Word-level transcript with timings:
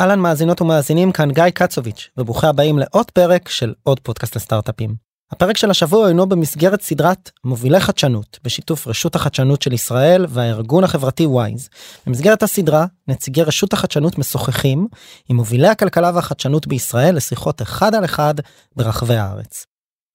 אהלן 0.00 0.20
מאזינות 0.20 0.60
ומאזינים 0.60 1.12
כאן 1.12 1.30
גיא 1.30 1.48
קצוביץ' 1.54 2.08
וברוכים 2.18 2.48
הבאים 2.48 2.78
לעוד 2.78 3.10
פרק 3.10 3.48
של 3.48 3.74
עוד 3.82 4.00
פודקאסט 4.00 4.36
לסטארט-אפים. 4.36 4.94
הפרק 5.32 5.56
של 5.56 5.70
השבוע 5.70 6.08
אינו 6.08 6.26
במסגרת 6.26 6.82
סדרת 6.82 7.30
מובילי 7.44 7.80
חדשנות 7.80 8.38
בשיתוף 8.44 8.86
רשות 8.86 9.14
החדשנות 9.14 9.62
של 9.62 9.72
ישראל 9.72 10.26
והארגון 10.28 10.84
החברתי 10.84 11.26
וויז. 11.26 11.68
במסגרת 12.06 12.42
הסדרה 12.42 12.86
נציגי 13.08 13.42
רשות 13.42 13.72
החדשנות 13.72 14.18
משוחחים 14.18 14.88
עם 15.28 15.36
מובילי 15.36 15.68
הכלכלה 15.68 16.10
והחדשנות 16.14 16.66
בישראל 16.66 17.16
לשיחות 17.16 17.62
אחד 17.62 17.94
על 17.94 18.04
אחד 18.04 18.34
ברחבי 18.76 19.16
הארץ. 19.16 19.66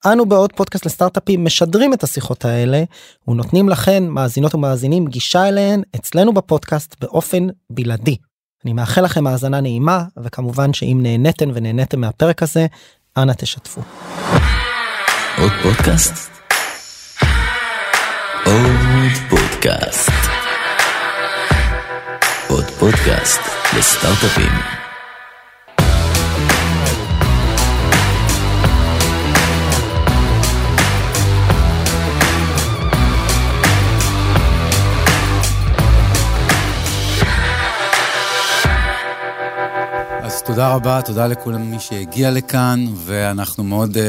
אנו 0.06 0.26
בעוד 0.26 0.54
פודקאסט 0.54 0.86
לסטארט-אפים 0.86 1.46
משדרים 1.46 1.94
את 1.94 2.04
השיחות 2.04 2.46
האלה 2.46 2.84
ונותנים 3.28 3.70
לכן 3.70 4.08
מאזינות 4.08 4.56
ומאזינים 4.56 5.08
גישה 5.08 5.48
אליהן 5.48 5.82
אצלנו 5.96 6.34
בפודקאסט 6.34 6.96
באופן 7.02 7.48
בלעדי. 7.70 8.18
אני 8.66 8.74
מאחל 8.74 9.02
לכם 9.02 9.28
האזנה 9.28 9.62
נעימה 9.62 10.04
וכמובן 10.24 10.74
שאם 10.74 11.00
נהניתם 11.02 11.50
ונהניתם 11.54 12.02
מהפרק 12.02 12.44
הזה 12.44 12.66
אנא 13.18 13.34
תשתפו. 13.34 13.82
עוד 15.38 15.52
פודקאסט? 15.64 16.32
עוד 18.46 19.12
פודקאסט. 19.30 20.12
עוד 22.48 22.66
פודקאסט 22.66 23.42
לסטארט-אפים. 23.78 24.81
תודה 40.46 40.74
רבה, 40.74 41.02
תודה 41.06 41.28
לכולם 41.28 41.72
מי 41.72 41.80
שהגיע 41.80 42.32
לכאן, 42.32 42.86
ואנחנו 43.06 43.64
מאוד 43.64 43.98
uh, 43.98 44.00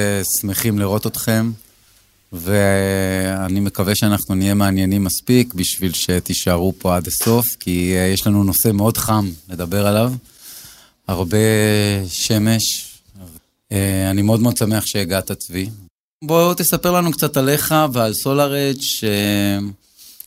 שמחים 0.41 0.78
לראות 0.78 1.06
אתכם, 1.06 1.50
ואני 2.33 3.61
מקווה 3.61 3.94
שאנחנו 3.94 4.34
נהיה 4.34 4.55
מעניינים 4.55 5.05
מספיק 5.05 5.55
בשביל 5.55 5.92
שתישארו 5.92 6.72
פה 6.78 6.97
עד 6.97 7.06
הסוף, 7.06 7.56
כי 7.61 7.94
uh, 7.94 8.14
יש 8.14 8.27
לנו 8.27 8.44
נושא 8.44 8.69
מאוד 8.74 8.97
חם 8.97 9.30
לדבר 9.48 9.86
עליו, 9.86 10.12
הרבה 11.08 11.39
שמש. 12.08 12.62
Uh, 13.69 13.74
אני 14.11 14.22
מאוד 14.22 14.41
מאוד 14.41 14.56
שמח 14.56 14.86
שהגעת, 14.86 15.33
צבי. 15.33 15.69
בוא 16.24 16.55
תספר 16.55 16.92
לנו 16.92 17.12
קצת 17.12 17.36
עליך 17.36 17.74
ועל 17.92 18.14
סולארג', 18.14 18.80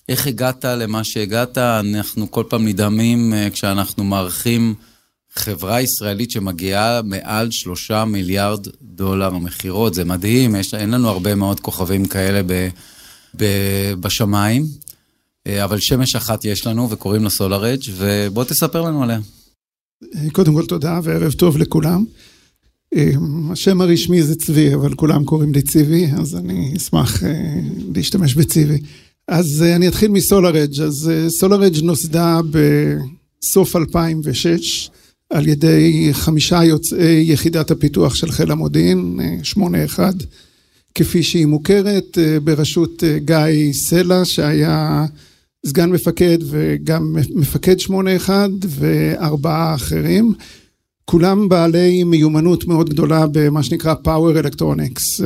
איך 0.10 0.28
הגעת 0.28 0.66
למה 0.66 1.04
שהגעת, 1.04 1.58
אנחנו 1.58 2.32
כל 2.32 2.44
פעם 2.50 2.68
נדהמים 2.68 3.34
כשאנחנו 3.54 4.04
מארחים... 4.04 4.76
חברה 5.40 5.82
ישראלית 5.82 6.32
שמגיעה 6.32 7.02
מעל 7.02 7.52
שלושה 7.52 8.06
מיליארד 8.06 8.68
דולר 8.82 9.30
מכירות, 9.30 9.94
זה 9.94 10.06
מדהים, 10.06 10.56
יש, 10.56 10.74
אין 10.74 10.90
לנו 10.90 11.10
הרבה 11.10 11.36
מאוד 11.36 11.60
כוכבים 11.60 12.06
כאלה 12.06 12.42
ב, 12.44 12.68
ב, 13.38 13.46
בשמיים, 14.00 14.66
אה, 15.48 15.64
אבל 15.64 15.80
שמש 15.80 16.16
אחת 16.16 16.46
יש 16.46 16.68
לנו 16.68 16.90
וקוראים 16.90 17.24
לה 17.24 17.30
סולארג' 17.30 17.82
ובוא 17.98 18.44
תספר 18.44 18.82
לנו 18.82 19.04
עליה. 19.04 19.20
קודם 20.32 20.54
כל 20.54 20.66
תודה 20.66 21.00
וערב 21.04 21.32
טוב 21.32 21.58
לכולם. 21.58 22.06
אה, 22.96 23.12
השם 23.52 23.82
הרשמי 23.82 24.24
זה 24.24 24.36
צבי, 24.36 24.74
אבל 24.74 24.94
כולם 24.94 25.24
קוראים 25.24 25.54
לי 25.54 25.62
ציבי, 25.62 26.08
אז 26.18 26.36
אני 26.36 26.74
אשמח 26.78 27.24
אה, 27.24 27.60
להשתמש 27.96 28.36
בציבי. 28.36 28.78
אז 29.28 29.64
אני 29.76 29.88
אתחיל 29.88 30.12
מסולארג', 30.12 30.82
אז 30.82 31.12
סולארג' 31.30 31.84
נוסדה 31.84 32.40
בסוף 33.42 33.76
2006. 33.76 34.90
על 35.30 35.48
ידי 35.48 36.10
חמישה 36.12 36.64
יוצאי 36.64 37.26
יחידת 37.28 37.72
הפיתוח 37.72 38.16
של 38.16 38.32
חיל 38.32 38.52
המודיעין, 38.52 39.20
81, 39.44 40.14
כפי 40.96 41.24
שהיא 41.24 41.46
מוכרת, 41.46 42.18
בראשות 42.44 43.04
גיא 43.18 43.74
סלע, 43.74 44.26
שהיה 44.26 45.06
סגן 45.66 45.90
מפקד 45.90 46.38
וגם 46.50 47.16
מפקד 47.36 47.80
81, 47.80 48.50
וארבעה 48.68 49.76
אחרים. 49.76 50.34
כולם 51.06 51.50
בעלי 51.50 52.04
מיומנות 52.04 52.68
מאוד 52.68 52.90
גדולה 52.90 53.26
במה 53.32 53.64
שנקרא 53.64 53.94
Power 54.06 54.46
Electronics, 54.46 55.24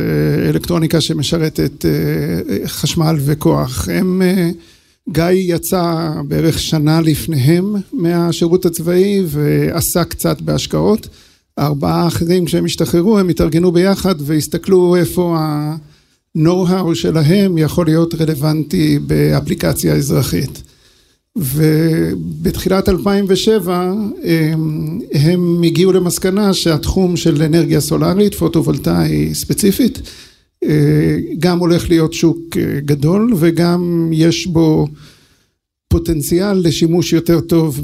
אלקטרוניקה 0.50 1.02
שמשרתת 1.02 1.86
חשמל 2.66 3.16
וכוח. 3.26 3.90
הם 3.92 4.22
גיא 5.12 5.24
יצא 5.31 6.12
בערך 6.28 6.59
שנה 6.59 7.02
לפניהם 7.02 7.75
מהשירות 7.94 8.66
הצבאי 8.66 9.24
ועשה 9.28 10.03
קצת 10.03 10.42
בהשקעות. 10.42 11.08
הארבעה 11.58 12.03
האחרים 12.03 12.46
כשהם 12.46 12.66
השתחררו 12.66 13.20
הם 13.20 13.30
התארגנו 13.30 13.72
ביחד 13.72 14.16
והסתכלו 14.20 14.96
איפה 14.96 15.38
ה-know-how 15.38 16.96
שלהם 16.96 17.58
יכול 17.58 17.86
להיות 17.86 18.16
רלוונטי 18.22 19.00
באפליקציה 19.00 19.94
אזרחית. 19.94 20.64
ובתחילת 21.36 22.90
2007 22.90 23.94
הם, 24.24 25.00
הם 25.14 25.62
הגיעו 25.64 25.91
למסקנה 25.91 26.53
שהתחום 26.53 27.18
של 27.18 27.44
אנרגיה 27.44 27.81
סולארית, 27.81 28.36
פוטו-וולטאי 28.36 29.36
ספציפית, 29.36 30.02
גם 31.40 31.59
הולך 31.59 31.90
להיות 31.90 32.14
שוק 32.14 32.58
גדול 32.86 33.34
וגם 33.38 34.09
יש 34.14 34.47
בו 34.47 34.88
פוטנציאל 35.88 36.53
לשימוש 36.53 37.14
יותר 37.14 37.40
טוב 37.40 37.81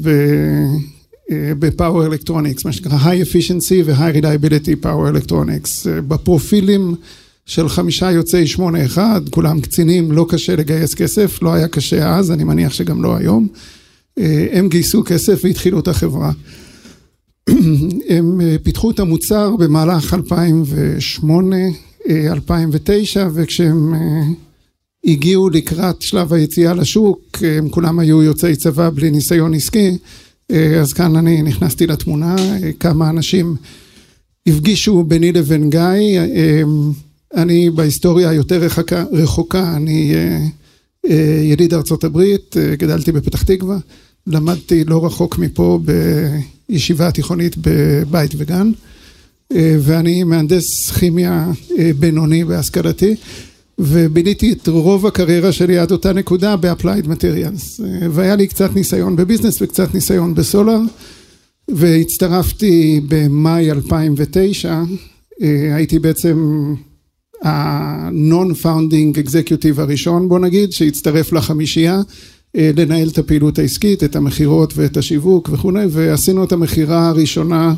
בפאוור 1.32 2.06
אלקטרוניקס, 2.06 2.64
מה 2.64 2.72
שנקרא 2.72 2.98
high 2.98 3.26
efficiency 3.26 3.74
ו-high 3.84 4.16
reliability 4.22 4.84
power 4.84 5.16
electronics. 5.16 5.88
בפרופילים 6.08 6.94
של 7.46 7.68
חמישה 7.68 8.10
יוצאי 8.10 8.46
שמונה 8.46 8.84
אחד, 8.84 9.20
כולם 9.30 9.60
קצינים, 9.60 10.12
לא 10.12 10.26
קשה 10.28 10.56
לגייס 10.56 10.94
כסף, 10.94 11.42
לא 11.42 11.54
היה 11.54 11.68
קשה 11.68 12.14
אז, 12.16 12.30
אני 12.30 12.44
מניח 12.44 12.72
שגם 12.72 13.02
לא 13.02 13.16
היום. 13.16 13.48
הם 14.52 14.68
גייסו 14.68 15.02
כסף 15.04 15.40
והתחילו 15.44 15.80
את 15.80 15.88
החברה. 15.88 16.32
הם 18.08 18.40
פיתחו 18.62 18.90
את 18.90 19.00
המוצר 19.00 19.56
במהלך 19.56 20.14
2008 20.14 21.56
2009 22.10 23.28
וכשהם 23.34 23.94
הגיעו 25.04 25.50
לקראת 25.50 26.02
שלב 26.02 26.32
היציאה 26.32 26.74
לשוק, 26.74 27.38
הם 27.42 27.68
כולם 27.68 27.98
היו 27.98 28.22
יוצאי 28.22 28.56
צבא 28.56 28.90
בלי 28.90 29.10
ניסיון 29.10 29.54
עסקי, 29.54 29.98
אז 30.80 30.92
כאן 30.92 31.16
אני 31.16 31.42
נכנסתי 31.42 31.86
לתמונה, 31.86 32.36
כמה 32.80 33.10
אנשים 33.10 33.56
הפגישו 34.46 35.02
ביני 35.02 35.32
לבין 35.32 35.70
גיא, 35.70 36.20
אני 37.34 37.70
בהיסטוריה 37.70 38.28
היותר 38.28 38.60
רחוקה, 38.60 39.04
רחוקה, 39.12 39.76
אני 39.76 40.14
יליד 41.42 41.74
ארצות 41.74 42.04
הברית, 42.04 42.56
גדלתי 42.78 43.12
בפתח 43.12 43.42
תקווה, 43.42 43.78
למדתי 44.26 44.84
לא 44.84 45.06
רחוק 45.06 45.38
מפה 45.38 45.80
בישיבה 46.68 47.08
התיכונית 47.08 47.56
בבית 47.60 48.30
וגן. 48.36 48.72
ואני 49.52 50.24
מהנדס 50.24 50.90
כימיה 50.90 51.52
בינוני 51.98 52.44
בהשכלתי 52.44 53.14
וביליתי 53.78 54.52
את 54.52 54.68
רוב 54.68 55.06
הקריירה 55.06 55.52
שלי 55.52 55.78
עד 55.78 55.92
אותה 55.92 56.12
נקודה 56.12 56.56
ב-applied 56.56 57.06
materials. 57.06 57.82
והיה 58.10 58.36
לי 58.36 58.46
קצת 58.46 58.74
ניסיון 58.74 59.16
בביזנס 59.16 59.62
וקצת 59.62 59.94
ניסיון 59.94 60.34
בסולר 60.34 60.78
והצטרפתי 61.68 63.00
במאי 63.08 63.70
2009 63.70 64.82
הייתי 65.74 65.98
בעצם 65.98 66.64
ה-non-founding 67.44 69.18
executive 69.26 69.80
הראשון 69.80 70.28
בוא 70.28 70.38
נגיד 70.38 70.72
שהצטרף 70.72 71.32
לחמישייה 71.32 72.00
לנהל 72.54 73.08
את 73.08 73.18
הפעילות 73.18 73.58
העסקית, 73.58 74.04
את 74.04 74.16
המכירות 74.16 74.72
ואת 74.76 74.96
השיווק 74.96 75.50
וכולי 75.52 75.86
ועשינו 75.90 76.44
את 76.44 76.52
המכירה 76.52 77.08
הראשונה 77.08 77.74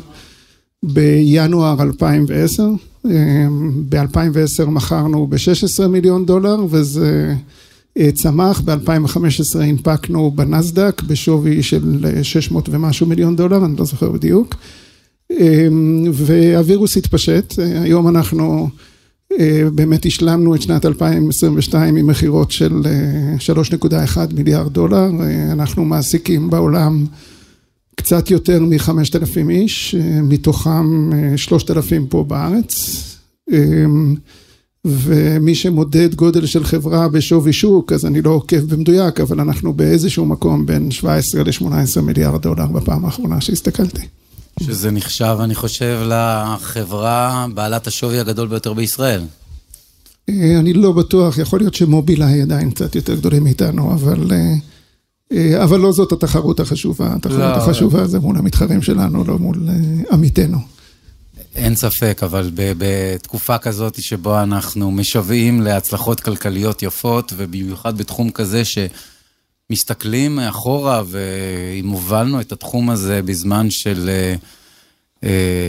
בינואר 0.83 1.81
2010, 1.81 2.63
ב-2010 3.89 4.65
מכרנו 4.67 5.27
ב-16 5.27 5.87
מיליון 5.87 6.25
דולר 6.25 6.57
וזה 6.69 7.35
צמח, 8.13 8.61
ב-2015 8.61 9.59
הנפקנו 9.59 10.31
בנסדק 10.31 11.01
בשווי 11.07 11.63
של 11.63 12.05
600 12.23 12.69
ומשהו 12.71 13.07
מיליון 13.07 13.35
דולר, 13.35 13.65
אני 13.65 13.75
לא 13.77 13.85
זוכר 13.85 14.11
בדיוק, 14.11 14.55
והווירוס 16.13 16.97
התפשט, 16.97 17.53
היום 17.59 18.07
אנחנו 18.07 18.69
באמת 19.73 20.05
השלמנו 20.05 20.55
את 20.55 20.61
שנת 20.61 20.85
2022 20.85 21.95
עם 21.95 22.07
מכירות 22.07 22.51
של 22.51 22.73
3.1 23.55 24.17
מיליארד 24.35 24.73
דולר, 24.73 25.09
אנחנו 25.51 25.85
מעסיקים 25.85 26.49
בעולם 26.49 27.05
קצת 27.99 28.31
יותר 28.31 28.59
מחמשת 28.61 29.15
אלפים 29.15 29.49
איש, 29.49 29.95
מתוכם 30.23 31.09
שלושת 31.35 31.71
אלפים 31.71 32.07
פה 32.07 32.23
בארץ 32.23 33.03
ומי 34.85 35.55
שמודד 35.55 36.15
גודל 36.15 36.45
של 36.45 36.63
חברה 36.63 37.09
בשווי 37.09 37.53
שוק, 37.53 37.91
אז 37.91 38.05
אני 38.05 38.21
לא 38.21 38.29
עוקב 38.29 38.59
במדויק, 38.59 39.19
אבל 39.19 39.39
אנחנו 39.39 39.73
באיזשהו 39.73 40.25
מקום 40.25 40.65
בין 40.65 40.91
17 40.91 41.43
ל-18 41.43 42.01
מיליארד 42.01 42.41
דולר 42.41 42.65
בפעם 42.65 43.05
האחרונה 43.05 43.41
שהסתכלתי. 43.41 44.07
שזה 44.63 44.91
נחשב, 44.91 45.37
אני 45.39 45.55
חושב, 45.55 45.99
לחברה 46.05 47.45
בעלת 47.53 47.87
השווי 47.87 48.19
הגדול 48.19 48.47
ביותר 48.47 48.73
בישראל. 48.73 49.21
אה, 50.29 50.59
אני 50.59 50.73
לא 50.73 50.91
בטוח, 50.91 51.37
יכול 51.37 51.59
להיות 51.59 51.73
שמובילאיי 51.73 52.41
עדיין 52.41 52.71
קצת 52.71 52.95
יותר 52.95 53.15
גדולים 53.15 53.43
מאיתנו, 53.43 53.93
אבל, 53.93 54.31
אה, 54.31 54.37
אה, 54.37 54.53
אבל 55.63 55.79
לא 55.79 55.91
זאת 55.91 56.11
התחרות 56.11 56.59
החשובה. 56.59 57.13
התחרות 57.15 57.39
לא, 57.39 57.45
החשובה 57.45 58.07
זה 58.07 58.19
מול 58.19 58.37
המתחרים 58.37 58.81
שלנו, 58.81 59.23
לא 59.23 59.37
מול 59.37 59.67
עמיתינו. 60.11 60.57
אין 61.55 61.75
ספק, 61.75 62.21
אבל 62.23 62.51
בתקופה 62.55 63.57
כזאת 63.57 64.01
שבו 64.01 64.41
אנחנו 64.43 64.91
משוועים 64.91 65.61
להצלחות 65.61 66.19
כלכליות 66.19 66.83
יפות, 66.83 67.33
ובמיוחד 67.37 67.97
בתחום 67.97 68.29
כזה 68.29 68.61
שמסתכלים 69.69 70.39
אחורה, 70.39 71.03
ואם 71.09 71.89
הובלנו 71.89 72.41
את 72.41 72.51
התחום 72.51 72.89
הזה 72.89 73.21
בזמן 73.21 73.69
של 73.69 74.09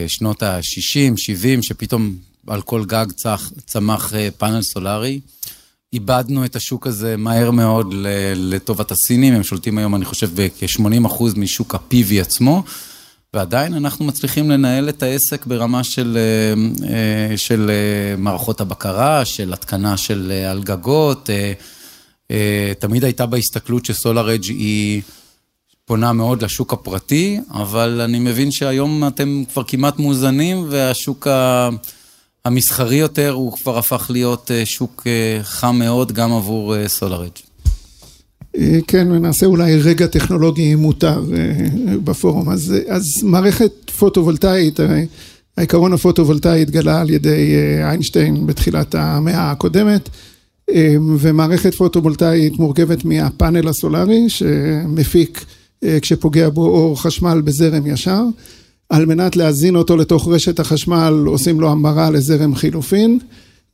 שנות 0.08 0.42
ה-60, 0.42 1.16
70, 1.16 1.62
שפתאום 1.62 2.14
על 2.46 2.62
כל 2.62 2.84
גג 2.84 3.06
צח, 3.16 3.52
צמח 3.66 4.14
אה, 4.14 4.28
פאנל 4.38 4.62
סולארי. 4.62 5.20
איבדנו 5.92 6.44
את 6.44 6.56
השוק 6.56 6.86
הזה 6.86 7.16
מהר 7.16 7.50
מאוד 7.50 7.94
לטובת 8.36 8.90
הסינים, 8.90 9.34
הם 9.34 9.42
שולטים 9.42 9.78
היום, 9.78 9.94
אני 9.94 10.04
חושב, 10.04 10.30
בכ-80% 10.34 11.22
משוק 11.36 11.74
ה-PV 11.74 12.20
עצמו, 12.20 12.62
ועדיין 13.34 13.74
אנחנו 13.74 14.04
מצליחים 14.04 14.50
לנהל 14.50 14.88
את 14.88 15.02
העסק 15.02 15.46
ברמה 15.46 15.84
של, 15.84 16.18
אה, 16.18 16.88
אה, 16.88 17.36
של 17.36 17.70
מערכות 18.18 18.60
הבקרה, 18.60 19.24
של 19.24 19.52
התקנה 19.52 19.96
של 19.96 20.32
על 20.50 20.62
גגות. 20.62 21.30
תמיד 22.78 23.04
הייתה 23.04 23.26
בהסתכלות 23.26 23.84
שסולארג' 23.84 24.44
היא 24.44 25.02
פונה 25.84 26.12
מאוד 26.12 26.42
לשוק 26.42 26.72
הפרטי, 26.72 27.40
אבל 27.50 28.00
אני 28.00 28.18
מבין 28.18 28.50
שהיום 28.50 29.06
אתם 29.06 29.42
כבר 29.52 29.62
כמעט 29.66 29.98
מאוזנים, 29.98 30.66
והשוק 30.70 31.26
ה... 31.26 31.68
המסחרי 32.44 32.96
יותר, 32.96 33.30
הוא 33.30 33.52
כבר 33.52 33.78
הפך 33.78 34.06
להיות 34.10 34.50
אה, 34.50 34.66
שוק 34.66 35.02
אה, 35.06 35.42
חם 35.42 35.76
מאוד 35.78 36.12
גם 36.12 36.32
עבור 36.32 36.88
סולארג'. 36.88 37.30
אה, 38.58 38.78
כן, 38.86 39.08
ונעשה 39.10 39.46
אולי 39.46 39.76
רגע 39.76 40.06
טכנולוגי 40.06 40.74
מותר 40.74 41.22
בפורום. 42.04 42.48
אז, 42.48 42.74
אז 42.88 43.04
מערכת 43.22 43.72
פוטו-וולטאית, 43.98 44.80
העיקרון 45.56 45.92
הפוטו-וולטאי 45.92 46.62
התגלה 46.62 47.00
על 47.00 47.10
ידי 47.10 47.54
איינשטיין 47.82 48.46
בתחילת 48.46 48.94
המאה 48.94 49.50
הקודמת, 49.50 50.08
ומערכת 51.18 51.74
פוטו-וולטאית 51.74 52.58
מורכבת 52.58 53.04
מהפאנל 53.04 53.68
הסולארי 53.68 54.28
שמפיק 54.28 55.44
כשפוגע 56.02 56.48
בו 56.48 56.66
אור 56.66 57.02
חשמל 57.02 57.40
בזרם 57.40 57.86
ישר. 57.86 58.22
על 58.90 59.06
מנת 59.06 59.36
להזין 59.36 59.76
אותו 59.76 59.96
לתוך 59.96 60.28
רשת 60.28 60.60
החשמל 60.60 61.24
עושים 61.26 61.60
לו 61.60 61.70
המרה 61.70 62.10
לזרם 62.10 62.54
חילופין. 62.54 63.18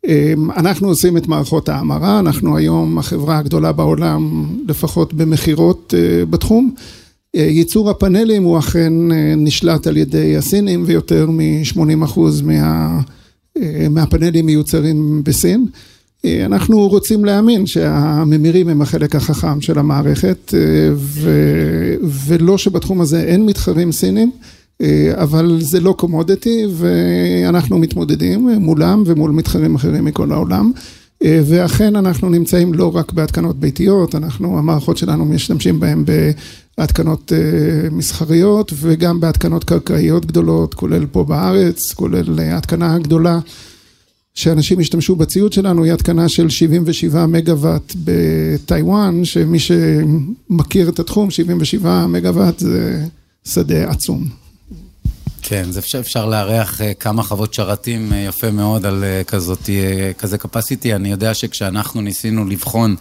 אמ, 0.07 0.51
אנחנו 0.51 0.89
עושים 0.89 1.17
את 1.17 1.29
מערכות 1.29 1.69
ההמרה, 1.69 2.19
אנחנו 2.19 2.57
היום 2.57 2.99
החברה 2.99 3.39
הגדולה 3.39 3.73
בעולם 3.73 4.47
לפחות 4.69 5.15
במכירות 5.15 5.95
אה, 5.97 6.27
בתחום. 6.27 6.75
אה, 7.37 7.41
ייצור 7.41 7.91
הפאנלים 7.91 8.43
הוא 8.43 8.59
אכן 8.59 9.13
אה, 9.13 9.35
נשלט 9.37 9.87
על 9.87 9.97
ידי 9.97 10.37
הסינים 10.37 10.85
ויותר 10.87 11.31
מ-80% 11.31 12.21
מה, 12.45 13.01
מהפאנלים 13.91 14.47
מיוצרים 14.47 15.23
בסין. 15.25 15.67
אנחנו 16.45 16.89
רוצים 16.89 17.25
להאמין 17.25 17.67
שהממירים 17.67 18.69
הם 18.69 18.83
החלק 18.83 19.17
החכם 19.17 19.61
של 19.61 19.79
המערכת 19.79 20.55
ו... 20.95 21.31
ולא 22.27 22.59
שבתחום 22.59 23.01
הזה 23.01 23.23
אין 23.23 23.47
מתחרים 23.47 23.93
סינים. 23.93 24.31
אה, 24.81 25.13
אבל 25.15 25.59
זה 25.61 25.81
לא 25.81 25.95
קומודיטי 25.99 26.65
ואנחנו 26.77 27.79
מתמודדים 27.79 28.49
מולם 28.49 29.03
ומול 29.07 29.31
מתחרים 29.31 29.75
אחרים 29.75 30.05
מכל 30.05 30.33
העולם. 30.33 30.73
אה, 31.25 31.41
ואכן 31.47 31.97
אנחנו 31.97 32.31
נמצאים 32.31 32.75
לא 32.75 32.97
רק 32.97 33.13
בהתקנות 33.13 33.61
ביתיות, 33.61 34.15
אנחנו, 34.15 34.59
המערכות 34.59 34.97
שלנו 34.97 35.25
משתמשים 35.25 35.81
בהן 35.81 36.05
בהתקנות 36.79 37.33
אה, 37.33 37.91
מסחריות 37.91 38.73
וגם 38.77 39.21
בהתקנות 39.21 39.65
קרקעיות 39.65 40.27
גדולות, 40.27 40.75
כולל 40.75 41.07
פה 41.07 41.25
בארץ, 41.25 41.93
כולל 41.93 42.41
התקנה 42.41 42.99
גדולה 42.99 43.39
שאנשים 44.35 44.81
השתמשו 44.81 45.17
בציוד 45.17 45.53
שלנו, 45.53 45.85
היא 45.85 45.93
התקנה 45.93 46.29
של 46.29 46.49
77 46.49 47.27
מגוואט 47.27 47.93
בטיוואן, 48.05 49.25
שמי 49.25 49.59
שמכיר 49.59 50.89
את 50.89 50.99
התחום, 50.99 51.31
77 51.31 52.07
מגוואט 52.07 52.59
זה 52.59 53.05
שדה 53.45 53.91
עצום. 53.91 54.46
כן, 55.49 55.73
זה 55.73 55.81
אפשר, 55.81 56.01
אפשר 56.01 56.27
לארח 56.27 56.81
אה, 56.81 56.95
כמה 56.95 57.23
חוות 57.23 57.55
שרתים 57.55 58.13
אה, 58.13 58.19
יפה 58.19 58.51
מאוד 58.51 58.87
על 58.87 59.05
אה, 59.05 59.25
כזאת, 59.25 59.71
כזה 60.19 60.37
capacity. 60.37 60.95
אני 60.95 61.11
יודע 61.11 61.35
שכשאנחנו 61.35 62.01
ניסינו 62.01 62.45
לבחון 62.45 62.97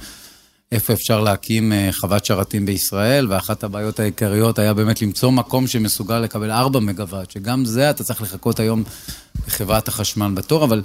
איפה 0.71 0.93
אפשר 0.93 1.21
להקים 1.21 1.73
חוות 1.91 2.25
שרתים 2.25 2.65
בישראל, 2.65 3.27
ואחת 3.29 3.63
הבעיות 3.63 3.99
העיקריות 3.99 4.59
היה 4.59 4.73
באמת 4.73 5.01
למצוא 5.01 5.31
מקום 5.31 5.67
שמסוגל 5.67 6.19
לקבל 6.19 6.51
4 6.51 6.79
מגוואט, 6.79 7.31
שגם 7.31 7.65
זה 7.65 7.89
אתה 7.89 8.03
צריך 8.03 8.21
לחכות 8.21 8.59
היום 8.59 8.83
בחברת 9.47 9.87
החשמל 9.87 10.31
בתור, 10.33 10.63
אבל 10.63 10.81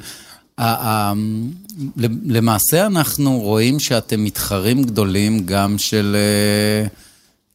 למעשה 2.25 2.87
אנחנו 2.87 3.41
רואים 3.41 3.81
שאתם 3.81 4.25
מתחרים 4.25 4.83
גדולים 4.83 5.47
גם 5.47 5.79
של... 5.79 6.17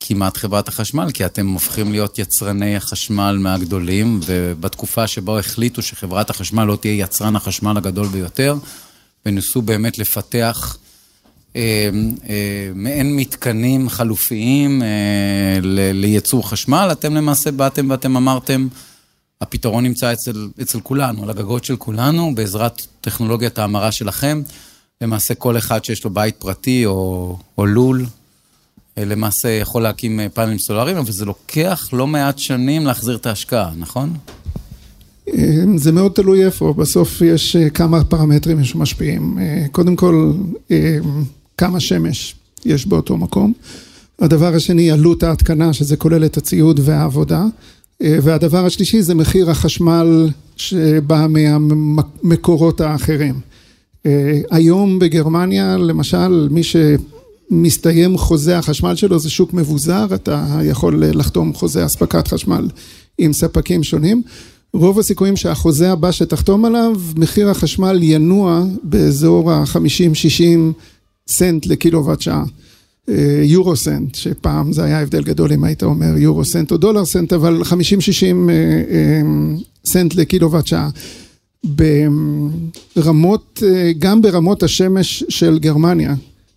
כמעט 0.08 0.38
חברת 0.38 0.68
החשמל, 0.68 1.12
כי 1.12 1.26
אתם 1.26 1.48
הופכים 1.48 1.92
להיות 1.92 2.20
יצרני 2.20 2.76
החשמל 2.76 3.38
מהגדולים, 3.40 4.20
ובתקופה 4.26 5.08
שבה 5.08 5.40
החליטו 5.40 5.82
שחברת 5.82 6.30
החשמל 6.30 6.64
לא 6.64 6.76
תהיה 6.76 6.94
יצרן 6.94 7.36
החשמל 7.36 7.78
הגדול 7.78 8.08
ביותר, 8.08 8.56
וניסו 9.26 9.62
באמת 9.62 9.98
לפתח 9.98 10.78
אה, 11.56 11.90
אה, 12.30 12.72
מעין 12.76 13.16
מתקנים 13.16 13.90
חלופיים 13.90 14.84
אה, 14.84 14.88
ל, 15.62 15.92
לייצור 15.92 16.50
חשמל, 16.50 16.90
אתם 16.92 17.16
למעשה 17.16 17.52
באתם 17.52 17.90
ואתם 17.90 18.18
אמרתם, 18.18 18.68
הפתרון 19.42 19.84
נמצא 19.84 20.14
אצל, 20.14 20.48
אצל 20.62 20.80
כולנו, 20.80 21.24
על 21.24 21.30
הגגות 21.30 21.66
של 21.66 21.76
כולנו, 21.76 22.36
בעזרת 22.36 22.82
טכנולוגיית 23.02 23.60
ההמרה 23.60 23.92
שלכם. 23.92 24.42
למעשה 25.02 25.36
כל 25.36 25.58
אחד 25.58 25.86
שיש 25.86 26.04
לו 26.04 26.10
בית 26.10 26.36
פרטי 26.36 26.86
או, 26.86 27.38
או 27.58 27.66
לול, 27.66 28.06
למעשה 28.98 29.50
יכול 29.50 29.84
להקים 29.84 30.20
אה, 30.20 30.30
פאנלים 30.30 30.60
סולאריים, 30.60 30.98
אבל 30.98 31.12
זה 31.12 31.26
לוקח 31.26 31.90
לא 31.94 32.08
מעט 32.08 32.40
שנים 32.40 32.86
להחזיר 32.86 33.16
את 33.16 33.26
ההשקעה, 33.26 33.72
נכון? 33.78 34.14
אה, 35.28 35.64
זה 35.76 35.92
מאוד 35.92 36.12
תלוי 36.12 36.46
איפה, 36.46 36.74
בסוף 36.78 37.22
יש 37.22 37.56
כמה 37.74 38.04
פרמטרים 38.04 38.64
שמשפיעים. 38.64 39.38
קודם 39.72 39.96
כל, 39.96 40.32
כמה 41.58 41.80
שמש 41.80 42.36
יש 42.66 42.88
באותו 42.88 43.18
מקום. 43.18 43.54
הדבר 44.20 44.56
השני, 44.56 44.92
עלות 44.92 45.24
ההתקנה, 45.24 45.74
שזה 45.74 45.98
כולל 45.98 46.26
את 46.26 46.38
הציוד 46.38 46.80
והעבודה. 46.84 47.46
והדבר 48.02 48.66
השלישי 48.66 49.02
זה 49.02 49.16
מחיר 49.16 49.52
החשמל 49.52 50.30
שבא 50.58 51.28
מהמקורות 51.30 52.82
האחרים. 52.82 53.40
היום 54.52 55.00
בגרמניה, 55.00 55.78
למשל, 55.78 56.48
מי 56.52 56.64
ש... 56.64 56.76
מסתיים 57.52 58.18
חוזה 58.18 58.58
החשמל 58.58 58.96
שלו, 58.96 59.20
זה 59.20 59.30
שוק 59.30 59.54
מבוזר, 59.54 60.06
אתה 60.16 60.60
יכול 60.64 61.04
לחתום 61.06 61.54
חוזה 61.54 61.86
אספקת 61.86 62.28
חשמל 62.28 62.68
עם 63.18 63.34
ספקים 63.34 63.84
שונים. 63.84 64.22
רוב 64.74 65.00
הסיכויים 65.00 65.36
שהחוזה 65.36 65.92
הבא 65.92 66.12
שתחתום 66.12 66.66
עליו, 66.66 66.96
מחיר 67.16 67.50
החשמל 67.50 68.00
ינוע 68.02 68.64
באזור 68.84 69.52
ה-50-60 69.52 70.74
סנט 71.28 71.66
לקילוואט 71.66 72.22
שעה. 72.22 72.44
אה, 73.10 73.42
יורו 73.44 73.76
סנט, 73.76 74.16
שפעם 74.16 74.74
זה 74.74 74.84
היה 74.84 75.02
הבדל 75.02 75.24
גדול 75.24 75.54
אם 75.54 75.64
היית 75.64 75.84
אומר 75.84 76.18
יורו 76.18 76.46
סנט 76.46 76.72
או 76.72 76.78
דולר 76.78 77.06
סנט, 77.06 77.34
אבל 77.34 77.62
50-60 77.62 77.70
אה, 77.74 77.80
אה, 78.90 79.22
סנט 79.86 80.16
לקילוואט 80.16 80.68
שעה. 80.68 80.90
ברמות, 82.96 83.64
גם 84.00 84.22
ברמות 84.22 84.64
השמש 84.64 85.24
של 85.30 85.60
גרמניה, 85.60 86.16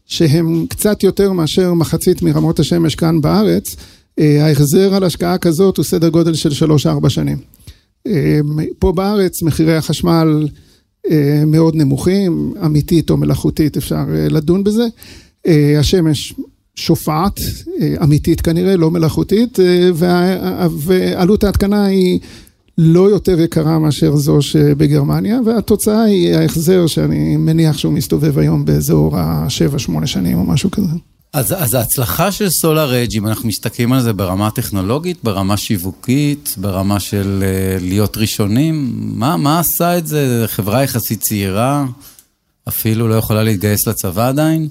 שהם 0.08 0.66
קצת 0.68 1.02
יותר 1.02 1.32
מאשר 1.32 1.74
מחצית 1.74 2.22
מרמות 2.22 2.60
השמש 2.60 2.94
כאן 2.94 3.20
בארץ, 3.20 3.76
אה, 4.18 4.46
ההחזר 4.46 4.94
על 4.94 5.04
השקעה 5.04 5.38
כזאת 5.38 5.76
הוא 5.76 5.84
סדר 5.84 6.08
גודל 6.08 6.34
של 6.34 6.66
3-4 7.04 7.08
שנים. 7.08 7.38
אה, 8.06 8.40
פה 8.78 8.92
בארץ 8.92 9.42
מחירי 9.42 9.76
החשמל 9.76 10.48
אה, 11.10 11.42
מאוד 11.46 11.74
נמוכים, 11.74 12.54
אמיתית 12.64 13.10
או 13.10 13.16
מלאכותית 13.16 13.76
אפשר 13.76 14.04
לדון 14.08 14.64
בזה. 14.64 14.86
השמש 15.78 16.34
שופעת, 16.74 17.40
אמיתית 18.02 18.40
כנראה, 18.40 18.76
לא 18.76 18.90
מלאכותית, 18.90 19.58
ועלות 19.94 21.44
ההתקנה 21.44 21.84
היא 21.84 22.20
לא 22.78 23.10
יותר 23.10 23.40
יקרה 23.40 23.78
מאשר 23.78 24.16
זו 24.16 24.42
שבגרמניה, 24.42 25.38
והתוצאה 25.46 26.02
היא 26.02 26.34
ההחזר 26.34 26.86
שאני 26.86 27.36
מניח 27.36 27.78
שהוא 27.78 27.92
מסתובב 27.92 28.38
היום 28.38 28.64
באזור 28.64 29.18
ה-7-8 29.18 30.06
שנים 30.06 30.38
או 30.38 30.44
משהו 30.44 30.70
כזה. 30.70 30.96
אז, 31.32 31.54
אז 31.58 31.74
ההצלחה 31.74 32.32
של 32.32 32.50
סולאר 32.50 33.02
אג', 33.02 33.16
אם 33.16 33.26
אנחנו 33.26 33.48
מסתכלים 33.48 33.92
על 33.92 34.00
זה 34.00 34.12
ברמה 34.12 34.50
טכנולוגית, 34.50 35.18
ברמה 35.24 35.56
שיווקית, 35.56 36.54
ברמה 36.56 37.00
של 37.00 37.44
uh, 37.44 37.82
להיות 37.82 38.16
ראשונים, 38.16 38.92
מה, 38.96 39.36
מה 39.36 39.58
עשה 39.58 39.98
את 39.98 40.06
זה? 40.06 40.44
חברה 40.46 40.82
יחסית 40.82 41.20
צעירה, 41.20 41.86
אפילו 42.68 43.08
לא 43.08 43.14
יכולה 43.14 43.42
להתגייס 43.42 43.86
לצבא 43.86 44.28
עדיין, 44.28 44.68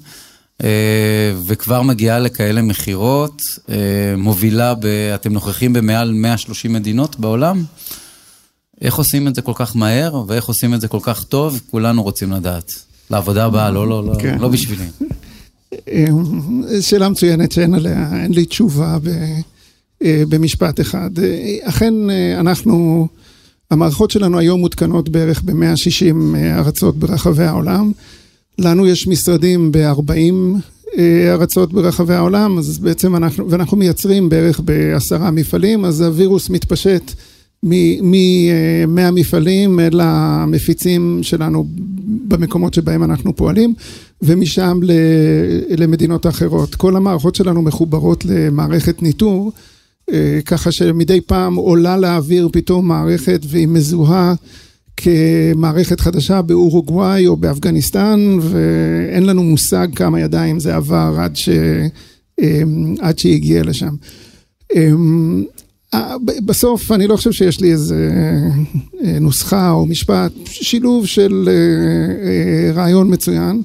וכבר 1.46 1.82
מגיעה 1.82 2.18
לכאלה 2.18 2.62
מכירות, 2.62 3.42
uh, 3.42 3.70
מובילה, 4.16 4.74
ב, 4.74 4.86
אתם 5.14 5.32
נוכחים 5.32 5.72
במעל 5.72 6.12
130 6.12 6.72
מדינות 6.72 7.20
בעולם. 7.20 7.64
איך 8.80 8.94
עושים 8.94 9.28
את 9.28 9.34
זה 9.34 9.42
כל 9.42 9.52
כך 9.54 9.76
מהר, 9.76 10.24
ואיך 10.26 10.44
עושים 10.44 10.74
את 10.74 10.80
זה 10.80 10.88
כל 10.88 10.98
כך 11.02 11.24
טוב, 11.24 11.60
כולנו 11.70 12.02
רוצים 12.02 12.32
לדעת. 12.32 12.72
לעבודה 13.10 13.44
הבאה, 13.44 13.70
לא, 13.70 13.88
לא, 13.88 14.04
לא, 14.04 14.14
כן. 14.18 14.38
לא 14.38 14.48
בשבילי. 14.48 14.84
שאלה 16.80 17.08
מצוינת 17.08 17.52
שאין 17.52 17.74
עליה, 17.74 18.10
אין 18.22 18.32
לי 18.32 18.44
תשובה 18.44 18.98
ב, 19.02 19.08
אה, 20.02 20.22
במשפט 20.28 20.80
אחד. 20.80 21.10
אכן, 21.62 21.94
אנחנו, 22.38 23.08
המערכות 23.70 24.10
שלנו 24.10 24.38
היום 24.38 24.60
מותקנות 24.60 25.08
בערך 25.08 25.42
ב-160 25.42 26.36
ארצות 26.58 26.96
ברחבי 26.96 27.44
העולם. 27.44 27.92
לנו 28.58 28.86
יש 28.86 29.08
משרדים 29.08 29.72
ב-40 29.72 30.12
אה, 30.98 31.34
ארצות 31.34 31.72
ברחבי 31.72 32.14
העולם, 32.14 32.58
אז 32.58 32.78
בעצם 32.78 33.16
אנחנו, 33.16 33.50
ואנחנו 33.50 33.76
מייצרים 33.76 34.28
בערך 34.28 34.60
בעשרה 34.60 35.30
מפעלים, 35.30 35.84
אז 35.84 36.00
הווירוס 36.00 36.50
מתפשט. 36.50 37.12
מהמפעלים 38.88 39.80
אל 39.80 40.00
המפיצים 40.02 41.18
שלנו 41.22 41.66
במקומות 42.28 42.74
שבהם 42.74 43.04
אנחנו 43.04 43.36
פועלים, 43.36 43.74
ומשם 44.22 44.80
למדינות 45.76 46.26
אחרות. 46.26 46.74
כל 46.74 46.96
המערכות 46.96 47.34
שלנו 47.34 47.62
מחוברות 47.62 48.24
למערכת 48.24 49.02
ניטור, 49.02 49.52
אה, 50.10 50.38
ככה 50.46 50.72
שמדי 50.72 51.20
פעם 51.20 51.54
עולה 51.54 51.96
לאוויר 51.96 52.48
פתאום 52.52 52.88
מערכת 52.88 53.40
והיא 53.48 53.68
מזוהה 53.68 54.34
כמערכת 55.00 56.00
חדשה 56.00 56.42
באורוגוואי 56.42 57.26
או 57.26 57.36
באפגניסטן, 57.36 58.38
ואין 58.40 59.26
לנו 59.26 59.42
מושג 59.42 59.88
כמה 59.96 60.20
ידיים 60.20 60.60
זה 60.60 60.76
עבר 60.76 61.16
עד, 61.18 61.36
ש... 61.36 61.48
אה, 62.40 62.62
עד 63.00 63.18
שהיא 63.18 63.60
לשם. 63.62 63.94
אה, 64.76 64.90
אה, 65.94 66.16
בסוף 66.44 66.92
אני 66.92 67.06
לא 67.06 67.16
חושב 67.16 67.32
שיש 67.32 67.60
לי 67.60 67.72
איזה 67.72 68.10
אה, 69.04 69.18
נוסחה 69.18 69.70
או 69.70 69.86
משפט, 69.86 70.32
שילוב 70.44 71.06
של 71.06 71.48
אה, 71.48 72.72
רעיון 72.72 73.12
מצוין, 73.12 73.62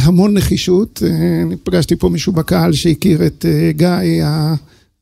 המון 0.00 0.34
נחישות. 0.36 1.02
אני 1.42 1.56
פגשתי 1.56 1.96
פה 1.96 2.08
מישהו 2.08 2.32
בקהל 2.32 2.72
שהכיר 2.72 3.26
את 3.26 3.46
גיא, 3.70 4.24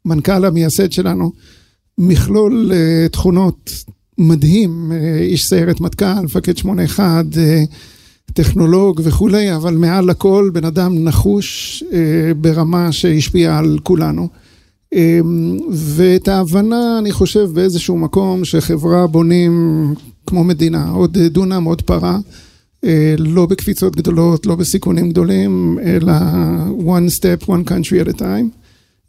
המנכ"ל 0.05 0.45
המייסד 0.45 0.93
שלנו, 0.93 1.33
מכלול 1.99 2.73
תכונות 3.13 3.71
מדהים, 4.21 4.93
איש 5.21 5.45
סיירת 5.45 5.81
מטכ"ל, 5.81 6.21
מפקד 6.25 6.57
81, 6.57 7.25
טכנולוג 8.33 9.01
וכולי, 9.05 9.57
אבל 9.57 9.77
מעל 9.77 10.11
הכל 10.11 10.51
בן 10.53 10.65
אדם 10.65 11.05
נחוש 11.05 11.85
ברמה 12.37 12.93
שהשפיעה 12.93 13.59
על 13.59 13.79
כולנו. 13.83 14.29
ואת 15.73 16.29
ההבנה, 16.29 16.99
אני 16.99 17.13
חושב, 17.13 17.51
באיזשהו 17.53 17.97
מקום 17.97 18.45
שחברה 18.45 19.07
בונים 19.07 19.95
כמו 20.27 20.45
מדינה, 20.45 20.91
עוד 20.91 21.19
דונם, 21.19 21.65
עוד 21.65 21.83
פרה, 21.83 22.19
אה, 22.85 23.15
לא 23.19 23.47
בקפיצות 23.47 23.97
גדולות, 23.97 24.47
לא 24.47 24.55
בסיכונים 24.55 25.11
גדולים, 25.11 25.79
אלא 25.83 26.13
one 26.79 27.11
step, 27.19 27.47
one 27.47 27.69
country 27.69 28.07
at 28.07 28.15
a 28.15 28.19
time, 28.19 28.49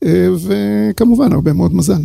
אה, 0.03 0.27
וכמובן 0.47 1.33
הרבה 1.33 1.53
מאוד 1.53 1.75
מזל. 1.75 2.01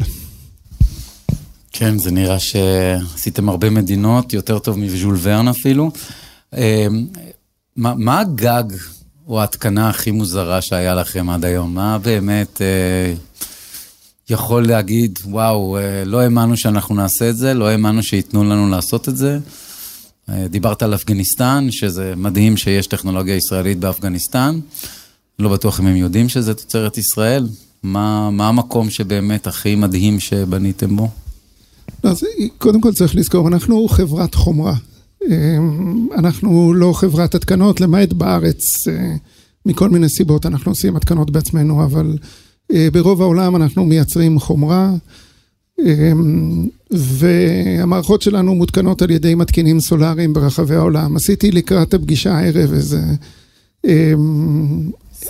כן, 1.78 1.98
זה 1.98 2.10
נראה 2.10 2.38
שעשיתם 2.38 3.48
הרבה 3.48 3.70
מדינות, 3.70 4.32
יותר 4.32 4.58
טוב 4.58 4.78
מז'ול 4.78 5.16
ורן 5.22 5.48
אפילו. 5.48 5.90
אה, 6.54 6.86
מה, 7.76 7.94
מה 7.94 8.20
הגג 8.20 8.64
או 9.28 9.40
ההתקנה 9.40 9.88
הכי 9.88 10.10
מוזרה 10.10 10.62
שהיה 10.62 10.94
לכם 10.94 11.30
עד 11.30 11.44
היום? 11.44 11.74
מה 11.74 11.98
באמת... 11.98 12.60
יכול 14.30 14.66
להגיד, 14.66 15.18
וואו, 15.24 15.78
אה, 15.78 16.04
לא 16.04 16.20
האמנו 16.20 16.56
שאנחנו 16.56 16.94
נעשה 16.94 17.30
את 17.30 17.36
זה, 17.36 17.54
לא 17.54 17.68
האמנו 17.68 18.02
שייתנו 18.02 18.44
לנו 18.44 18.70
לעשות 18.70 19.08
את 19.08 19.16
זה. 19.16 19.38
אה, 20.28 20.48
דיברת 20.48 20.82
על 20.82 20.94
אפגניסטן, 20.94 21.66
שזה 21.70 22.14
מדהים 22.16 22.56
שיש 22.56 22.86
טכנולוגיה 22.86 23.36
ישראלית 23.36 23.78
באפגניסטן. 23.78 24.60
לא 25.38 25.48
בטוח 25.48 25.80
אם 25.80 25.86
הם 25.86 25.96
יודעים 25.96 26.28
שזה 26.28 26.54
תוצרת 26.54 26.98
ישראל. 26.98 27.48
מה, 27.82 28.30
מה 28.30 28.48
המקום 28.48 28.90
שבאמת 28.90 29.46
הכי 29.46 29.74
מדהים 29.74 30.20
שבניתם 30.20 30.96
בו? 30.96 31.08
אז 32.02 32.24
קודם 32.58 32.80
כל 32.80 32.92
צריך 32.92 33.16
לזכור, 33.16 33.48
אנחנו 33.48 33.88
חברת 33.88 34.34
חומרה. 34.34 34.74
אה, 35.30 35.58
אנחנו 36.14 36.74
לא 36.74 36.92
חברת 36.92 37.34
התקנות, 37.34 37.80
למעט 37.80 38.12
בארץ, 38.12 38.88
מכל 39.66 39.88
מיני 39.88 40.08
סיבות 40.08 40.46
אנחנו 40.46 40.70
עושים 40.72 40.96
התקנות 40.96 41.30
בעצמנו, 41.30 41.84
אבל 41.84 42.18
אה, 42.72 42.88
ברוב 42.92 43.22
העולם 43.22 43.56
אנחנו 43.56 43.84
מייצרים 43.84 44.40
חומרה, 44.40 44.92
אה, 45.80 46.12
והמערכות 46.90 48.22
שלנו 48.22 48.54
מותקנות 48.54 49.02
על 49.02 49.10
ידי 49.10 49.34
מתקינים 49.34 49.80
סולאריים 49.80 50.32
ברחבי 50.32 50.74
העולם. 50.74 51.16
עשיתי 51.16 51.50
לקראת 51.50 51.94
הפגישה 51.94 52.34
הערב 52.34 52.72
איזה 52.72 53.02
אה, 53.86 54.12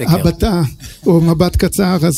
הבטה 0.01 0.63
או 1.07 1.21
מבט 1.21 1.57
קצר, 1.57 1.99
אז... 2.07 2.15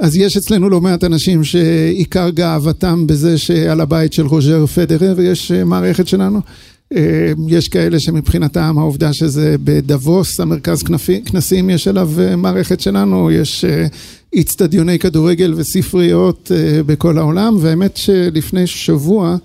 אז 0.00 0.16
יש 0.16 0.36
אצלנו 0.36 0.70
לא 0.70 0.80
מעט 0.80 1.04
אנשים 1.04 1.44
שעיקר 1.44 2.30
גאוותם 2.30 3.06
בזה 3.06 3.38
שעל 3.38 3.80
הבית 3.80 4.12
של 4.12 4.26
רוז'ר 4.26 4.66
פדרר 4.66 5.20
יש 5.20 5.52
מערכת 5.52 6.08
שלנו. 6.08 6.40
אה, 6.96 7.32
יש 7.48 7.68
כאלה 7.68 8.00
שמבחינתם 8.00 8.78
העובדה 8.78 9.12
שזה 9.12 9.56
בדבוס, 9.64 10.40
המרכז 10.40 10.82
כנסים, 11.24 11.70
יש 11.70 11.88
עליו 11.88 12.10
אה, 12.20 12.36
מערכת 12.36 12.80
שלנו, 12.80 13.30
יש 13.30 13.64
איצטדיוני 14.32 14.92
אה, 14.92 14.98
כדורגל 14.98 15.54
וספריות 15.56 16.50
בכל 16.86 17.18
העולם, 17.18 17.56
והאמת 17.60 17.96
שלפני 17.96 18.66
שבוע 18.66 19.36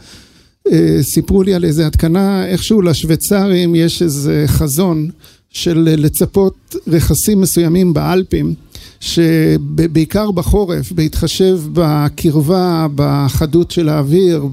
סיפרו 1.02 1.44
לי 1.44 1.54
על 1.54 1.66
איזה 1.66 1.88
התקנה, 1.88 2.46
איכשהו 2.48 2.82
לשוויצרים 2.82 3.76
יש 3.76 4.02
איזה 4.02 4.44
חזון 4.48 5.10
של 5.52 5.90
לצפות 5.98 6.76
רכסים 6.88 7.42
מסוימים 7.42 7.94
באלפים. 7.94 8.54
שבעיקר 9.02 10.32
בחורף, 10.32 10.92
בהתחשב 10.92 11.60
בקרבה, 11.74 12.88
בחדות 12.96 13.72
של 13.72 13.90
האוויר, 13.90 14.46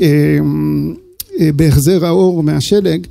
אה, 0.00 1.50
בהחזר 1.56 2.06
האור 2.06 2.42
מהשלג, 2.42 3.06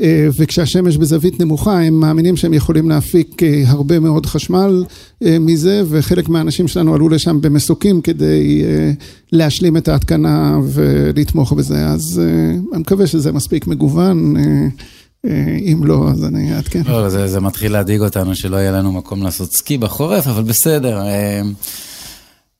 אה, 0.00 0.28
וכשהשמש 0.38 0.96
בזווית 0.96 1.40
נמוכה 1.40 1.80
הם 1.80 2.00
מאמינים 2.00 2.36
שהם 2.36 2.54
יכולים 2.54 2.88
להפיק 2.88 3.42
אה, 3.42 3.62
הרבה 3.66 4.00
מאוד 4.00 4.26
חשמל 4.26 4.84
מזה, 5.40 5.82
וחלק 5.88 6.28
מהאנשים 6.28 6.68
שלנו 6.68 6.94
עלו 6.94 7.08
לשם 7.08 7.40
במסוקים 7.40 8.00
כדי 8.00 8.62
להשלים 9.32 9.76
את 9.76 9.88
ההתקנה 9.88 10.58
ולתמוך 10.64 11.52
בזה, 11.52 11.86
אז 11.86 12.22
אני 12.72 12.80
מקווה 12.80 13.06
שזה 13.06 13.32
מספיק 13.32 13.66
מגוון. 13.66 14.36
אם 15.72 15.84
לא, 15.84 16.08
אז 16.10 16.24
אני 16.24 16.54
אעדכן. 16.56 16.82
לא, 16.86 17.08
זה, 17.08 17.28
זה 17.28 17.40
מתחיל 17.40 17.72
להדאיג 17.72 18.00
אותנו 18.00 18.34
שלא 18.34 18.56
יהיה 18.56 18.72
לנו 18.72 18.92
מקום 18.92 19.22
לעשות 19.22 19.52
סקי 19.52 19.78
בחורף, 19.78 20.26
אבל 20.26 20.42
בסדר. 20.42 21.02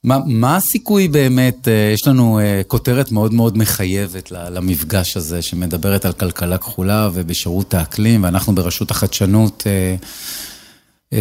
מה, 0.06 0.18
מה 0.26 0.56
הסיכוי 0.56 1.08
באמת, 1.08 1.68
אה, 1.68 1.90
יש 1.94 2.06
לנו 2.06 2.38
אה, 2.38 2.62
כותרת 2.66 3.12
מאוד 3.12 3.34
מאוד 3.34 3.58
מחייבת 3.58 4.30
למפגש 4.30 5.16
הזה, 5.16 5.42
שמדברת 5.42 6.04
על 6.04 6.12
כלכלה 6.12 6.58
כחולה 6.58 7.10
ובשירות 7.14 7.74
האקלים, 7.74 8.24
ואנחנו 8.24 8.54
ברשות 8.54 8.90
החדשנות 8.90 9.64
אה, 11.12 11.16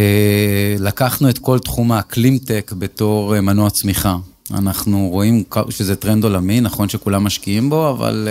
לקחנו 0.78 1.30
את 1.30 1.38
כל 1.38 1.58
תחום 1.58 1.92
האקלים-טק 1.92 2.72
בתור 2.78 3.40
מנוע 3.40 3.70
צמיחה. 3.70 4.16
אנחנו 4.54 5.08
רואים 5.12 5.42
שזה 5.70 5.96
טרנד 5.96 6.24
עולמי, 6.24 6.60
נכון 6.60 6.88
שכולם 6.88 7.24
משקיעים 7.24 7.70
בו, 7.70 7.90
אבל 7.90 8.28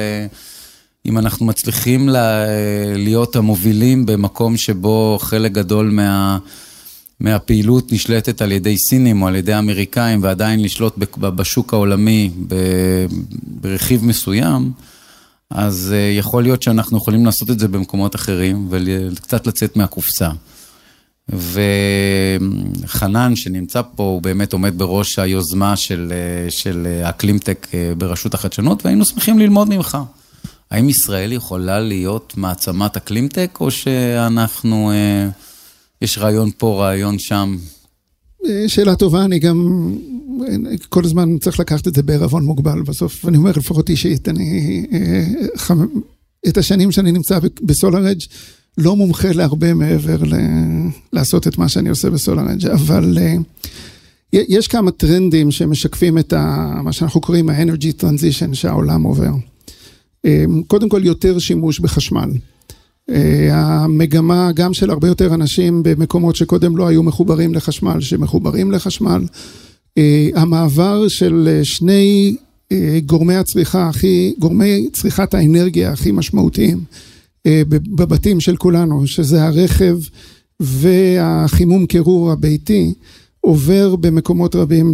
אם 1.05 1.17
אנחנו 1.17 1.45
מצליחים 1.45 2.09
להיות 2.95 3.35
המובילים 3.35 4.05
במקום 4.05 4.57
שבו 4.57 5.17
חלק 5.21 5.51
גדול 5.51 5.89
מה... 5.89 6.38
מהפעילות 7.19 7.91
נשלטת 7.91 8.41
על 8.41 8.51
ידי 8.51 8.77
סינים 8.77 9.21
או 9.21 9.27
על 9.27 9.35
ידי 9.35 9.57
אמריקאים 9.57 10.24
ועדיין 10.24 10.62
לשלוט 10.63 10.97
בשוק 11.21 11.74
העולמי 11.74 12.31
ברכיב 13.62 14.05
מסוים, 14.05 14.71
אז 15.50 15.93
אה, 15.95 16.17
יכול 16.17 16.43
להיות 16.43 16.62
שאנחנו 16.62 16.97
יכולים 16.97 17.25
לעשות 17.25 17.50
את 17.50 17.59
זה 17.59 17.67
במקומות 17.67 18.15
אחרים 18.15 18.67
וקצת 18.69 19.47
לצאת 19.47 19.75
מהקופסה. 19.77 20.29
וחנן 22.83 23.35
שנמצא 23.35 23.81
פה, 23.95 24.03
הוא 24.03 24.21
באמת 24.21 24.53
עומד 24.53 24.77
בראש 24.77 25.19
היוזמה 25.19 25.75
של, 25.75 26.13
אה, 26.15 26.51
של 26.51 26.88
אקלימטק 27.03 27.67
אה, 27.74 27.93
ברשות 27.97 28.33
החדשנות, 28.33 28.85
והיינו 28.85 29.05
שמחים 29.05 29.39
ללמוד 29.39 29.69
ממך. 29.69 29.97
האם 30.72 30.89
ישראל 30.89 31.31
יכולה 31.31 31.79
להיות 31.79 32.34
מעצמת 32.38 32.98
אקלימטק, 32.98 33.57
או 33.60 33.72
שאנחנו 33.72 34.91
יש 36.01 36.17
רעיון 36.17 36.50
פה, 36.57 36.84
רעיון 36.84 37.19
שם? 37.19 37.57
שאלה 38.67 38.95
טובה, 38.95 39.25
אני 39.25 39.39
גם 39.39 39.89
כל 40.89 41.05
הזמן 41.05 41.38
צריך 41.38 41.60
לקחת 41.60 41.88
את 41.88 41.95
זה 41.95 42.03
בערבון 42.03 42.45
מוגבל 42.45 42.81
בסוף, 42.81 43.25
אני 43.27 43.38
אומר 43.38 43.51
לפחות 43.51 43.89
אישית, 43.89 44.29
אני, 44.29 44.86
את 46.48 46.57
השנים 46.57 46.91
שאני 46.91 47.12
נמצא 47.12 47.39
ב 47.62 47.67
SolarEdge 47.67 48.19
לא 48.77 48.95
מומחה 48.95 49.31
להרבה 49.31 49.74
מעבר 49.74 50.24
ל... 50.24 50.34
לעשות 51.13 51.48
את 51.48 51.57
מה 51.57 51.69
שאני 51.69 51.89
עושה 51.89 52.10
בסולארג', 52.10 52.67
אבל 52.67 53.17
יש 54.34 54.67
כמה 54.67 54.91
טרנדים 54.91 55.51
שמשקפים 55.51 56.17
את 56.17 56.34
ה... 56.34 56.74
מה 56.84 56.93
שאנחנו 56.93 57.22
קוראים 57.22 57.50
ה-Energy 57.50 58.01
Transition 58.01 58.53
שהעולם 58.53 59.03
עובר. 59.03 59.31
קודם 60.67 60.89
כל 60.89 61.01
יותר 61.03 61.39
שימוש 61.39 61.79
בחשמל. 61.79 62.29
המגמה 63.51 64.51
גם 64.51 64.74
של 64.74 64.89
הרבה 64.89 65.08
יותר 65.08 65.34
אנשים 65.34 65.84
במקומות 65.84 66.36
שקודם 66.36 66.77
לא 66.77 66.88
היו 66.88 67.03
מחוברים 67.03 67.53
לחשמל, 67.53 68.01
שמחוברים 68.01 68.72
לחשמל. 68.72 69.25
המעבר 70.36 71.08
של 71.08 71.60
שני 71.63 72.36
גורמי 73.05 73.36
הצריכה 73.36 73.89
הכי, 73.89 74.34
גורמי 74.39 74.89
צריכת 74.94 75.34
האנרגיה 75.34 75.91
הכי 75.91 76.12
משמעותיים 76.12 76.84
בבתים 77.67 78.39
של 78.39 78.58
כולנו, 78.58 79.08
שזה 79.08 79.44
הרכב 79.44 79.98
והחימום 80.60 81.86
קירור 81.86 82.32
הביתי, 82.32 82.94
עובר 83.41 83.96
במקומות 83.96 84.55
רבים 84.55 84.91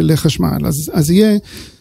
לחשמל. 0.00 0.66
אז, 0.66 0.90
אז 0.92 1.10
יהיה 1.10 1.38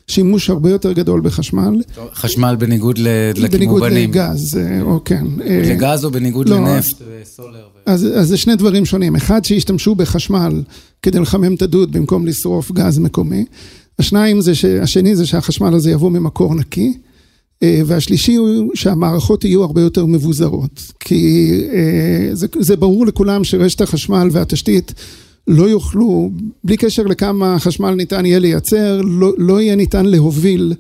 שימוש 0.10 0.50
הרבה 0.50 0.70
יותר 0.70 0.92
גדול 0.92 1.22
בחשמל. 1.22 1.82
חשמל 2.14 2.56
בניגוד 2.60 2.98
לכימובנים. 2.98 3.52
בניגוד 3.52 3.84
לגז, 3.94 4.60
או 4.82 5.04
כן. 5.06 5.26
לגז 5.46 6.06
או 6.06 6.12
בניגוד 6.12 6.50
לא, 6.50 6.58
לנפט 6.58 7.02
וסולר? 7.22 7.68
אז, 7.86 8.08
אז 8.16 8.28
זה 8.28 8.38
שני 8.38 8.56
דברים 8.56 8.86
שונים. 8.86 9.16
אחד, 9.16 9.46
שישתמשו 9.46 9.96
בחשמל 9.96 10.62
כדי 11.02 11.20
לחמם 11.20 11.54
את 11.54 11.62
הדוד 11.62 11.92
במקום 11.92 12.26
לשרוף 12.26 12.72
גז 12.72 13.00
מקומי. 13.00 13.46
השניים 14.00 14.42
זה, 14.42 14.56
ש... 14.56 14.66
השני 14.66 15.16
זה 15.16 15.26
שהחשמל 15.26 15.74
הזה 15.74 15.92
יבוא 15.92 16.12
ממקור 16.12 16.56
נקי. 16.56 16.94
והשלישי 17.86 18.36
הוא 18.36 18.72
שהמערכות 18.76 19.44
יהיו 19.44 19.64
הרבה 19.64 19.82
יותר 19.82 20.06
מבוזרות. 20.06 20.92
כי 21.00 21.52
זה, 22.34 22.48
זה 22.60 22.76
ברור 22.76 23.06
לכולם 23.06 23.44
שרשת 23.44 23.82
החשמל 23.82 24.30
והתשתית 24.32 24.94
לא 25.48 25.64
יוכלו, 25.64 26.32
בלי 26.64 26.78
קשר 26.78 27.04
לכמה 27.04 27.60
חשמל 27.60 27.92
ניתן 27.92 28.26
יהיה 28.26 28.40
לייצר, 28.40 29.02
לא, 29.04 29.34
לא 29.38 29.62
יהיה 29.62 29.76
ניתן 29.76 30.06
להוביל 30.06 30.74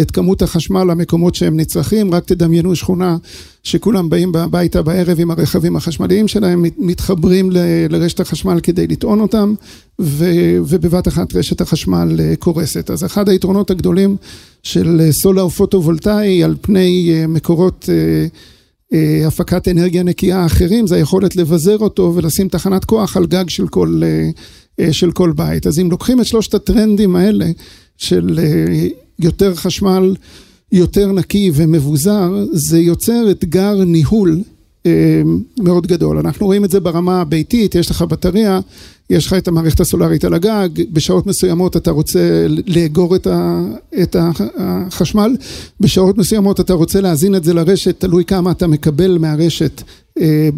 את 0.00 0.10
כמות 0.10 0.42
החשמל 0.42 0.84
למקומות 0.84 1.34
שהם 1.34 1.56
נצרכים, 1.56 2.14
רק 2.14 2.24
תדמיינו 2.24 2.76
שכונה 2.76 3.16
שכולם 3.62 4.08
באים 4.08 4.36
הביתה 4.36 4.82
בערב 4.82 5.20
עם 5.20 5.30
הרכבים 5.30 5.76
החשמליים 5.76 6.28
שלהם, 6.28 6.64
מתחברים 6.78 7.50
לרשת 7.90 8.20
החשמל 8.20 8.60
כדי 8.62 8.86
לטעון 8.86 9.20
אותם, 9.20 9.54
ו, 10.00 10.24
ובבת 10.66 11.08
אחת 11.08 11.34
רשת 11.34 11.60
החשמל 11.60 12.34
קורסת. 12.38 12.90
אז 12.90 13.04
אחד 13.04 13.28
היתרונות 13.28 13.70
הגדולים 13.70 14.16
של 14.62 15.08
סולר 15.10 15.48
פוטו-וולטאי 15.48 16.44
על 16.44 16.54
פני 16.60 17.24
מקורות 17.28 17.88
הפקת 19.26 19.68
אנרגיה 19.68 20.02
נקייה 20.02 20.46
אחרים, 20.46 20.86
זה 20.86 20.94
היכולת 20.94 21.36
לבזר 21.36 21.78
אותו 21.78 22.12
ולשים 22.14 22.48
תחנת 22.48 22.84
כוח 22.84 23.16
על 23.16 23.26
גג 23.26 23.48
של 23.48 23.68
כל, 23.68 24.02
של 24.90 25.12
כל 25.12 25.32
בית. 25.36 25.66
אז 25.66 25.78
אם 25.78 25.90
לוקחים 25.90 26.20
את 26.20 26.26
שלושת 26.26 26.54
הטרנדים 26.54 27.16
האלה 27.16 27.46
של 27.96 28.40
יותר 29.18 29.54
חשמל, 29.54 30.16
יותר 30.72 31.12
נקי 31.12 31.50
ומבוזר, 31.54 32.44
זה 32.52 32.78
יוצר 32.78 33.30
אתגר 33.30 33.84
ניהול 33.84 34.40
מאוד 35.58 35.86
גדול. 35.86 36.18
אנחנו 36.18 36.46
רואים 36.46 36.64
את 36.64 36.70
זה 36.70 36.80
ברמה 36.80 37.20
הביתית, 37.20 37.74
יש 37.74 37.90
לך 37.90 38.02
בטריה, 38.02 38.60
יש 39.10 39.26
לך 39.26 39.32
את 39.32 39.48
המערכת 39.48 39.80
הסולארית 39.80 40.24
על 40.24 40.34
הגג, 40.34 40.68
בשעות 40.92 41.26
מסוימות 41.26 41.76
אתה 41.76 41.90
רוצה 41.90 42.46
לאגור 42.66 43.16
את 44.02 44.16
החשמל, 44.58 45.36
בשעות 45.80 46.18
מסוימות 46.18 46.60
אתה 46.60 46.72
רוצה 46.72 47.00
להזין 47.00 47.34
את 47.34 47.44
זה 47.44 47.54
לרשת, 47.54 48.00
תלוי 48.00 48.24
כמה 48.24 48.50
אתה 48.50 48.66
מקבל 48.66 49.18
מהרשת 49.18 49.82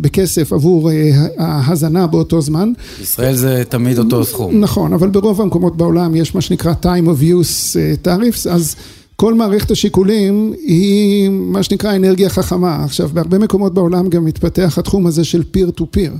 בכסף 0.01 0.53
עבור 0.53 0.90
ההזנה 1.38 2.07
באותו 2.07 2.40
זמן. 2.40 2.72
ישראל 3.03 3.35
זה 3.35 3.62
תמיד 3.68 3.98
אותו 3.98 4.24
סכום. 4.24 4.61
נכון, 4.61 4.92
אבל 4.92 5.09
ברוב 5.09 5.40
המקומות 5.40 5.77
בעולם 5.77 6.14
יש 6.14 6.35
מה 6.35 6.40
שנקרא 6.40 6.72
time 6.83 7.07
of 7.07 7.22
use 7.22 7.77
tariffs, 8.05 8.51
אז 8.51 8.77
כל 9.16 9.35
מערכת 9.35 9.70
השיקולים 9.70 10.52
היא 10.62 11.29
מה 11.31 11.62
שנקרא 11.62 11.96
אנרגיה 11.96 12.29
חכמה. 12.29 12.85
עכשיו, 12.85 13.09
בהרבה 13.12 13.38
מקומות 13.38 13.74
בעולם 13.74 14.09
גם 14.09 14.24
מתפתח 14.24 14.79
התחום 14.79 15.07
הזה 15.07 15.24
של 15.24 15.42
פיר 15.50 15.70
טו 15.70 15.87
פיר. 15.90 16.12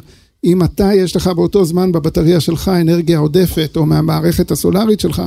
אם 0.44 0.64
אתה, 0.64 0.94
יש 0.94 1.16
לך 1.16 1.26
באותו 1.26 1.64
זמן 1.64 1.92
בבטריה 1.92 2.40
שלך 2.40 2.68
אנרגיה 2.68 3.18
עודפת, 3.18 3.72
או 3.76 3.87
מהמערכת 3.87 4.50
הסולארית 4.50 5.00
שלך, 5.00 5.22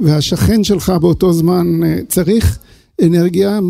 והשכן 0.00 0.64
שלך 0.64 0.92
באותו 1.00 1.32
זמן 1.32 1.80
צריך 2.08 2.58
אנרגיה, 3.02 3.60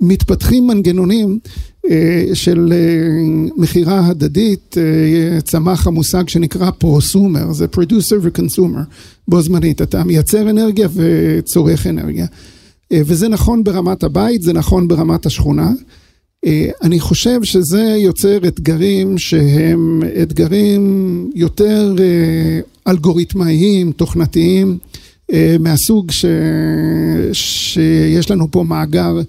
מתפתחים 0.00 0.66
מנגנונים 0.66 1.38
של 2.34 2.72
מכירה 3.56 4.06
הדדית, 4.06 4.76
צמח 5.44 5.86
המושג 5.86 6.28
שנקרא 6.28 6.70
פרוסומר, 6.70 7.52
זה 7.52 7.66
producer 7.76 8.16
ו-consumer, 8.20 8.84
בו 9.28 9.42
זמנית, 9.42 9.82
אתה 9.82 10.04
מייצר 10.04 10.50
אנרגיה 10.50 10.88
וצורך 10.94 11.86
אנרגיה. 11.86 12.26
וזה 13.04 13.28
נכון 13.28 13.64
ברמת 13.64 14.02
הבית, 14.02 14.42
זה 14.42 14.52
נכון 14.52 14.88
ברמת 14.88 15.26
השכונה. 15.26 15.70
אני 16.82 17.00
חושב 17.00 17.44
שזה 17.44 17.82
יוצר 17.98 18.48
אתגרים 18.48 19.18
שהם 19.18 20.02
אתגרים 20.22 21.30
יותר 21.34 21.94
אלגוריתמאיים, 22.88 23.92
תוכנתיים, 23.92 24.78
מהסוג 25.60 26.10
ש... 26.10 26.24
שיש 27.32 28.30
לנו 28.30 28.50
פה 28.50 28.62
מאגר 28.62 29.20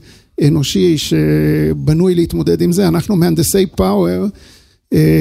אנושי 0.43 0.97
שבנוי 0.97 2.15
להתמודד 2.15 2.61
עם 2.61 2.71
זה. 2.71 2.87
אנחנו 2.87 3.15
מהנדסי 3.15 3.65
פאוור 3.65 4.25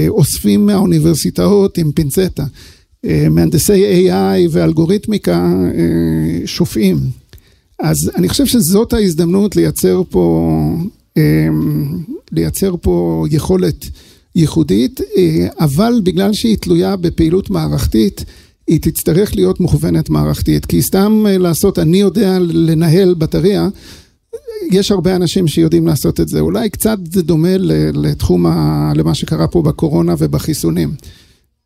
אוספים 0.08 0.66
מהאוניברסיטאות 0.66 1.78
עם 1.78 1.92
פינצטה. 1.92 2.44
מהנדסי 3.30 4.08
AI 4.08 4.48
ואלגוריתמיקה 4.50 5.52
שופעים. 6.44 6.96
אז 7.78 8.10
אני 8.16 8.28
חושב 8.28 8.46
שזאת 8.46 8.92
ההזדמנות 8.92 9.56
לייצר 9.56 10.02
פה, 10.10 10.50
לייצר 12.32 12.74
פה 12.80 13.24
יכולת 13.30 13.86
ייחודית, 14.36 15.00
אבל 15.60 16.00
בגלל 16.04 16.32
שהיא 16.32 16.56
תלויה 16.56 16.96
בפעילות 16.96 17.50
מערכתית, 17.50 18.24
היא 18.66 18.80
תצטרך 18.80 19.34
להיות 19.34 19.60
מוכוונת 19.60 20.10
מערכתית. 20.10 20.66
כי 20.66 20.82
סתם 20.82 21.24
לעשות, 21.28 21.78
אני 21.78 21.96
יודע 21.96 22.38
לנהל 22.40 23.14
בטריה, 23.14 23.68
יש 24.70 24.90
הרבה 24.90 25.16
אנשים 25.16 25.48
שיודעים 25.48 25.86
לעשות 25.86 26.20
את 26.20 26.28
זה. 26.28 26.40
אולי 26.40 26.70
קצת 26.70 26.98
זה 27.12 27.22
דומה 27.22 27.56
לתחום, 27.94 28.46
למה 28.94 29.14
שקרה 29.14 29.46
פה 29.46 29.62
בקורונה 29.62 30.14
ובחיסונים. 30.18 30.94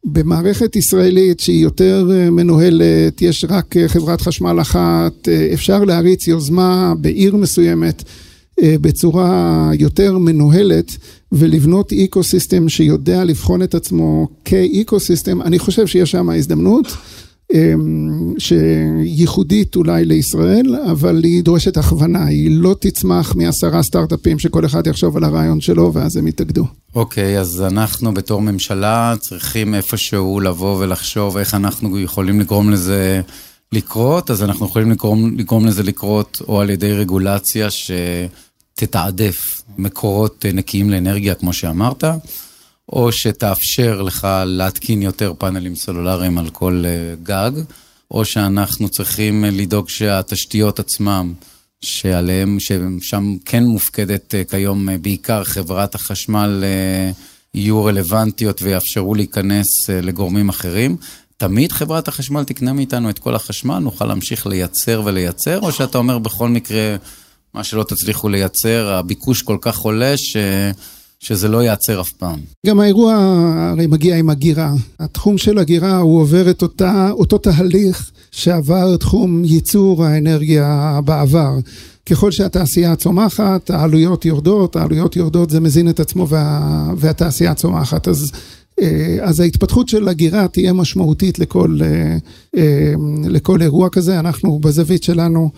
במערכת 0.04 0.76
ישראלית 0.76 1.40
שהיא 1.40 1.62
יותר 1.62 2.10
מנוהלת, 2.30 3.22
יש 3.22 3.44
רק 3.48 3.74
חברת 3.86 4.20
חשמל 4.20 4.60
אחת, 4.60 5.28
אפשר 5.54 5.84
להריץ 5.84 6.28
יוזמה 6.28 6.94
בעיר 7.00 7.36
מסוימת 7.36 8.02
בצורה 8.62 9.70
יותר 9.74 10.18
מנוהלת 10.18 10.96
ולבנות 11.32 11.92
ecosystem 11.92 12.68
שיודע 12.68 13.24
לבחון 13.24 13.62
את 13.62 13.74
עצמו 13.74 14.28
כ 14.44 15.00
ecosystem, 15.00 15.42
אני 15.42 15.58
חושב 15.58 15.86
שיש 15.86 16.10
שם 16.10 16.30
הזדמנות 16.30 16.86
שייחודית 18.38 19.76
אולי 19.76 20.04
לישראל, 20.04 20.76
אבל 20.90 21.24
היא 21.24 21.44
דורשת 21.44 21.76
הכוונה, 21.76 22.24
היא 22.24 22.50
לא 22.50 22.76
תצמח 22.80 23.34
מעשרה 23.34 23.82
סטארט-אפים 23.82 24.38
שכל 24.38 24.66
אחד 24.66 24.86
יחשוב 24.86 25.16
על 25.16 25.24
הרעיון 25.24 25.60
שלו 25.60 25.92
ואז 25.94 26.16
הם 26.16 26.26
יתאגדו. 26.26 26.64
אוקיי, 26.94 27.40
אז 27.40 27.62
אנחנו 27.62 28.14
בתור 28.14 28.42
ממשלה 28.42 29.14
צריכים 29.20 29.74
איפשהו 29.74 30.40
לבוא 30.40 30.76
ולחשוב 30.78 31.36
איך 31.36 31.54
אנחנו 31.54 31.98
יכולים 31.98 32.40
לגרום 32.40 32.70
לזה 32.70 33.20
לקרות, 33.72 34.30
אז 34.30 34.42
אנחנו 34.42 34.66
יכולים 34.66 34.90
לגרום, 34.90 35.38
לגרום 35.38 35.66
לזה 35.66 35.82
לקרות 35.82 36.42
או 36.48 36.60
על 36.60 36.70
ידי 36.70 36.92
רגולציה 36.92 37.68
שתתעדף 37.70 39.62
מקורות 39.78 40.46
נקיים 40.54 40.90
לאנרגיה, 40.90 41.34
כמו 41.34 41.52
שאמרת. 41.52 42.04
או 42.92 43.12
שתאפשר 43.12 44.02
לך 44.02 44.28
להתקין 44.46 45.02
יותר 45.02 45.32
פאנלים 45.38 45.74
סלולריים 45.76 46.38
על 46.38 46.50
כל 46.50 46.84
גג, 47.22 47.50
או 48.10 48.24
שאנחנו 48.24 48.88
צריכים 48.88 49.44
לדאוג 49.44 49.88
שהתשתיות 49.88 50.80
עצמם, 50.80 51.32
שעליהם, 51.80 52.56
ששם 52.60 53.36
כן 53.44 53.64
מופקדת 53.64 54.34
כיום 54.50 54.88
בעיקר 55.02 55.44
חברת 55.44 55.94
החשמל, 55.94 56.64
יהיו 57.54 57.84
רלוונטיות 57.84 58.62
ויאפשרו 58.62 59.14
להיכנס 59.14 59.90
לגורמים 59.90 60.48
אחרים. 60.48 60.96
תמיד 61.36 61.72
חברת 61.72 62.08
החשמל 62.08 62.44
תקנה 62.44 62.72
מאיתנו 62.72 63.10
את 63.10 63.18
כל 63.18 63.34
החשמל, 63.34 63.78
נוכל 63.78 64.04
להמשיך 64.06 64.46
לייצר 64.46 65.02
ולייצר, 65.04 65.60
או 65.60 65.72
שאתה 65.72 65.98
אומר 65.98 66.18
בכל 66.18 66.48
מקרה, 66.48 66.96
מה 67.54 67.64
שלא 67.64 67.82
תצליחו 67.82 68.28
לייצר, 68.28 68.92
הביקוש 68.92 69.42
כל 69.42 69.58
כך 69.60 69.78
עולה 69.78 70.16
ש... 70.16 70.36
שזה 71.20 71.48
לא 71.48 71.62
ייעצר 71.62 72.00
אף 72.00 72.12
פעם. 72.12 72.38
גם 72.66 72.80
האירוע 72.80 73.14
הרי 73.72 73.86
מגיע 73.86 74.16
עם 74.16 74.30
הגירה. 74.30 74.72
התחום 75.00 75.38
של 75.38 75.58
הגירה 75.58 75.98
הוא 75.98 76.20
עובר 76.20 76.50
את 76.50 76.62
אותה, 76.62 77.10
אותו 77.10 77.38
תהליך 77.38 78.10
שעבר 78.30 78.96
תחום 78.96 79.44
ייצור 79.44 80.04
האנרגיה 80.04 81.00
בעבר. 81.04 81.58
ככל 82.10 82.30
שהתעשייה 82.30 82.96
צומחת, 82.96 83.70
העלויות 83.70 84.24
יורדות, 84.24 84.76
העלויות 84.76 85.16
יורדות 85.16 85.50
זה 85.50 85.60
מזין 85.60 85.88
את 85.88 86.00
עצמו 86.00 86.28
וה, 86.28 86.92
והתעשייה 86.96 87.54
צומחת. 87.54 88.08
אז, 88.08 88.32
אה, 88.80 89.16
אז 89.22 89.40
ההתפתחות 89.40 89.88
של 89.88 90.08
הגירה 90.08 90.48
תהיה 90.48 90.72
משמעותית 90.72 91.38
לכל, 91.38 91.78
אה, 91.82 92.16
אה, 92.56 92.92
לכל 93.24 93.62
אירוע 93.62 93.88
כזה. 93.88 94.18
אנחנו 94.18 94.58
בזווית 94.58 95.02
שלנו 95.02 95.50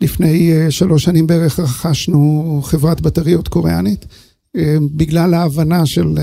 לפני 0.00 0.52
שלוש 0.70 1.04
שנים 1.04 1.26
בערך 1.26 1.60
רכשנו 1.60 2.60
חברת 2.64 3.00
בטריות 3.00 3.48
קוריאנית. 3.48 4.06
בגלל 4.80 5.34
ההבנה 5.34 5.86
של, 5.86 6.14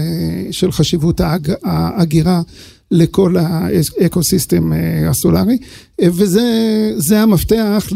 של 0.52 0.72
חשיבות 0.72 1.22
ההגירה 1.64 2.42
לכל 2.92 3.36
האקו-סיסטם 3.38 4.74
אה, 4.74 5.10
הסולארי, 5.10 5.58
אה, 6.02 6.08
וזה 6.12 7.22
המפתח 7.22 7.88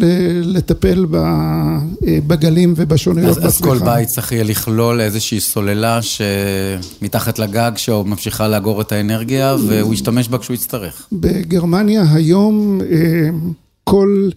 לטפל 0.43 1.05
אה, 1.13 1.79
בגלים 2.27 2.73
ובשוניות 2.77 3.29
בצריכה. 3.29 3.47
אז 3.47 3.61
כל 3.61 3.79
בית 3.79 4.07
צריך 4.07 4.31
יהיה 4.31 4.43
לכלול 4.43 5.01
איזושהי 5.01 5.39
סוללה 5.39 5.99
שמתחת 6.01 7.39
לגג 7.39 7.71
שממשיכה 7.75 8.47
לאגור 8.47 8.81
את 8.81 8.91
האנרגיה, 8.91 9.55
והוא 9.67 9.93
ישתמש 9.93 10.27
בה 10.27 10.37
כשהוא 10.37 10.53
יצטרך. 10.53 11.07
בגרמניה 11.11 12.03
היום 12.13 12.81
כל 13.83 14.29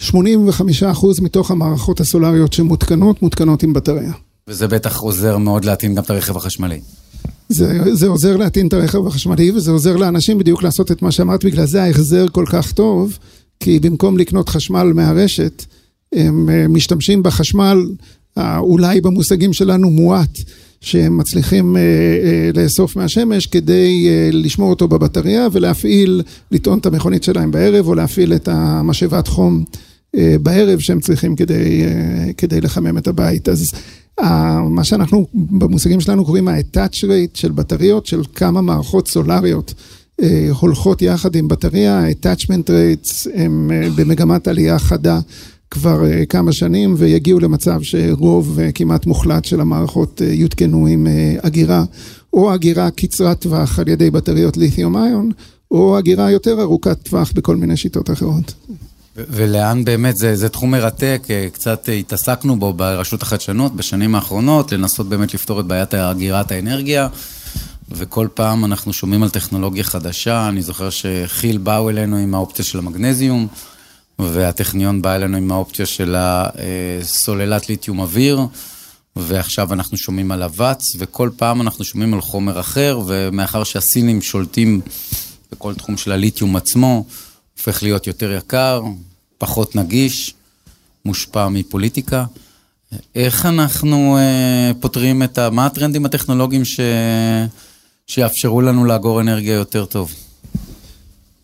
85% 0.00 0.12
מתוך 1.22 1.50
המערכות 1.50 2.00
הסולריות 2.00 2.52
שמותקנות, 2.52 3.22
מותקנות 3.22 3.62
עם 3.62 3.72
בטריה. 3.72 4.12
וזה 4.48 4.68
בטח 4.68 5.00
עוזר 5.00 5.38
מאוד 5.38 5.64
להטעין 5.64 5.94
גם 5.94 6.02
את 6.02 6.10
הרכב 6.10 6.36
החשמלי. 6.36 6.80
זה, 7.48 7.94
זה 7.94 8.06
עוזר 8.06 8.36
להטעין 8.36 8.66
את 8.66 8.72
הרכב 8.72 9.06
החשמלי 9.06 9.50
וזה 9.50 9.70
עוזר 9.70 9.96
לאנשים 9.96 10.38
בדיוק 10.38 10.62
לעשות 10.62 10.92
את 10.92 11.02
מה 11.02 11.10
שאמרת, 11.10 11.44
בגלל 11.44 11.66
זה 11.66 11.82
ההחזר 11.82 12.26
כל 12.32 12.44
כך 12.48 12.72
טוב, 12.72 13.18
כי 13.60 13.78
במקום 13.78 14.18
לקנות 14.18 14.48
חשמל 14.48 14.92
מהרשת, 14.94 15.64
הם 16.12 16.50
אה, 16.50 16.68
משתמשים 16.68 17.22
בחשמל, 17.22 17.78
אולי 18.58 19.00
במושגים 19.00 19.52
שלנו 19.52 19.90
מועט, 19.90 20.38
שהם 20.80 21.18
מצליחים 21.18 21.76
אה, 21.76 21.82
אה, 21.82 22.62
לאסוף 22.62 22.96
מהשמש 22.96 23.46
כדי 23.46 24.08
לשמור 24.32 24.70
אותו 24.70 24.88
בבטריה 24.88 25.48
ולהפעיל, 25.52 26.22
לטעון 26.50 26.78
את 26.78 26.86
המכונית 26.86 27.22
שלהם 27.22 27.50
בערב 27.50 27.88
או 27.88 27.94
להפעיל 27.94 28.34
את 28.34 28.48
המשאבת 28.48 29.28
חום 29.28 29.64
בערב 30.42 30.78
שהם 30.78 31.00
צריכים 31.00 31.36
כדי, 31.36 31.84
כדי 32.36 32.60
לחמם 32.60 32.98
את 32.98 33.08
הבית. 33.08 33.48
אז 33.48 33.70
מה 34.70 34.84
שאנחנו 34.84 35.26
במושגים 35.34 36.00
שלנו 36.00 36.24
קוראים 36.24 36.48
ה-attach 36.48 37.04
rate 37.04 37.34
של 37.34 37.52
בטריות, 37.52 38.06
של 38.06 38.22
כמה 38.34 38.60
מערכות 38.60 39.08
סולריות 39.08 39.74
אה, 40.22 40.48
הולכות 40.60 41.02
יחד 41.02 41.36
עם 41.36 41.48
בטריה, 41.48 41.98
ה-attachment 41.98 42.68
rates 42.68 43.28
הם 43.34 43.70
אה, 43.74 43.88
במגמת 43.96 44.48
עלייה 44.48 44.78
חדה 44.78 45.20
כבר 45.70 46.04
אה, 46.04 46.26
כמה 46.26 46.52
שנים 46.52 46.94
ויגיעו 46.98 47.40
למצב 47.40 47.82
שרוב 47.82 48.58
כמעט 48.74 49.06
מוחלט 49.06 49.44
של 49.44 49.60
המערכות 49.60 50.20
יותקנו 50.24 50.86
עם 50.86 51.06
אגירה 51.42 51.84
או 52.32 52.54
אגירה 52.54 52.90
קצרת 52.90 53.40
טווח 53.40 53.78
על 53.78 53.88
ידי 53.88 54.10
בטריות 54.10 54.56
ליתיום 54.56 54.96
איון 54.96 55.30
או 55.70 55.98
אגירה 55.98 56.30
יותר 56.30 56.60
ארוכת 56.60 57.02
טווח 57.02 57.32
בכל 57.32 57.56
מיני 57.56 57.76
שיטות 57.76 58.10
אחרות. 58.10 58.54
ולאן 59.16 59.84
באמת, 59.84 60.16
זה, 60.16 60.36
זה 60.36 60.48
תחום 60.48 60.70
מרתק, 60.70 61.26
אה, 61.30 61.48
קצת 61.52 61.88
התעסקנו 61.98 62.58
בו 62.58 62.72
ברשות 62.72 63.22
החדשנות 63.22 63.76
בשנים 63.76 64.14
האחרונות, 64.14 64.72
לנסות 64.72 65.08
באמת 65.08 65.34
לפתור 65.34 65.60
את 65.60 65.66
בעיית 65.66 65.94
אגירת 65.94 66.52
האנרגיה, 66.52 67.08
וכל 67.90 68.28
פעם 68.34 68.64
אנחנו 68.64 68.92
שומעים 68.92 69.22
על 69.22 69.30
טכנולוגיה 69.30 69.84
חדשה, 69.84 70.48
אני 70.48 70.62
זוכר 70.62 70.90
שכי"ל 70.90 71.58
באו 71.58 71.90
אלינו 71.90 72.16
עם 72.16 72.34
האופציה 72.34 72.64
של 72.64 72.78
המגנזיום, 72.78 73.46
והטכניון 74.18 75.02
בא 75.02 75.14
אלינו 75.14 75.36
עם 75.36 75.52
האופציה 75.52 75.86
של 75.86 76.16
הסוללת 76.18 77.68
ליתיום 77.68 77.98
אוויר, 77.98 78.40
ועכשיו 79.16 79.72
אנחנו 79.72 79.96
שומעים 79.96 80.32
על 80.32 80.42
אבץ, 80.42 80.92
וכל 80.98 81.30
פעם 81.36 81.60
אנחנו 81.60 81.84
שומעים 81.84 82.14
על 82.14 82.20
חומר 82.20 82.60
אחר, 82.60 83.00
ומאחר 83.06 83.64
שהסינים 83.64 84.22
שולטים 84.22 84.80
בכל 85.52 85.74
תחום 85.74 85.96
של 85.96 86.12
הליתיום 86.12 86.56
עצמו, 86.56 87.04
הופך 87.56 87.82
להיות 87.82 88.06
יותר 88.06 88.32
יקר, 88.32 88.82
פחות 89.38 89.76
נגיש, 89.76 90.34
מושפע 91.04 91.48
מפוליטיקה. 91.48 92.24
איך 93.14 93.46
אנחנו 93.46 94.16
אה, 94.16 94.70
פותרים 94.80 95.22
את 95.22 95.38
ה... 95.38 95.50
מה 95.50 95.66
הטרנדים 95.66 96.06
הטכנולוגיים 96.06 96.64
ש... 96.64 96.80
שיאפשרו 98.06 98.60
לנו 98.60 98.84
לאגור 98.84 99.20
אנרגיה 99.20 99.54
יותר 99.54 99.84
טוב? 99.84 100.12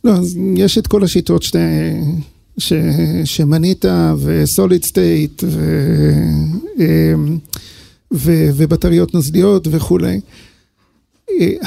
לא, 0.04 0.10
אז 0.10 0.36
יש 0.56 0.78
את 0.78 0.86
כל 0.86 1.04
השיטות 1.04 1.42
שאתה... 1.42 1.58
ש... 2.58 2.72
שמנית, 3.24 3.84
ו 4.22 4.33
solid 4.33 4.84
state, 4.84 5.44
ו... 5.46 5.60
אמ, 6.78 7.38
ו... 8.12 8.32
ובטריות 8.56 9.14
נוזליות 9.14 9.68
וכולי. 9.70 10.20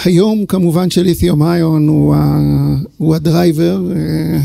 היום 0.06 0.46
כמובן 0.46 0.90
ש 0.90 1.02
lithium 1.02 1.44
ion 1.44 1.88
הוא, 1.88 2.16
ה, 2.16 2.40
הוא 2.98 3.16
ה 3.16 3.25
driver, 3.25 3.92
אה, 3.92 4.40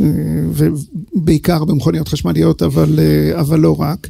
אה, 0.00 0.06
ובעיקר 0.52 1.64
במכוניות 1.64 2.08
חשמליות, 2.08 2.62
אבל, 2.62 2.98
אה, 2.98 3.40
אבל 3.40 3.60
לא 3.60 3.80
רק. 3.80 4.08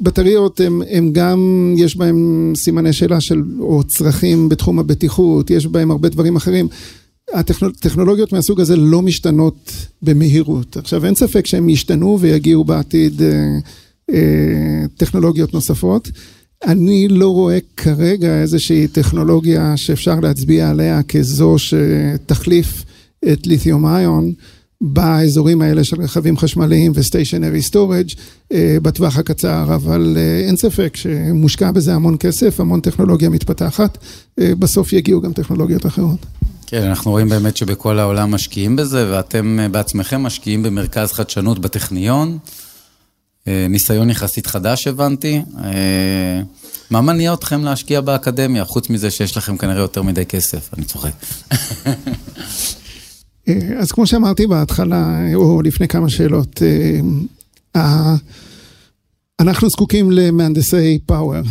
בטריות 0.00 0.60
הם, 0.60 0.82
הם 0.90 1.12
גם, 1.12 1.74
יש 1.76 1.96
בהם 1.96 2.52
סימני 2.56 2.92
שאלה 2.92 3.20
של, 3.20 3.42
או 3.60 3.82
צרכים 3.84 4.48
בתחום 4.48 4.78
הבטיחות, 4.78 5.50
יש 5.50 5.66
בהם 5.66 5.90
הרבה 5.90 6.08
דברים 6.08 6.36
אחרים. 6.36 6.68
הטכנולוגיות 7.34 8.32
מהסוג 8.32 8.60
הזה 8.60 8.76
לא 8.76 9.02
משתנות 9.02 9.72
במהירות. 10.02 10.76
עכשיו, 10.76 11.04
אין 11.04 11.14
ספק 11.14 11.46
שהם 11.46 11.68
ישתנו 11.68 12.20
ויגיעו 12.20 12.64
בעתיד 12.64 13.22
טכנולוגיות 14.96 15.54
נוספות. 15.54 16.10
אני 16.66 17.08
לא 17.08 17.28
רואה 17.28 17.58
כרגע 17.76 18.40
איזושהי 18.40 18.88
טכנולוגיה 18.88 19.76
שאפשר 19.76 20.20
להצביע 20.20 20.70
עליה 20.70 21.02
כזו 21.02 21.56
שתחליף 21.58 22.84
את 23.32 23.46
ליתיום 23.46 23.86
איון 23.86 24.32
באזורים 24.80 25.62
האלה 25.62 25.84
של 25.84 26.02
רכבים 26.02 26.36
חשמליים 26.36 26.92
ו 26.94 27.00
stationary 27.00 27.62
storage 27.62 28.06
אה, 28.52 28.76
בטווח 28.82 29.18
הקצר, 29.18 29.74
אבל 29.74 30.16
אה, 30.16 30.46
אין 30.46 30.56
ספק 30.56 30.96
שמושקע 30.96 31.70
בזה 31.70 31.94
המון 31.94 32.16
כסף, 32.20 32.60
המון 32.60 32.80
טכנולוגיה 32.80 33.28
מתפתחת, 33.28 33.98
אה, 34.40 34.52
בסוף 34.58 34.92
יגיעו 34.92 35.20
גם 35.20 35.32
טכנולוגיות 35.32 35.86
אחרות. 35.86 36.26
כן, 36.66 36.82
אנחנו 36.82 37.10
רואים 37.10 37.28
באמת 37.28 37.56
שבכל 37.56 37.98
העולם 37.98 38.30
משקיעים 38.30 38.76
בזה, 38.76 39.12
ואתם 39.12 39.58
בעצמכם 39.70 40.22
משקיעים 40.22 40.62
במרכז 40.62 41.12
חדשנות 41.12 41.58
בטכניון. 41.58 42.38
אה, 43.48 43.66
ניסיון 43.68 44.10
יחסית 44.10 44.46
חדש 44.46 44.86
הבנתי. 44.86 45.42
אה, 45.64 46.42
מה 46.90 47.00
מניע 47.00 47.34
אתכם 47.34 47.64
להשקיע 47.64 48.00
באקדמיה, 48.00 48.64
חוץ 48.64 48.90
מזה 48.90 49.10
שיש 49.10 49.36
לכם 49.36 49.56
כנראה 49.56 49.80
יותר 49.80 50.02
מדי 50.02 50.26
כסף? 50.26 50.70
אני 50.76 50.84
צוחק. 50.84 51.10
אה, 53.48 53.54
אז 53.78 53.92
כמו 53.92 54.06
שאמרתי 54.06 54.46
בהתחלה, 54.46 55.18
או 55.34 55.62
לפני 55.62 55.88
כמה 55.88 56.08
שאלות, 56.08 56.62
אנחנו 59.40 59.70
זקוקים 59.70 60.10
למהנדסי 60.10 60.98
power 61.06 61.42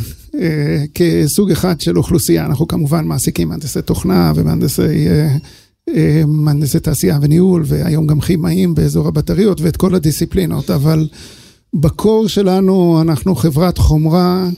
כסוג 0.93 1.51
אחד 1.51 1.81
של 1.81 1.97
אוכלוסייה. 1.97 2.45
אנחנו 2.45 2.67
כמובן 2.67 3.05
מעסיקים 3.05 3.49
מהנדסי 3.49 3.81
תוכנה 3.81 4.31
ומהנדסי 4.35 5.07
מהנדסי 6.27 6.79
תעשייה 6.79 7.19
וניהול, 7.21 7.63
והיום 7.65 8.07
גם 8.07 8.19
כימאים 8.19 8.75
באזור 8.75 9.07
הבטריות 9.07 9.61
ואת 9.61 9.77
כל 9.77 9.95
הדיסציפלינות, 9.95 10.69
אבל... 10.69 11.07
ב 11.73 11.84
core 11.84 12.27
שלנו 12.27 13.01
אנחנו 13.01 13.35
חברת 13.35 13.77
חומרה, 13.77 14.49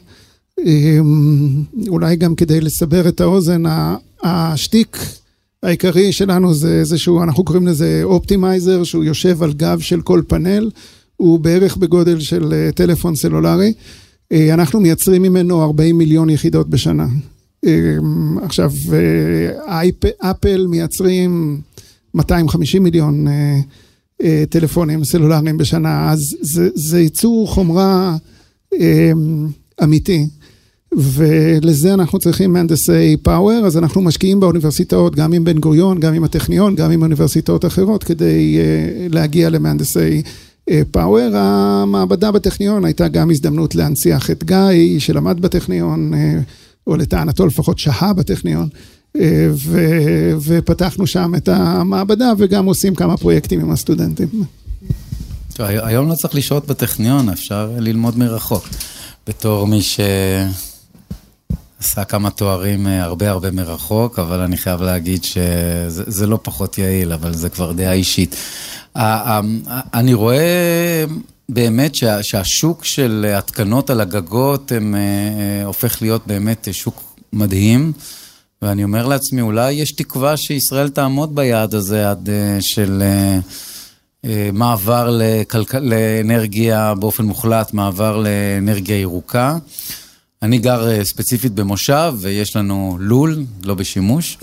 אמ, 0.65 1.63
אולי 1.87 2.15
גם 2.15 2.35
כדי 2.35 2.61
לסבר 2.61 3.07
את 3.07 3.21
האוזן, 3.21 3.63
השטיק 4.23 4.97
העיקרי 5.63 6.11
שלנו 6.11 6.53
זה 6.53 6.79
איזשהו, 6.79 7.23
אנחנו 7.23 7.43
קוראים 7.43 7.67
לזה 7.67 8.01
אופטימייזר, 8.03 8.83
שהוא 8.83 9.03
יושב 9.03 9.43
על 9.43 9.53
גב 9.53 9.79
של 9.79 10.01
כל 10.01 10.21
פאנל, 10.27 10.69
הוא 11.17 11.39
בערך 11.39 11.77
בגודל 11.77 12.19
של 12.19 12.53
אה, 12.53 12.69
טלפון 12.75 13.15
סלולרי. 13.15 13.73
אה, 14.31 14.53
אנחנו 14.53 14.79
מייצרים 14.79 15.21
ממנו 15.21 15.63
40 15.63 15.97
מיליון 15.97 16.29
יחידות 16.29 16.69
בשנה. 16.69 17.07
אמ, 17.65 18.37
עכשיו, 18.41 18.71
אה, 18.93 19.81
אפל 20.31 20.67
מייצרים 20.67 21.61
250 22.13 22.83
מיליון 22.83 23.27
אה, 24.23 24.43
טלפונים 24.49 25.03
סלולריים 25.03 25.57
בשנה, 25.57 26.11
אז 26.11 26.19
זה, 26.41 26.69
זה 26.75 26.99
ייצור 26.99 27.47
חומרה 27.47 28.17
אה, 28.73 29.11
אמיתי. 29.83 30.27
ולזה 30.91 31.93
אנחנו 31.93 32.19
צריכים 32.19 32.53
מהנדסי 32.53 33.17
פאוור, 33.17 33.65
אז 33.65 33.77
אנחנו 33.77 34.01
משקיעים 34.01 34.39
באוניברסיטאות, 34.39 35.15
גם 35.15 35.33
עם 35.33 35.43
בן 35.43 35.59
גוריון, 35.59 35.99
גם 35.99 36.13
עם 36.13 36.23
הטכניון, 36.23 36.75
גם 36.75 36.91
עם 36.91 37.01
אוניברסיטאות 37.01 37.65
אחרות, 37.65 38.03
כדי 38.03 38.57
uh, 38.57 39.13
להגיע 39.13 39.49
למהנדסי 39.49 40.21
פאוור, 40.91 41.35
המעבדה 41.35 42.31
בטכניון 42.31 42.85
הייתה 42.85 43.07
גם 43.07 43.31
הזדמנות 43.31 43.75
להנציח 43.75 44.31
את 44.31 44.43
גיא, 44.43 44.99
שלמד 44.99 45.39
בטכניון, 45.41 46.11
או 46.87 46.97
לטענתו 46.97 47.45
לפחות 47.45 47.79
שהה 47.79 48.13
בטכניון. 48.13 48.69
ו, 49.53 49.79
ופתחנו 50.41 51.07
שם 51.07 51.35
את 51.37 51.47
המעבדה 51.47 52.31
וגם 52.37 52.65
עושים 52.65 52.95
כמה 52.95 53.17
פרויקטים 53.17 53.59
עם 53.59 53.71
הסטודנטים. 53.71 54.27
היום 55.59 56.09
לא 56.09 56.15
צריך 56.15 56.35
לשהות 56.35 56.67
בטכניון, 56.67 57.29
אפשר 57.29 57.71
ללמוד 57.77 58.17
מרחוק. 58.17 58.67
בתור 59.27 59.67
מי 59.67 59.81
שעשה 59.81 60.13
כמה 62.03 62.29
תוארים 62.29 62.87
אה, 62.87 63.03
הרבה 63.03 63.29
הרבה 63.29 63.51
מרחוק, 63.51 64.19
אבל 64.19 64.39
אני 64.39 64.57
חייב 64.57 64.81
להגיד 64.81 65.23
שזה 65.23 66.27
לא 66.27 66.39
פחות 66.43 66.77
יעיל, 66.77 67.13
אבל 67.13 67.33
זה 67.33 67.49
כבר 67.49 67.71
דעה 67.71 67.93
אישית. 67.93 68.35
אני 69.93 70.13
רואה 70.13 71.05
באמת 71.49 71.95
שה, 71.95 72.23
שהשוק 72.23 72.85
של 72.85 73.33
התקנות 73.37 73.89
על 73.89 74.01
הגגות 74.01 74.71
הם, 74.71 74.95
אה, 74.95 74.99
אה, 74.99 75.65
הופך 75.65 76.01
להיות 76.01 76.27
באמת 76.27 76.67
שוק 76.71 77.03
מדהים. 77.33 77.93
ואני 78.61 78.83
אומר 78.83 79.07
לעצמי, 79.07 79.41
אולי 79.41 79.71
יש 79.71 79.91
תקווה 79.91 80.37
שישראל 80.37 80.89
תעמוד 80.89 81.35
ביעד 81.35 81.75
הזה 81.75 82.09
עד 82.09 82.29
של 82.59 83.03
אה, 84.25 84.49
מעבר 84.53 85.17
לכלכ... 85.21 85.75
לאנרגיה 85.75 86.93
באופן 86.95 87.25
מוחלט, 87.25 87.73
מעבר 87.73 88.17
לאנרגיה 88.17 88.99
ירוקה. 88.99 89.57
אני 90.41 90.57
גר 90.57 90.89
אה, 90.89 91.05
ספציפית 91.05 91.51
במושב 91.51 92.13
ויש 92.17 92.55
לנו 92.55 92.97
לול, 92.99 93.43
לא 93.63 93.73
בשימוש, 93.73 94.37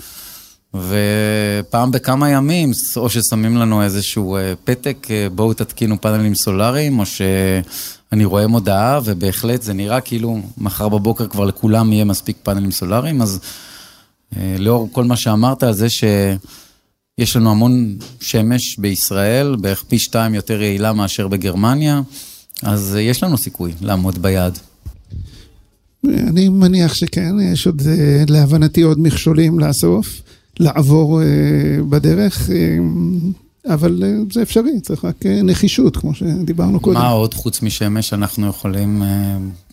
ופעם 0.73 1.91
בכמה 1.91 2.29
ימים, 2.29 2.71
או 2.95 3.09
ששמים 3.09 3.57
לנו 3.57 3.83
איזשהו 3.83 4.35
אה, 4.35 4.53
פתק, 4.63 5.07
בואו 5.35 5.53
תתקינו 5.53 6.01
פאנלים 6.01 6.35
סולאריים, 6.35 6.99
או 6.99 7.05
שאני 7.05 8.25
רואה 8.25 8.47
מודעה, 8.47 8.99
ובהחלט 9.03 9.61
זה 9.61 9.73
נראה 9.73 10.01
כאילו 10.01 10.39
מחר 10.57 10.89
בבוקר 10.89 11.27
כבר 11.27 11.45
לכולם 11.45 11.93
יהיה 11.93 12.05
מספיק 12.05 12.37
פאנלים 12.43 12.71
סולאריים, 12.71 13.21
אז 13.21 13.39
לאור 14.59 14.89
כל 14.91 15.03
מה 15.03 15.15
שאמרת 15.15 15.63
על 15.63 15.73
זה 15.73 15.89
ש... 15.89 16.03
יש 17.17 17.35
לנו 17.35 17.51
המון 17.51 17.95
שמש 18.19 18.77
בישראל, 18.79 19.55
בערך 19.55 19.83
פי 19.87 19.99
שתיים 19.99 20.33
יותר 20.33 20.61
יעילה 20.61 20.93
מאשר 20.93 21.27
בגרמניה, 21.27 22.01
אז 22.63 22.97
יש 23.01 23.23
לנו 23.23 23.37
סיכוי 23.37 23.73
לעמוד 23.81 24.21
ביעד. 24.21 24.59
אני 26.05 26.49
מניח 26.49 26.93
שכן, 26.93 27.39
יש 27.39 27.65
עוד, 27.65 27.81
אה, 27.87 28.23
להבנתי, 28.27 28.81
עוד 28.81 28.99
מכשולים 28.99 29.59
לאסוף, 29.59 30.21
לעבור 30.59 31.21
אה, 31.21 31.27
בדרך, 31.89 32.49
אה, 32.49 33.73
אבל 33.73 34.03
זה 34.31 34.41
אפשרי, 34.41 34.81
צריך 34.81 35.05
רק 35.05 35.25
נחישות, 35.25 35.97
כמו 35.97 36.13
שדיברנו 36.13 36.79
קודם. 36.79 36.97
מה 36.97 37.09
עוד 37.09 37.33
חוץ 37.33 37.61
משמש 37.61 38.13
אנחנו 38.13 38.47
יכולים, 38.47 39.03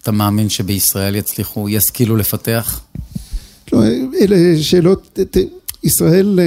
אתה 0.02 0.12
מאמין 0.12 0.48
שבישראל 0.48 1.14
יצליחו, 1.14 1.68
ישכילו 1.68 2.16
לפתח? 2.16 2.80
אלה 4.20 4.62
שאלות, 4.62 5.18
ישראל 5.82 6.38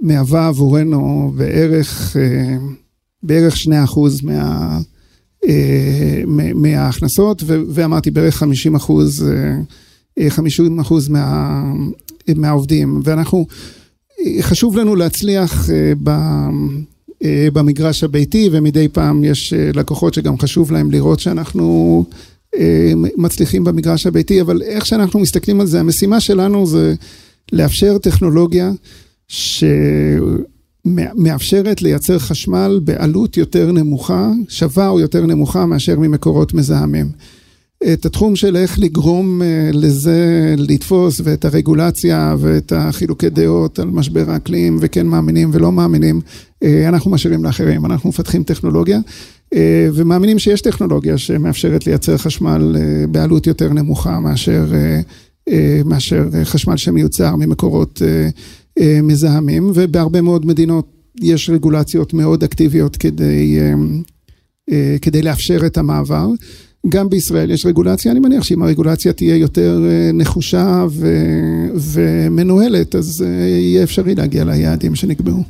מהווה 0.00 0.46
עבורנו 0.48 1.32
בערך, 1.36 2.16
אה, 2.16 2.56
בערך 3.22 3.56
2% 3.56 4.22
מה, 4.22 4.78
אה, 5.48 6.22
מההכנסות, 6.54 7.42
ואמרתי 7.46 8.10
בערך 8.10 8.36
50 8.36 8.74
אחוז, 8.74 9.26
50 10.28 10.76
אה, 10.76 10.82
אחוז 10.82 11.08
מה, 11.08 11.62
מהעובדים, 12.36 13.00
ואנחנו, 13.04 13.46
חשוב 14.40 14.76
לנו 14.76 14.96
להצליח 14.96 15.68
במגרש 17.52 18.04
הביתי, 18.04 18.48
ומדי 18.52 18.88
פעם 18.88 19.24
יש 19.24 19.52
לקוחות 19.74 20.14
שגם 20.14 20.38
חשוב 20.38 20.72
להם 20.72 20.90
לראות 20.90 21.20
שאנחנו 21.20 22.04
מצליחים 23.16 23.64
במגרש 23.64 24.06
הביתי, 24.06 24.40
אבל 24.40 24.62
איך 24.62 24.86
שאנחנו 24.86 25.20
מסתכלים 25.20 25.60
על 25.60 25.66
זה, 25.66 25.80
המשימה 25.80 26.20
שלנו 26.20 26.66
זה 26.66 26.94
לאפשר 27.52 27.98
טכנולוגיה 27.98 28.70
שמאפשרת 30.88 31.82
לייצר 31.82 32.18
חשמל 32.18 32.80
בעלות 32.84 33.36
יותר 33.36 33.72
נמוכה, 33.72 34.30
שווה 34.48 34.88
או 34.88 35.00
יותר 35.00 35.26
נמוכה 35.26 35.66
מאשר 35.66 35.98
ממקורות 35.98 36.54
מזהמים. 36.54 37.06
את 37.92 38.06
התחום 38.06 38.36
של 38.36 38.56
איך 38.56 38.78
לגרום 38.78 39.42
אה, 39.42 39.70
לזה 39.72 40.54
לתפוס 40.58 41.20
ואת 41.24 41.44
הרגולציה 41.44 42.34
ואת 42.38 42.72
החילוקי 42.76 43.30
דעות 43.30 43.78
על 43.78 43.88
משבר 43.88 44.30
האקלים 44.30 44.78
וכן 44.80 45.06
מאמינים 45.06 45.50
ולא 45.52 45.72
מאמינים, 45.72 46.20
אה, 46.62 46.88
אנחנו 46.88 47.10
משאירים 47.10 47.44
לאחרים, 47.44 47.86
אנחנו 47.86 48.08
מפתחים 48.08 48.42
טכנולוגיה 48.42 48.96
אה, 48.96 49.02
ומאמינים 49.94 50.38
שיש 50.38 50.60
טכנולוגיה 50.60 51.18
שמאפשרת 51.18 51.86
לייצר 51.86 52.16
חשמל 52.16 52.76
בעלות 53.10 53.46
יותר 53.46 53.72
נמוכה 53.72 54.20
מאשר, 54.20 54.66
מאשר 55.84 56.24
חשמל 56.44 56.76
שמיוצר 56.76 57.36
ממקורות 57.36 58.02
אה, 58.80 59.00
מזהמים, 59.02 59.70
ובהרבה 59.74 60.20
מאוד 60.20 60.46
מדינות 60.46 60.86
יש 61.20 61.50
רגולציות 61.50 62.14
מאוד 62.14 62.44
אקטיביות 62.44 62.96
כדי, 62.96 63.58
אה, 63.60 63.74
אה, 64.70 64.96
כדי 65.02 65.22
לאפשר 65.22 65.66
את 65.66 65.78
המעבר. 65.78 66.28
גם 66.88 67.08
בישראל 67.08 67.50
יש 67.50 67.66
רגולציה, 67.66 68.12
אני 68.12 68.20
מניח 68.20 68.44
שאם 68.44 68.62
הרגולציה 68.62 69.12
תהיה 69.12 69.36
יותר 69.36 69.80
נחושה 70.14 70.86
ו, 70.90 71.08
ומנוהלת, 71.74 72.94
אז 72.94 73.20
יהיה 73.20 73.82
אפשרי 73.82 74.14
להגיע 74.14 74.44
ליעדים 74.44 74.94
שנקבעו. 74.94 75.44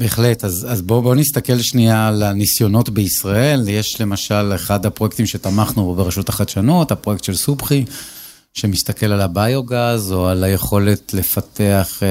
בהחלט, 0.00 0.44
אז, 0.44 0.66
אז 0.70 0.82
בואו 0.82 1.02
בוא 1.02 1.14
נסתכל 1.14 1.58
שנייה 1.58 2.08
על 2.08 2.22
הניסיונות 2.22 2.88
בישראל. 2.88 3.68
יש 3.68 4.00
למשל 4.00 4.52
אחד 4.54 4.86
הפרויקטים 4.86 5.26
שתמכנו 5.26 5.84
בו 5.84 5.94
ברשות 5.94 6.28
החדשנות, 6.28 6.92
הפרויקט 6.92 7.24
של 7.24 7.36
סובחי. 7.36 7.84
שמסתכל 8.54 9.06
על 9.06 9.20
הביוגז, 9.20 10.12
או 10.12 10.28
על 10.28 10.44
היכולת 10.44 11.14
לפתח, 11.14 12.02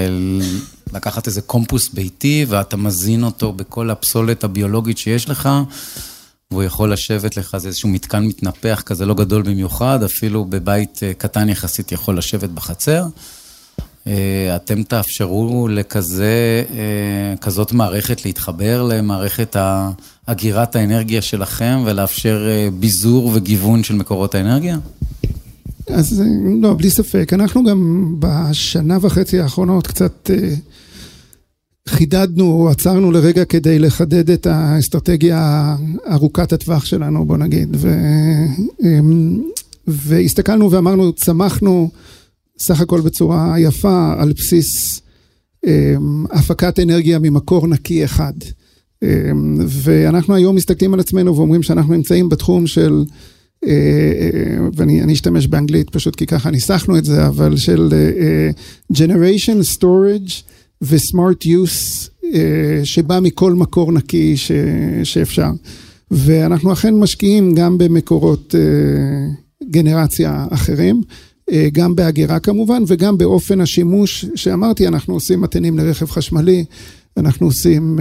לקחת 0.93 1.27
איזה 1.27 1.41
קומפוס 1.41 1.89
ביתי, 1.93 2.45
ואתה 2.49 2.77
מזין 2.77 3.23
אותו 3.23 3.53
בכל 3.53 3.89
הפסולת 3.89 4.43
הביולוגית 4.43 4.97
שיש 4.97 5.29
לך, 5.29 5.49
והוא 6.51 6.63
יכול 6.63 6.93
לשבת 6.93 7.37
לך, 7.37 7.57
זה 7.57 7.67
איזשהו 7.67 7.89
מתקן 7.89 8.23
מתנפח 8.23 8.83
כזה 8.85 9.05
לא 9.05 9.13
גדול 9.13 9.41
במיוחד, 9.41 10.03
אפילו 10.03 10.45
בבית 10.45 10.99
אה, 11.03 11.13
קטן 11.13 11.49
יחסית 11.49 11.91
יכול 11.91 12.17
לשבת 12.17 12.49
בחצר. 12.49 13.05
אה, 14.09 14.55
אתם 14.55 14.83
תאפשרו 14.83 15.67
לכזה, 15.67 16.63
אה, 16.71 17.35
כזאת 17.41 17.73
מערכת 17.73 18.25
להתחבר 18.25 18.83
למערכת 18.83 19.55
אגירת 20.25 20.75
האנרגיה 20.75 21.21
שלכם 21.21 21.79
ולאפשר 21.85 22.47
ביזור 22.79 23.31
וגיוון 23.33 23.83
של 23.83 23.95
מקורות 23.95 24.35
האנרגיה? 24.35 24.77
אז 25.89 26.23
לא, 26.61 26.73
בלי 26.73 26.89
ספק. 26.89 27.33
אנחנו 27.33 27.63
גם 27.63 28.15
בשנה 28.19 28.97
וחצי 29.01 29.39
האחרונות 29.39 29.87
קצת 29.87 30.29
אה, 30.33 30.53
חידדנו, 31.87 32.69
עצרנו 32.69 33.11
לרגע 33.11 33.45
כדי 33.45 33.79
לחדד 33.79 34.29
את 34.29 34.47
האסטרטגיה 34.47 35.75
ארוכת 36.11 36.53
הטווח 36.53 36.85
שלנו, 36.85 37.25
בוא 37.25 37.37
נגיד. 37.37 37.75
ו, 37.79 37.95
אמ, 38.83 39.41
והסתכלנו 39.87 40.71
ואמרנו, 40.71 41.13
צמחנו 41.13 41.89
סך 42.59 42.81
הכל 42.81 43.01
בצורה 43.01 43.59
יפה 43.59 44.13
על 44.17 44.33
בסיס 44.33 45.01
אמ, 45.67 46.25
הפקת 46.31 46.79
אנרגיה 46.79 47.19
ממקור 47.19 47.67
נקי 47.67 48.05
אחד. 48.05 48.33
אמ, 49.03 49.57
ואנחנו 49.67 50.35
היום 50.35 50.55
מסתכלים 50.55 50.93
על 50.93 50.99
עצמנו 50.99 51.35
ואומרים 51.35 51.63
שאנחנו 51.63 51.93
נמצאים 51.93 52.29
בתחום 52.29 52.67
של 52.67 53.03
אה, 53.65 53.71
אה, 53.71 54.67
ואני 54.75 55.13
אשתמש 55.13 55.47
באנגלית 55.47 55.89
פשוט 55.89 56.15
כי 56.15 56.25
ככה 56.25 56.51
ניסחנו 56.51 56.97
את 56.97 57.05
זה, 57.05 57.27
אבל 57.27 57.57
של 57.57 57.89
אה, 57.93 58.49
Generation 58.93 59.77
Storage 59.77 60.31
ו-Smart 60.81 61.45
Use 61.45 62.09
שבא 62.83 63.19
מכל 63.19 63.53
מקור 63.53 63.91
נקי 63.91 64.37
ש, 64.37 64.51
שאפשר. 65.03 65.49
ואנחנו 66.11 66.73
אכן 66.73 66.95
משקיעים 66.95 67.55
גם 67.55 67.77
במקורות 67.77 68.55
גנרציה 69.69 70.45
אחרים, 70.49 71.01
גם 71.71 71.95
באגירה 71.95 72.39
כמובן, 72.39 72.83
וגם 72.87 73.17
באופן 73.17 73.61
השימוש 73.61 74.25
שאמרתי, 74.35 74.87
אנחנו 74.87 75.13
עושים 75.13 75.41
מתנים 75.41 75.77
לרכב 75.77 76.05
חשמלי, 76.05 76.65
אנחנו 77.17 77.47
עושים 77.47 77.99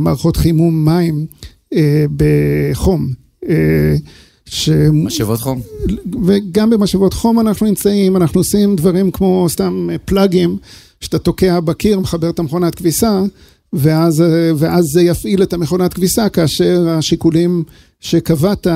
מערכות 0.00 0.36
חימום 0.36 0.84
מים 0.84 1.26
בחום. 2.16 3.08
ש... 4.46 4.68
משאבות 4.92 5.40
חום. 5.40 5.60
וגם 6.26 6.70
במשאבות 6.70 7.14
חום 7.14 7.40
אנחנו 7.40 7.66
נמצאים, 7.66 8.16
אנחנו 8.16 8.40
עושים 8.40 8.76
דברים 8.76 9.10
כמו 9.10 9.46
סתם 9.48 9.88
פלאגים, 10.04 10.56
שאתה 11.00 11.18
תוקע 11.18 11.60
בקיר, 11.60 12.00
מחבר 12.00 12.30
את 12.30 12.38
המכונת 12.38 12.74
כביסה, 12.74 13.22
ואז, 13.72 14.24
ואז 14.56 14.84
זה 14.84 15.02
יפעיל 15.02 15.42
את 15.42 15.52
המכונת 15.52 15.94
כביסה 15.94 16.28
כאשר 16.28 16.88
השיקולים 16.88 17.64
שקבעת 18.00 18.66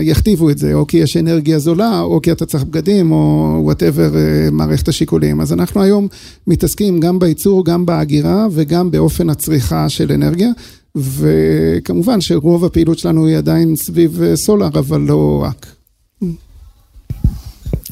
יכתיבו 0.00 0.50
את 0.50 0.58
זה, 0.58 0.74
או 0.74 0.86
כי 0.86 0.96
יש 0.96 1.16
אנרגיה 1.16 1.58
זולה, 1.58 2.00
או 2.00 2.22
כי 2.22 2.32
אתה 2.32 2.46
צריך 2.46 2.64
בגדים, 2.64 3.12
או 3.12 3.58
וואטאבר 3.62 4.10
מערכת 4.52 4.88
השיקולים. 4.88 5.40
אז 5.40 5.52
אנחנו 5.52 5.82
היום 5.82 6.08
מתעסקים 6.46 7.00
גם 7.00 7.18
בייצור, 7.18 7.64
גם 7.64 7.86
בהגירה 7.86 8.46
וגם 8.52 8.90
באופן 8.90 9.30
הצריכה 9.30 9.88
של 9.88 10.12
אנרגיה. 10.12 10.50
וכמובן 10.96 12.20
שרוב 12.20 12.64
הפעילות 12.64 12.98
שלנו 12.98 13.26
היא 13.26 13.36
עדיין 13.36 13.76
סביב 13.76 14.20
סולאר, 14.34 14.78
אבל 14.78 15.00
לא 15.00 15.42
רק. 15.44 15.66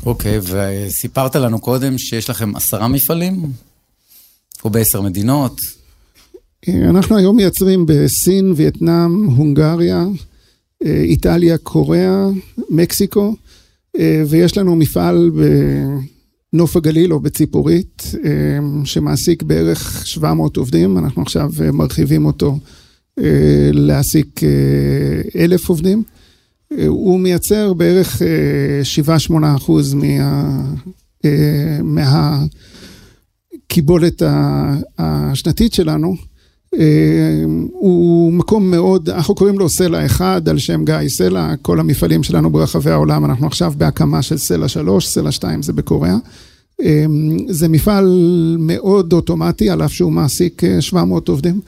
אוקיי, 0.06 0.38
okay, 0.38 0.42
וסיפרת 0.42 1.36
לנו 1.36 1.58
קודם 1.58 1.98
שיש 1.98 2.30
לכם 2.30 2.56
עשרה 2.56 2.88
מפעלים? 2.88 3.50
או 4.64 4.70
בעשר 4.70 5.02
מדינות? 5.02 5.60
אנחנו 6.68 7.16
היום 7.16 7.36
מייצרים 7.36 7.86
בסין, 7.88 8.52
וייטנאם, 8.56 9.24
הונגריה, 9.24 10.04
איטליה, 10.84 11.58
קוריאה, 11.58 12.28
מקסיקו, 12.70 13.36
ויש 14.26 14.58
לנו 14.58 14.76
מפעל 14.76 15.30
בנוף 16.52 16.76
הגליל 16.76 17.12
או 17.12 17.20
בציפורית, 17.20 18.12
שמעסיק 18.84 19.42
בערך 19.42 20.06
700 20.06 20.56
עובדים, 20.56 20.98
אנחנו 20.98 21.22
עכשיו 21.22 21.50
מרחיבים 21.72 22.26
אותו 22.26 22.58
להעסיק 23.72 24.40
אלף 25.36 25.68
עובדים. 25.68 26.02
הוא 26.86 27.20
מייצר 27.20 27.72
בערך 27.72 28.22
7-8 29.30 29.34
אחוז 29.56 29.94
מה... 29.94 30.62
מהקיבולת 33.62 34.22
השנתית 34.98 35.72
שלנו. 35.72 36.16
הוא 37.72 38.32
מקום 38.32 38.70
מאוד, 38.70 39.10
אנחנו 39.10 39.34
קוראים 39.34 39.58
לו 39.58 39.68
סלע 39.68 40.06
1 40.06 40.48
על 40.48 40.58
שם 40.58 40.84
גיא 40.84 41.08
סלע, 41.08 41.54
כל 41.62 41.80
המפעלים 41.80 42.22
שלנו 42.22 42.50
ברחבי 42.50 42.90
העולם, 42.90 43.24
אנחנו 43.24 43.46
עכשיו 43.46 43.72
בהקמה 43.76 44.22
של 44.22 44.38
סלע 44.38 44.68
3, 44.68 45.06
סלע 45.06 45.32
2 45.32 45.62
זה 45.62 45.72
בקוריאה. 45.72 46.16
זה 47.48 47.68
מפעל 47.68 48.56
מאוד 48.58 49.12
אוטומטי, 49.12 49.70
על 49.70 49.84
אף 49.84 49.92
שהוא 49.92 50.12
מעסיק 50.12 50.62
700 50.80 51.28
עובדים. 51.28 51.60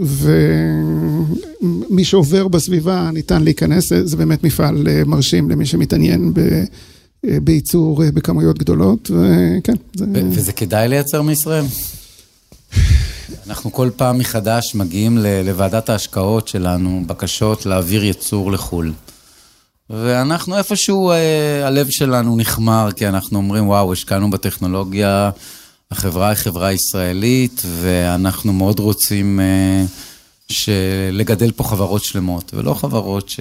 ומי 0.00 2.04
שעובר 2.04 2.48
בסביבה 2.48 3.10
ניתן 3.12 3.42
להיכנס, 3.42 3.92
זה 4.04 4.16
באמת 4.16 4.44
מפעל 4.44 4.88
מרשים 5.06 5.50
למי 5.50 5.66
שמתעניין 5.66 6.32
בייצור 7.24 8.02
בכמויות 8.14 8.58
גדולות, 8.58 9.10
וכן. 9.10 9.74
זה... 9.94 10.04
וזה 10.30 10.52
כדאי 10.52 10.88
לייצר 10.88 11.22
מישראל? 11.22 11.64
אנחנו 13.52 13.72
כל 13.72 13.90
פעם 13.96 14.18
מחדש 14.18 14.74
מגיעים 14.74 15.18
לוועדת 15.44 15.88
ההשקעות 15.88 16.48
שלנו, 16.48 17.02
בקשות 17.06 17.66
להעביר 17.66 18.04
ייצור 18.04 18.52
לחו"ל. 18.52 18.92
ואנחנו 19.90 20.58
איפשהו, 20.58 21.12
הלב 21.64 21.86
שלנו 21.90 22.36
נחמר, 22.36 22.88
כי 22.96 23.08
אנחנו 23.08 23.38
אומרים, 23.38 23.68
וואו, 23.68 23.92
השקענו 23.92 24.30
בטכנולוגיה. 24.30 25.30
החברה 25.90 26.28
היא 26.28 26.36
חברה 26.36 26.72
ישראלית, 26.72 27.62
ואנחנו 27.80 28.52
מאוד 28.52 28.78
רוצים 28.78 29.40
uh, 30.50 30.52
לגדל 31.12 31.50
פה 31.52 31.64
חברות 31.64 32.04
שלמות, 32.04 32.54
ולא 32.54 32.74
חברות 32.74 33.28
ש, 33.28 33.40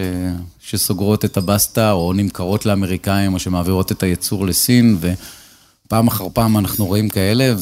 שסוגרות 0.60 1.26
את 1.26 1.38
הבסטה, 1.38 1.91
או 1.91 2.13
נמכרות 2.13 2.65
לאמריקאים, 2.65 3.34
או 3.34 3.39
שמעבירות 3.39 3.91
את 3.91 4.04
הייצור 4.04 4.45
לסין, 4.45 4.97
ופעם 5.00 6.08
אחר 6.08 6.28
פעם 6.34 6.58
אנחנו 6.58 6.86
רואים 6.86 7.10
כאלה, 7.10 7.54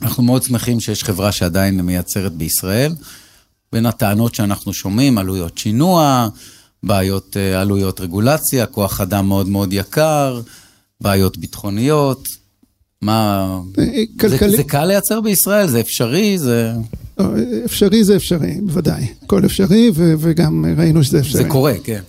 ואנחנו 0.00 0.22
מאוד 0.22 0.42
שמחים 0.42 0.80
שיש 0.80 1.04
חברה 1.04 1.32
שעדיין 1.32 1.80
מייצרת 1.80 2.32
בישראל. 2.32 2.94
בין 3.72 3.86
הטענות 3.86 4.34
שאנחנו 4.34 4.72
שומעים, 4.72 5.18
עלויות 5.18 5.58
שינוע, 5.58 6.28
בעיות, 6.82 7.36
אה, 7.36 7.60
עלויות 7.60 8.00
רגולציה, 8.00 8.66
כוח 8.66 9.00
אדם 9.00 9.28
מאוד 9.28 9.48
מאוד 9.48 9.72
יקר, 9.72 10.40
בעיות 11.00 11.38
ביטחוניות. 11.38 12.28
מה... 13.02 13.58
כלכלי... 14.20 14.50
זה, 14.50 14.56
זה 14.56 14.64
קל 14.64 14.84
לייצר 14.84 15.20
בישראל? 15.20 15.68
זה 15.68 15.80
אפשרי? 15.80 16.38
זה... 16.38 16.72
אפשרי 17.64 18.04
זה 18.04 18.16
אפשרי, 18.16 18.60
בוודאי. 18.62 19.06
הכל 19.22 19.44
אפשרי, 19.44 19.90
ו- 19.94 20.14
וגם 20.18 20.64
ראינו 20.78 21.04
שזה 21.04 21.20
אפשרי. 21.20 21.42
זה 21.42 21.48
קורה, 21.48 21.74
כן. 21.84 22.00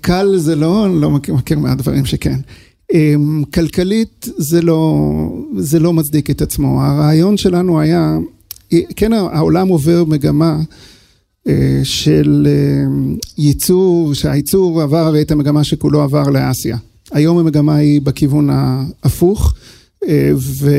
קל 0.00 0.36
זה 0.36 0.56
לא, 0.56 0.86
אני 0.86 1.00
לא 1.00 1.10
מכיר, 1.10 1.34
מכיר 1.34 1.58
מהדברים 1.58 2.06
שכן. 2.06 2.40
כלכלית 3.54 4.28
זה 4.36 4.62
לא, 4.62 5.02
זה 5.58 5.80
לא 5.80 5.92
מצדיק 5.92 6.30
את 6.30 6.42
עצמו. 6.42 6.82
הרעיון 6.82 7.36
שלנו 7.36 7.80
היה, 7.80 8.18
כן 8.96 9.12
העולם 9.12 9.68
עובר 9.68 10.04
מגמה 10.04 10.60
של 11.82 12.46
ייצור, 13.38 14.14
שהייצור 14.14 14.82
עבר 14.82 15.20
את 15.20 15.30
המגמה 15.30 15.64
שכולו 15.64 16.02
עבר 16.02 16.22
לאסיה. 16.22 16.76
היום 17.12 17.38
המגמה 17.38 17.76
היא 17.76 18.00
בכיוון 18.00 18.50
ההפוך. 18.50 19.54
ו... 20.36 20.70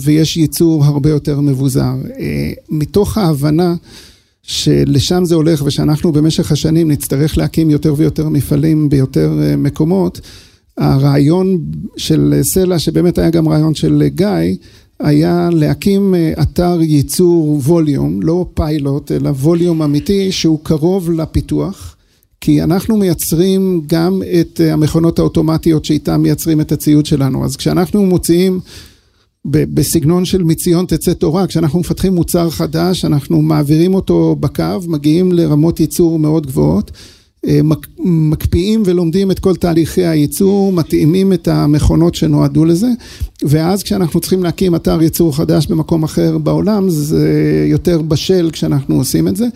ויש 0.00 0.36
ייצור 0.36 0.84
הרבה 0.84 1.10
יותר 1.10 1.40
מבוזר. 1.40 1.92
מתוך 2.68 3.18
ההבנה 3.18 3.74
שלשם 4.42 5.24
זה 5.24 5.34
הולך 5.34 5.62
ושאנחנו 5.66 6.12
במשך 6.12 6.52
השנים 6.52 6.90
נצטרך 6.90 7.38
להקים 7.38 7.70
יותר 7.70 7.94
ויותר 7.96 8.28
מפעלים 8.28 8.88
ביותר 8.88 9.32
מקומות, 9.58 10.20
הרעיון 10.80 11.58
של 11.96 12.40
סלע, 12.42 12.78
שבאמת 12.78 13.18
היה 13.18 13.30
גם 13.30 13.48
רעיון 13.48 13.74
של 13.74 14.02
גיא, 14.08 14.26
היה 15.00 15.48
להקים 15.52 16.14
אתר 16.42 16.78
ייצור 16.80 17.60
ווליום, 17.64 18.22
לא 18.22 18.46
פיילוט, 18.54 19.12
אלא 19.12 19.28
ווליום 19.28 19.82
אמיתי 19.82 20.32
שהוא 20.32 20.58
קרוב 20.62 21.10
לפיתוח. 21.10 21.96
כי 22.40 22.62
אנחנו 22.62 22.96
מייצרים 22.96 23.82
גם 23.86 24.22
את 24.40 24.60
המכונות 24.72 25.18
האוטומטיות 25.18 25.84
שאיתן 25.84 26.16
מייצרים 26.16 26.60
את 26.60 26.72
הציוד 26.72 27.06
שלנו. 27.06 27.44
אז 27.44 27.56
כשאנחנו 27.56 28.06
מוציאים 28.06 28.60
בסגנון 29.44 30.24
של 30.24 30.42
מציון 30.42 30.86
תצא 30.86 31.12
תורה, 31.12 31.46
כשאנחנו 31.46 31.80
מפתחים 31.80 32.14
מוצר 32.14 32.50
חדש, 32.50 33.04
אנחנו 33.04 33.42
מעבירים 33.42 33.94
אותו 33.94 34.36
בקו, 34.40 34.64
מגיעים 34.86 35.32
לרמות 35.32 35.80
ייצור 35.80 36.18
מאוד 36.18 36.46
גבוהות, 36.46 36.90
מקפיאים 37.98 38.82
ולומדים 38.86 39.30
את 39.30 39.38
כל 39.38 39.56
תהליכי 39.56 40.06
הייצור, 40.06 40.72
מתאימים 40.72 41.32
את 41.32 41.48
המכונות 41.48 42.14
שנועדו 42.14 42.64
לזה, 42.64 42.88
ואז 43.42 43.82
כשאנחנו 43.82 44.20
צריכים 44.20 44.42
להקים 44.42 44.74
אתר 44.74 45.02
ייצור 45.02 45.36
חדש 45.36 45.66
במקום 45.66 46.02
אחר 46.02 46.38
בעולם, 46.38 46.90
זה 46.90 47.64
יותר 47.66 48.02
בשל 48.02 48.50
כשאנחנו 48.52 48.96
עושים 48.96 49.28
את 49.28 49.36
זה. 49.36 49.46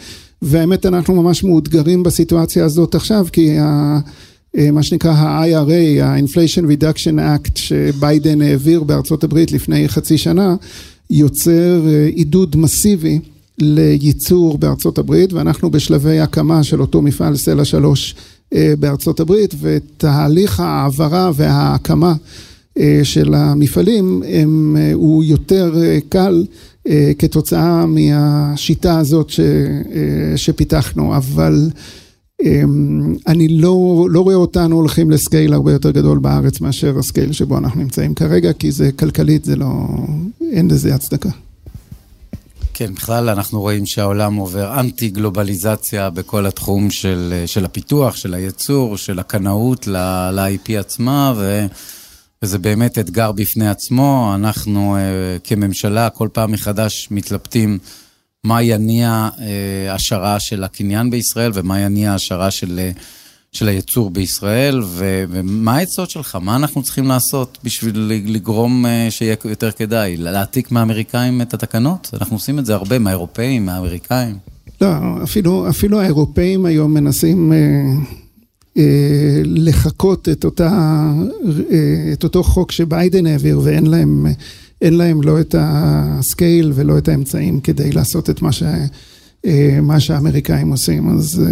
והאמת 0.42 0.86
אנחנו 0.86 1.22
ממש 1.22 1.44
מאותגרים 1.44 2.02
בסיטואציה 2.02 2.64
הזאת 2.64 2.94
עכשיו, 2.94 3.26
כי 3.32 3.58
ה... 3.58 3.98
מה 4.72 4.82
שנקרא 4.82 5.12
ה-IRA, 5.12 6.02
ה-Inflation 6.02 6.62
Reduction 6.62 7.18
Act, 7.18 7.50
שביידן 7.54 8.42
העביר 8.42 8.82
בארצות 8.82 9.24
הברית 9.24 9.52
לפני 9.52 9.88
חצי 9.88 10.18
שנה, 10.18 10.56
יוצר 11.10 11.82
עידוד 12.14 12.56
מסיבי 12.56 13.18
לייצור 13.58 14.58
בארצות 14.58 14.98
הברית, 14.98 15.32
ואנחנו 15.32 15.70
בשלבי 15.70 16.20
הקמה 16.20 16.62
של 16.62 16.80
אותו 16.80 17.02
מפעל 17.02 17.36
סלע 17.36 17.64
3 17.64 18.14
בארצות 18.54 19.20
הברית, 19.20 19.54
ותהליך 19.60 20.60
ההעברה 20.60 21.30
וההקמה 21.34 22.14
של 23.02 23.34
המפעלים 23.34 24.22
הם, 24.28 24.76
הוא 24.92 25.24
יותר 25.24 25.74
קל 26.08 26.44
כתוצאה 27.18 27.86
מהשיטה 27.86 28.98
הזאת 28.98 29.30
ש, 29.30 29.40
שפיתחנו, 30.36 31.16
אבל 31.16 31.70
אני 33.26 33.48
לא, 33.48 34.06
לא 34.10 34.20
רואה 34.20 34.34
אותנו 34.34 34.76
הולכים 34.76 35.10
לסקייל 35.10 35.52
הרבה 35.52 35.72
יותר 35.72 35.90
גדול 35.90 36.18
בארץ 36.18 36.60
מאשר 36.60 36.98
הסקייל 36.98 37.32
שבו 37.32 37.58
אנחנו 37.58 37.80
נמצאים 37.80 38.14
כרגע, 38.14 38.52
כי 38.52 38.72
זה 38.72 38.92
כלכלית, 38.92 39.44
זה 39.44 39.56
לא, 39.56 39.66
אין 40.52 40.70
לזה 40.70 40.94
הצדקה. 40.94 41.30
כן, 42.74 42.94
בכלל 42.94 43.28
אנחנו 43.28 43.60
רואים 43.60 43.86
שהעולם 43.86 44.34
עובר 44.34 44.80
אנטי 44.80 45.08
גלובליזציה 45.08 46.10
בכל 46.10 46.46
התחום 46.46 46.90
של, 46.90 47.42
של 47.46 47.64
הפיתוח, 47.64 48.16
של 48.16 48.34
הייצור, 48.34 48.96
של 48.96 49.18
הקנאות 49.18 49.86
ל-IP 49.86 50.72
עצמה, 50.78 51.32
ו... 51.36 51.66
וזה 52.42 52.58
באמת 52.58 52.98
אתגר 52.98 53.32
בפני 53.32 53.68
עצמו. 53.68 54.32
אנחנו 54.34 54.96
uh, 54.96 55.40
כממשלה 55.44 56.10
כל 56.10 56.28
פעם 56.32 56.52
מחדש 56.52 57.08
מתלבטים 57.10 57.78
מה 58.44 58.62
יניע 58.62 59.28
uh, 59.36 59.40
השערה 59.90 60.40
של 60.40 60.64
הקניין 60.64 61.10
בישראל 61.10 61.50
ומה 61.54 61.80
יניע 61.80 62.14
השערה 62.14 62.50
של, 62.50 62.80
uh, 62.94 62.98
של 63.54 63.68
הייצור 63.68 64.10
בישראל, 64.10 64.82
ו, 64.84 65.24
ומה 65.30 65.76
העצות 65.76 66.10
שלך? 66.10 66.38
מה 66.42 66.56
אנחנו 66.56 66.82
צריכים 66.82 67.06
לעשות 67.06 67.58
בשביל 67.64 68.12
לגרום 68.26 68.84
uh, 68.84 69.10
שיהיה 69.10 69.36
יותר 69.44 69.70
כדאי? 69.70 70.16
להעתיק 70.16 70.72
מהאמריקאים 70.72 71.42
את 71.42 71.54
התקנות? 71.54 72.10
אנחנו 72.14 72.36
עושים 72.36 72.58
את 72.58 72.66
זה 72.66 72.74
הרבה, 72.74 72.98
מהאירופאים, 72.98 73.66
מהאמריקאים. 73.66 74.36
לא, 74.80 74.88
אפילו, 75.22 75.68
אפילו 75.68 76.00
האירופאים 76.00 76.66
היום 76.66 76.94
מנסים... 76.94 77.52
Uh... 77.52 78.14
לחקות 79.44 80.28
את, 80.28 80.44
אותה, 80.44 81.02
את 82.12 82.24
אותו 82.24 82.42
חוק 82.42 82.72
שביידן 82.72 83.26
העביר 83.26 83.60
ואין 83.64 83.86
להם, 83.86 84.26
להם 84.82 85.22
לא 85.22 85.40
את 85.40 85.54
הסקייל 85.58 86.72
ולא 86.74 86.98
את 86.98 87.08
האמצעים 87.08 87.60
כדי 87.60 87.92
לעשות 87.92 88.30
את 88.30 88.42
מה, 88.42 88.52
ש, 88.52 88.62
מה 89.82 90.00
שהאמריקאים 90.00 90.70
עושים. 90.70 91.08
אז 91.08 91.42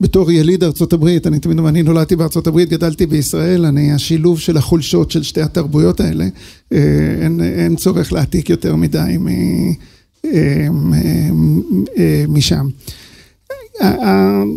בתור 0.00 0.30
יליד 0.30 0.64
ארצות 0.64 0.92
הברית, 0.92 1.26
אני 1.26 1.38
תמיד 1.38 1.58
אומר, 1.58 1.68
אני 1.68 1.82
נולדתי 1.82 2.16
בארצות 2.16 2.46
הברית, 2.46 2.68
גדלתי 2.68 3.06
בישראל, 3.06 3.66
אני 3.66 3.92
השילוב 3.92 4.40
של 4.40 4.56
החולשות 4.56 5.10
של 5.10 5.22
שתי 5.22 5.40
התרבויות 5.42 6.00
האלה, 6.00 6.26
אין, 6.70 7.40
אין 7.40 7.76
צורך 7.76 8.12
להעתיק 8.12 8.50
יותר 8.50 8.76
מדי 8.76 9.16
משם. 12.28 12.66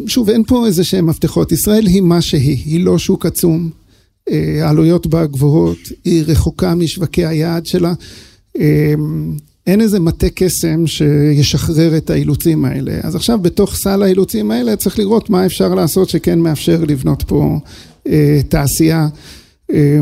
שוב, 0.08 0.30
אין 0.30 0.44
פה 0.48 0.66
איזה 0.68 0.84
שהם 0.84 1.06
מפתחות. 1.06 1.52
ישראל 1.52 1.88
היא 1.88 2.02
מה 2.02 2.22
שהיא, 2.22 2.58
היא 2.66 2.86
לא 2.86 2.98
שוק 3.00 3.26
עצום. 3.26 3.70
העלויות 4.62 5.08
בה 5.08 5.26
גבוהות, 5.26 5.78
היא 6.06 6.24
רחוקה 6.28 6.76
משווקי 6.76 7.26
היעד 7.26 7.66
שלה. 7.66 7.94
אין 9.68 9.82
איזה 9.82 10.00
מטה 10.00 10.30
קסם 10.30 10.88
שישחרר 10.88 11.98
את 11.98 12.10
האילוצים 12.10 12.66
האלה. 12.66 13.00
אז 13.04 13.16
עכשיו 13.16 13.40
בתוך 13.40 13.76
סל 13.76 14.04
האילוצים 14.04 14.52
האלה 14.52 14.76
צריך 14.76 15.00
לראות 15.00 15.30
מה 15.30 15.46
אפשר 15.46 15.76
לעשות 15.76 16.10
שכן 16.10 16.40
מאפשר 16.40 16.84
לבנות 16.88 17.24
פה 17.24 17.60
אה, 18.08 18.42
תעשייה 18.50 19.08
אה, 19.72 20.00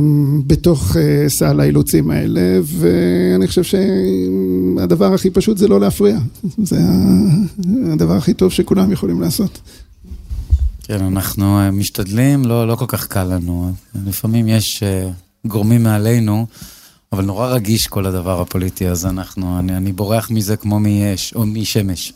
בתוך 0.47 0.97
אה, 0.97 1.29
סל 1.29 1.59
האילוצים 1.59 2.11
האלה, 2.11 2.59
ואני 2.63 3.47
חושב 3.47 3.63
שהדבר 3.63 5.13
הכי 5.13 5.29
פשוט 5.29 5.57
זה 5.57 5.67
לא 5.67 5.79
להפריע. 5.79 6.19
זה 6.63 6.77
הדבר 7.91 8.15
הכי 8.15 8.33
טוב 8.33 8.51
שכולם 8.51 8.91
יכולים 8.91 9.21
לעשות. 9.21 9.59
כן, 10.83 11.03
אנחנו 11.03 11.59
אה, 11.59 11.71
משתדלים, 11.71 12.45
לא, 12.45 12.67
לא 12.67 12.75
כל 12.75 12.85
כך 12.87 13.07
קל 13.07 13.23
לנו. 13.23 13.71
לפעמים 14.05 14.47
יש 14.47 14.83
אה, 14.83 15.09
גורמים 15.45 15.83
מעלינו. 15.83 16.45
אבל 17.13 17.25
נורא 17.25 17.47
רגיש 17.47 17.87
כל 17.87 18.05
הדבר 18.05 18.41
הפוליטי, 18.41 18.87
אז 18.87 19.05
אנחנו, 19.05 19.59
אני, 19.59 19.77
אני 19.77 19.91
בורח 19.91 20.31
מזה 20.31 20.57
כמו 20.57 20.79
מאש 20.79 21.33
או 21.35 21.45
משמש. 21.45 22.13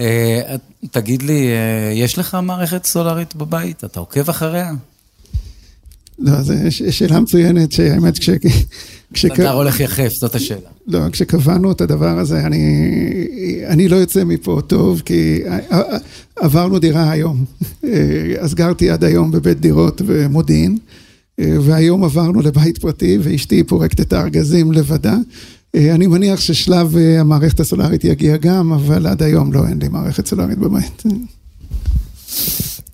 אה, 0.00 0.56
תגיד 0.90 1.22
לי, 1.22 1.48
אה, 1.48 1.92
יש 1.94 2.18
לך 2.18 2.36
מערכת 2.42 2.86
סולארית 2.86 3.36
בבית? 3.36 3.84
אתה 3.84 4.00
עוקב 4.00 4.30
אחריה? 4.30 4.72
לא, 6.18 6.42
זו 6.42 6.54
שאלה 6.90 7.20
מצוינת, 7.20 7.72
שהאמת 7.72 8.18
כש... 8.18 8.30
אתה 9.26 9.50
הולך 9.50 9.80
יחף, 9.80 10.08
זאת 10.08 10.34
השאלה. 10.34 10.68
לא, 10.86 11.00
כשקבענו 11.12 11.72
את 11.72 11.80
הדבר 11.80 12.18
הזה, 12.18 12.40
אני, 12.46 12.94
אני 13.66 13.88
לא 13.88 13.96
יוצא 13.96 14.24
מפה 14.24 14.60
טוב, 14.66 15.02
כי 15.04 15.42
עברנו 16.36 16.78
דירה 16.78 17.10
היום. 17.10 17.44
אה, 17.84 17.90
אז 18.38 18.54
גרתי 18.54 18.90
עד 18.90 19.04
היום 19.04 19.30
בבית 19.30 19.60
דירות 19.60 20.02
במודיעין. 20.06 20.78
והיום 21.38 22.04
עברנו 22.04 22.40
לבית 22.40 22.78
פרטי 22.78 23.18
ואשתי 23.22 23.64
פורקת 23.64 24.00
את 24.00 24.12
הארגזים 24.12 24.72
לבדה. 24.72 25.16
אני 25.76 26.06
מניח 26.06 26.40
ששלב 26.40 26.96
המערכת 26.96 27.60
הסולארית 27.60 28.04
יגיע 28.04 28.36
גם, 28.36 28.72
אבל 28.72 29.06
עד 29.06 29.22
היום 29.22 29.52
לא, 29.52 29.66
אין 29.68 29.78
לי 29.78 29.88
מערכת 29.88 30.26
סולארית 30.26 30.58
בבית. 30.58 31.02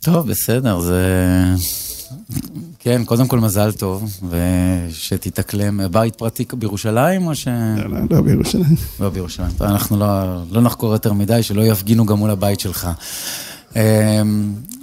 טוב, 0.01 0.29
בסדר, 0.29 0.81
זה... 0.81 1.05
כן, 2.79 3.05
קודם 3.05 3.29
כל 3.29 3.41
מזל 3.41 3.73
טוב, 3.73 4.21
ושתתאקלם. 4.31 5.81
בית 5.91 6.17
פרטי 6.17 6.45
בירושלים 6.59 7.27
או 7.27 7.35
ש... 7.35 7.49
לא, 7.49 7.91
לא, 7.91 7.99
לא 8.11 8.21
בירושלים. 8.21 8.77
לא 9.01 9.11
בירושלים. 9.11 9.51
אנחנו 9.61 9.97
לא, 9.97 10.43
לא 10.51 10.61
נחקור 10.61 10.93
יותר 10.93 11.13
מדי, 11.13 11.43
שלא 11.43 11.63
יפגינו 11.63 12.07
גם 12.07 12.19
מול 12.19 12.31
הבית 12.31 12.61
שלך. 12.61 12.89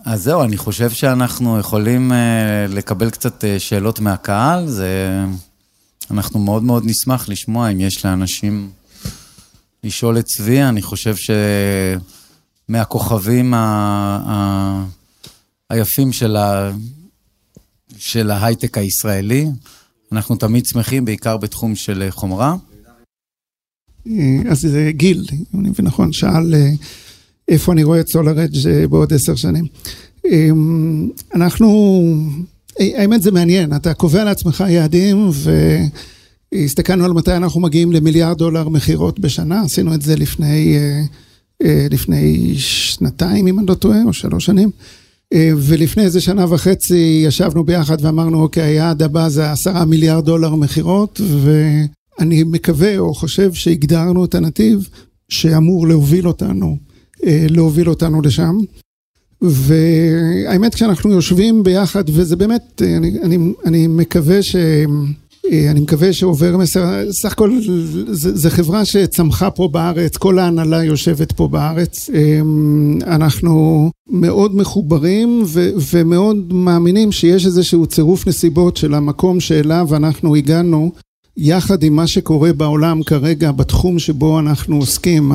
אז 0.06 0.24
זהו, 0.24 0.44
אני 0.44 0.58
חושב 0.58 0.90
שאנחנו 0.90 1.60
יכולים 1.60 2.12
אה, 2.12 2.66
לקבל 2.70 3.10
קצת 3.10 3.46
אה, 3.46 3.60
שאלות 3.60 4.00
מהקהל, 4.00 4.68
זה... 4.68 5.20
אנחנו 6.12 6.40
מאוד 6.40 6.64
מאוד 6.64 6.84
נשמח 6.86 7.30
לשמוע 7.30 7.70
אם 7.72 7.80
יש 7.82 8.06
לאנשים 8.06 8.70
לשאול 9.84 10.20
את 10.20 10.26
צבי, 10.26 10.64
אני 10.64 10.82
חושב 10.82 11.16
שמהכוכבים 12.70 13.54
ה... 13.54 13.58
ה... 14.28 14.86
היפים 15.70 16.14
של, 16.14 16.36
ה... 16.36 16.72
של 17.98 18.32
ההייטק 18.32 18.78
הישראלי, 18.78 19.48
אנחנו 20.12 20.36
תמיד 20.36 20.66
שמחים, 20.66 21.06
בעיקר 21.06 21.38
בתחום 21.38 21.76
של 21.76 22.08
חומרה. 22.10 22.56
אז 24.50 24.62
זה 24.62 24.92
גיל, 24.94 25.26
אם 25.54 25.60
אני 25.60 25.70
מבין 25.70 25.86
נכון, 25.86 26.14
שאל 26.14 26.54
איפה 27.48 27.72
אני 27.72 27.84
רואה 27.84 28.00
את 28.00 28.08
סולארג' 28.08 28.52
בעוד 28.90 29.14
עשר 29.14 29.36
שנים. 29.36 29.66
אמ, 30.26 31.10
אנחנו, 31.36 32.02
האמת 32.80 33.22
זה 33.22 33.32
מעניין, 33.32 33.76
אתה 33.76 33.94
קובע 33.94 34.24
לעצמך 34.24 34.64
יעדים 34.70 35.30
והסתכלנו 36.54 37.06
על 37.06 37.14
מתי 37.14 37.36
אנחנו 37.36 37.62
מגיעים 37.62 37.92
למיליארד 37.92 38.38
דולר 38.38 38.70
מכירות 38.70 39.20
בשנה, 39.20 39.62
עשינו 39.62 39.94
את 39.94 40.02
זה 40.02 40.16
לפני, 40.16 40.78
אה, 40.78 41.02
אה, 41.64 41.88
לפני 41.92 42.54
שנתיים, 42.58 43.48
אם 43.48 43.60
אני 43.60 43.68
לא 43.68 43.74
טועה, 43.74 44.04
או 44.06 44.14
שלוש 44.14 44.46
שנים. 44.46 44.72
אה, 45.34 45.52
ולפני 45.58 46.04
איזה 46.04 46.22
שנה 46.22 46.54
וחצי 46.54 47.24
ישבנו 47.28 47.64
ביחד 47.64 47.98
ואמרנו, 48.02 48.42
אוקיי, 48.42 48.64
היעד 48.64 49.04
הבא 49.04 49.30
זה 49.30 49.52
עשרה 49.52 49.86
מיליארד 49.86 50.26
דולר 50.26 50.56
מכירות, 50.56 51.22
ואני 51.44 52.44
מקווה 52.44 52.98
או 52.98 53.14
חושב 53.14 53.54
שהגדרנו 53.54 54.26
את 54.26 54.36
הנתיב 54.36 54.90
שאמור 55.30 55.88
להוביל 55.88 56.28
אותנו 56.28 56.78
אה, 56.78 56.91
להוביל 57.26 57.90
אותנו 57.90 58.22
לשם. 58.22 58.58
והאמת 59.42 60.76
כשאנחנו 60.76 61.12
יושבים 61.12 61.64
ביחד, 61.64 62.04
וזה 62.08 62.36
באמת, 62.36 62.82
אני, 62.98 63.20
אני, 63.24 63.38
אני 63.66 63.88
מקווה 63.88 64.44
ש... 64.44 64.56
אה, 65.52 65.72
אני 65.72 65.80
מקווה 65.80 66.14
שעובר 66.14 66.58
מסר, 66.58 67.12
סך 67.12 67.32
הכל 67.32 67.60
זו 68.12 68.50
חברה 68.50 68.86
שצמחה 68.86 69.52
פה 69.52 69.68
בארץ, 69.68 70.18
כל 70.18 70.40
ההנהלה 70.40 70.84
יושבת 70.84 71.32
פה 71.32 71.48
בארץ. 71.48 72.10
אה, 72.14 72.42
אנחנו 73.16 73.90
מאוד 74.10 74.56
מחוברים 74.56 75.44
ו- 75.46 75.70
ומאוד 75.92 76.54
מאמינים 76.54 77.12
שיש 77.12 77.46
איזשהו 77.46 77.86
צירוף 77.86 78.28
נסיבות 78.28 78.78
של 78.78 78.94
המקום 78.94 79.40
שאליו 79.40 79.96
אנחנו 79.96 80.36
הגענו, 80.36 80.92
יחד 81.38 81.84
עם 81.84 81.96
מה 81.96 82.08
שקורה 82.08 82.54
בעולם 82.54 83.04
כרגע 83.04 83.52
בתחום 83.52 84.00
שבו 84.00 84.40
אנחנו 84.40 84.76
עוסקים. 84.76 85.32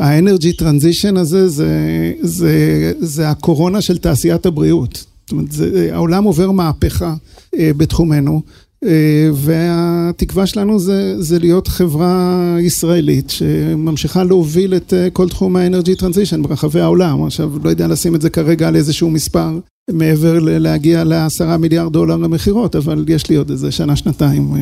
האנרגי 0.00 0.52
טרנזישן 0.52 1.16
הזה 1.16 1.48
זה, 1.48 1.72
זה, 2.20 2.92
זה 2.98 3.30
הקורונה 3.30 3.80
של 3.80 3.98
תעשיית 3.98 4.46
הבריאות. 4.46 5.06
זאת 5.30 5.32
אומרת, 5.32 5.52
זה, 5.52 5.90
העולם 5.92 6.24
עובר 6.24 6.50
מהפכה 6.50 7.14
אה, 7.58 7.70
בתחומנו, 7.76 8.42
אה, 8.84 9.28
והתקווה 9.34 10.46
שלנו 10.46 10.78
זה, 10.78 11.22
זה 11.22 11.38
להיות 11.38 11.68
חברה 11.68 12.56
ישראלית 12.60 13.30
שממשיכה 13.30 14.24
להוביל 14.24 14.76
את 14.76 14.94
אה, 14.94 15.10
כל 15.10 15.28
תחום 15.28 15.56
האנרגי 15.56 15.94
טרנזישן 15.94 16.42
ברחבי 16.42 16.80
העולם. 16.80 17.24
עכשיו, 17.24 17.52
לא 17.64 17.70
יודע 17.70 17.88
לשים 17.88 18.14
את 18.14 18.22
זה 18.22 18.30
כרגע 18.30 18.68
על 18.68 18.76
איזשהו 18.76 19.10
מספר 19.10 19.58
מעבר 19.90 20.38
להגיע 20.38 21.04
לעשרה 21.04 21.56
מיליארד 21.56 21.92
דולר 21.92 22.16
למכירות, 22.16 22.76
אבל 22.76 23.04
יש 23.08 23.30
לי 23.30 23.36
עוד 23.36 23.50
איזה 23.50 23.70
שנה-שנתיים 23.70 24.54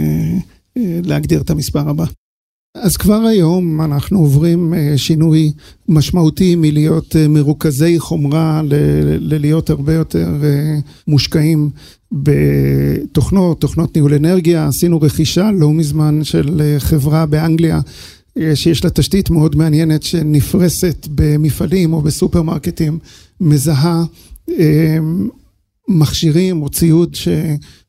להגדיר 0.76 1.40
את 1.40 1.50
המספר 1.50 1.88
הבא. 1.88 2.04
אז 2.82 2.96
כבר 2.96 3.20
היום 3.26 3.80
אנחנו 3.80 4.18
עוברים 4.18 4.74
אה, 4.74 4.92
שינוי 4.96 5.52
משמעותי 5.88 6.54
מלהיות 6.54 7.16
אה, 7.16 7.28
מרוכזי 7.28 7.98
חומרה 7.98 8.62
ללהיות 9.20 9.70
הרבה 9.70 9.94
יותר 9.94 10.34
אה, 10.44 10.78
מושקעים 11.06 11.70
בתוכנות, 12.12 13.60
תוכנות 13.60 13.96
ניהול 13.96 14.14
אנרגיה. 14.14 14.66
עשינו 14.66 15.00
רכישה 15.00 15.50
לא 15.50 15.72
מזמן 15.72 16.24
של 16.24 16.76
חברה 16.78 17.26
באנגליה 17.26 17.80
שיש 18.54 18.84
לה 18.84 18.90
תשתית 18.90 19.30
מאוד 19.30 19.56
מעניינת 19.56 20.02
שנפרסת 20.02 21.08
במפעלים 21.14 21.92
או 21.92 22.02
בסופרמרקטים, 22.02 22.98
מזהה 23.40 24.04
מכשירים 25.88 26.62
או 26.62 26.68
ציוד 26.68 27.14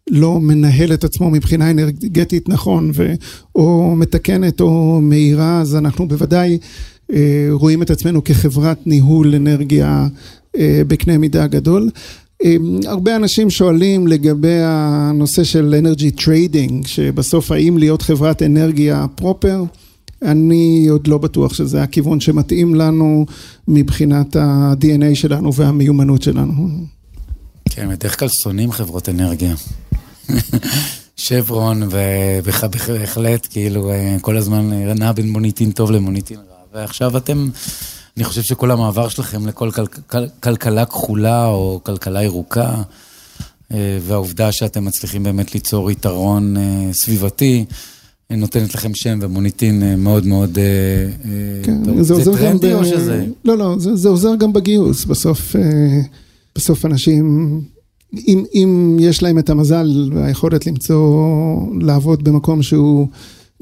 שלא 0.10 0.40
מנהל 0.40 0.94
את 0.94 1.04
עצמו 1.04 1.30
מבחינה 1.30 1.72
אנרגטית 1.72 2.50
נכון, 2.50 2.92
ו, 2.94 3.14
או 3.56 3.96
מתקנת 3.96 4.62
או 4.62 5.00
מהירה, 5.02 5.62
אז 5.62 5.76
אנחנו 5.76 6.08
בוודאי 6.08 6.58
אה, 7.14 7.48
רואים 7.52 7.82
את 7.82 7.90
עצמנו 7.90 8.24
כחברת 8.24 8.88
ניהול 8.88 9.36
אנרגיה 9.36 10.08
אה, 10.58 10.82
בקנה 10.88 11.18
מידה 11.18 11.48
גדול. 11.48 11.90
אה, 12.44 12.56
הרבה 12.86 13.16
אנשים 13.16 13.50
שואלים 13.50 14.08
לגבי 14.08 14.60
הנושא 14.62 15.44
של 15.44 15.76
energy 15.78 16.12
trading, 16.12 16.88
שבסוף 16.88 17.52
האם 17.52 17.78
להיות 17.78 18.02
חברת 18.02 18.42
אנרגיה 18.42 19.06
proper, 19.16 19.64
אני 20.22 20.88
עוד 20.90 21.08
לא 21.08 21.18
בטוח 21.18 21.54
שזה 21.54 21.84
הכיוון 21.84 22.20
שמתאים 22.20 22.76
לנו 22.76 23.26
מבחינת 23.68 24.36
ה-DNA 24.36 25.16
שלנו 25.16 25.54
והמיומנות 25.54 26.22
שלנו. 26.22 26.70
כן, 27.70 27.90
בדרך 27.90 28.20
כלל 28.20 28.30
שונאים 28.44 28.72
חברות 28.72 29.10
אנרגיה. 29.10 29.56
שברון, 31.20 31.84
ובהחלט, 31.92 33.48
כאילו, 33.50 33.92
אה, 33.92 34.18
כל 34.22 34.38
הזמן 34.38 34.70
נע 34.96 35.12
בין 35.12 35.30
מוניטין 35.30 35.72
טוב 35.72 35.92
למוניטין 35.92 36.38
רע. 36.38 36.44
ועכשיו 36.74 37.18
אתם, 37.18 37.50
אני 38.18 38.24
חושב 38.24 38.42
שכל 38.42 38.72
המעבר 38.72 39.10
שלכם 39.10 39.48
לכל 39.48 39.72
כל, 39.72 39.86
כל, 39.88 40.28
כלכלה 40.40 40.86
כחולה 40.86 41.48
או 41.48 41.80
כלכלה 41.84 42.24
ירוקה, 42.24 42.82
אה, 43.72 43.98
והעובדה 44.02 44.52
שאתם 44.52 44.86
מצליחים 44.86 45.24
באמת 45.24 45.54
ליצור 45.54 45.92
יתרון 45.92 46.58
אה, 46.58 46.90
סביבתי, 46.94 47.66
נותנת 48.32 48.76
לכם 48.76 48.96
שם 48.96 49.20
ומוניטין 49.22 50.04
מאוד 50.04 50.26
מאוד 50.26 50.58
כן, 51.64 51.84
טוב. 51.86 52.02
זה, 52.02 52.16
זה 52.16 52.38
טרנדי 52.38 52.74
ב... 52.74 52.76
או 52.76 52.86
שזה... 52.86 53.26
לא, 53.46 53.58
לא, 53.58 53.76
זה, 53.80 53.96
זה 53.96 54.10
עוזר 54.10 54.36
גם 54.36 54.54
בגיוס. 54.54 55.06
בסוף... 55.06 55.56
בסוף 56.56 56.86
אנשים, 56.86 57.62
אם, 58.14 58.44
אם 58.54 58.98
יש 59.00 59.24
להם 59.24 59.40
את 59.40 59.50
המזל 59.50 60.10
והיכולת 60.14 60.68
למצוא, 60.68 61.58
לעבוד 61.82 62.24
במקום 62.24 62.64
שהוא 62.64 63.08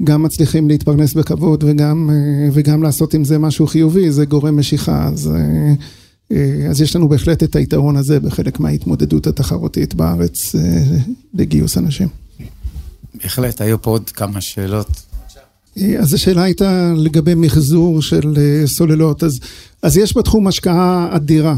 גם 0.04 0.22
מצליחים 0.22 0.68
להתפרנס 0.68 1.14
בכבוד 1.14 1.64
וגם, 1.66 2.10
וגם 2.52 2.82
לעשות 2.82 3.14
עם 3.14 3.24
זה 3.24 3.38
משהו 3.38 3.66
חיובי, 3.66 4.10
זה 4.10 4.24
גורם 4.24 4.56
משיכה. 4.58 5.08
אז, 5.08 5.30
אז 6.70 6.80
יש 6.80 6.96
לנו 6.96 7.08
בהחלט 7.08 7.42
את 7.42 7.56
היתרון 7.56 7.96
הזה 7.96 8.20
בחלק 8.20 8.60
מההתמודדות 8.60 9.26
התחרותית 9.26 9.94
בארץ 9.94 10.54
לגיוס 11.34 11.78
אנשים. 11.78 12.08
בהחלט, 13.22 13.60
היו 13.60 13.82
פה 13.82 13.90
עוד 13.90 14.10
כמה 14.10 14.40
שאלות. 14.40 14.88
אז 15.98 16.14
השאלה 16.14 16.42
הייתה 16.42 16.92
לגבי 16.96 17.34
מחזור 17.34 18.02
של 18.02 18.34
סוללות. 18.66 19.22
אז, 19.22 19.40
אז 19.82 19.96
יש 19.96 20.16
בתחום 20.16 20.46
השקעה 20.46 21.08
אדירה. 21.16 21.56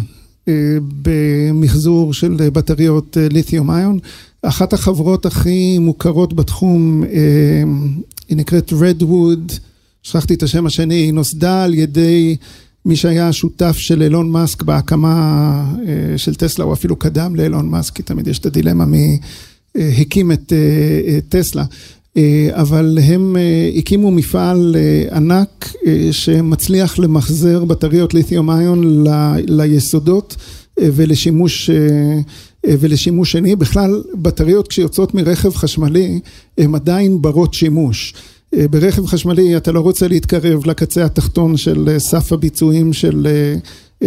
במחזור 1.03 2.15
של 2.15 2.37
בטריות 2.53 3.17
ליתיום 3.31 3.71
איון. 3.71 3.99
אחת 4.43 4.73
החברות 4.73 5.27
הכי 5.27 5.79
מוכרות 5.79 6.35
בתחום, 6.35 7.03
היא 8.29 8.37
נקראת 8.37 8.73
Redwood, 8.73 9.53
שכחתי 10.03 10.35
את 10.35 10.43
השם 10.43 10.67
השני, 10.67 10.95
היא 10.95 11.13
נוסדה 11.13 11.65
על 11.65 11.75
ידי 11.75 12.37
מי 12.85 12.97
שהיה 12.97 13.29
השותף 13.29 13.77
של 13.77 14.03
אילון 14.03 14.31
מאסק 14.31 14.63
בהקמה 14.63 15.75
של 16.17 16.35
טסלה, 16.35 16.65
או 16.65 16.73
אפילו 16.73 16.97
קדם 16.97 17.37
לאילון 17.37 17.69
מאסק, 17.69 17.95
כי 17.95 18.03
תמיד 18.03 18.27
יש 18.27 18.39
את 18.39 18.47
הדילמה 18.47 18.85
מי 18.85 19.19
הקים 19.75 20.33
את 20.33 20.53
טסלה. 21.29 21.65
אבל 22.51 22.99
הם 23.03 23.37
הקימו 23.79 24.11
מפעל 24.11 24.77
ענק 25.13 25.73
שמצליח 26.11 26.99
למחזר 26.99 27.65
בטריות 27.65 28.15
ליתיום 28.15 28.51
איון 28.51 29.05
ליסודות 29.49 30.37
ולשימוש, 30.81 31.71
ולשימוש 32.67 33.33
שני. 33.33 33.57
בכלל, 33.57 34.03
בטריות 34.15 34.69
כשיוצאות 34.69 35.15
מרכב 35.15 35.55
חשמלי, 35.55 36.21
הן 36.59 36.75
עדיין 36.75 37.23
ברות 37.23 37.55
שימוש. 37.55 38.15
ברכב 38.55 39.07
חשמלי 39.07 39.57
אתה 39.57 39.73
לא 39.73 39.81
רוצה 39.81 40.09
להתקרב 40.09 40.67
לקצה 40.67 41.05
התחתון 41.05 41.57
של 41.57 41.97
סף 41.99 42.33
הביצועים 42.33 42.93
של... 42.93 43.27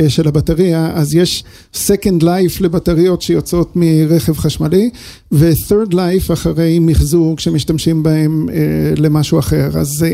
של 0.07 0.27
הבטריה, 0.27 0.91
אז 0.93 1.15
יש 1.15 1.43
second 1.73 2.21
life 2.21 2.61
לבטריות 2.61 3.21
שיוצאות 3.21 3.71
מרכב 3.75 4.37
חשמלי 4.37 4.89
ו-third 5.31 5.91
life 5.91 6.33
אחרי 6.33 6.79
מחזור 6.79 7.37
כשמשתמשים 7.37 8.03
בהם 8.03 8.49
למשהו 8.97 9.39
אחר. 9.39 9.69
אז 9.79 10.05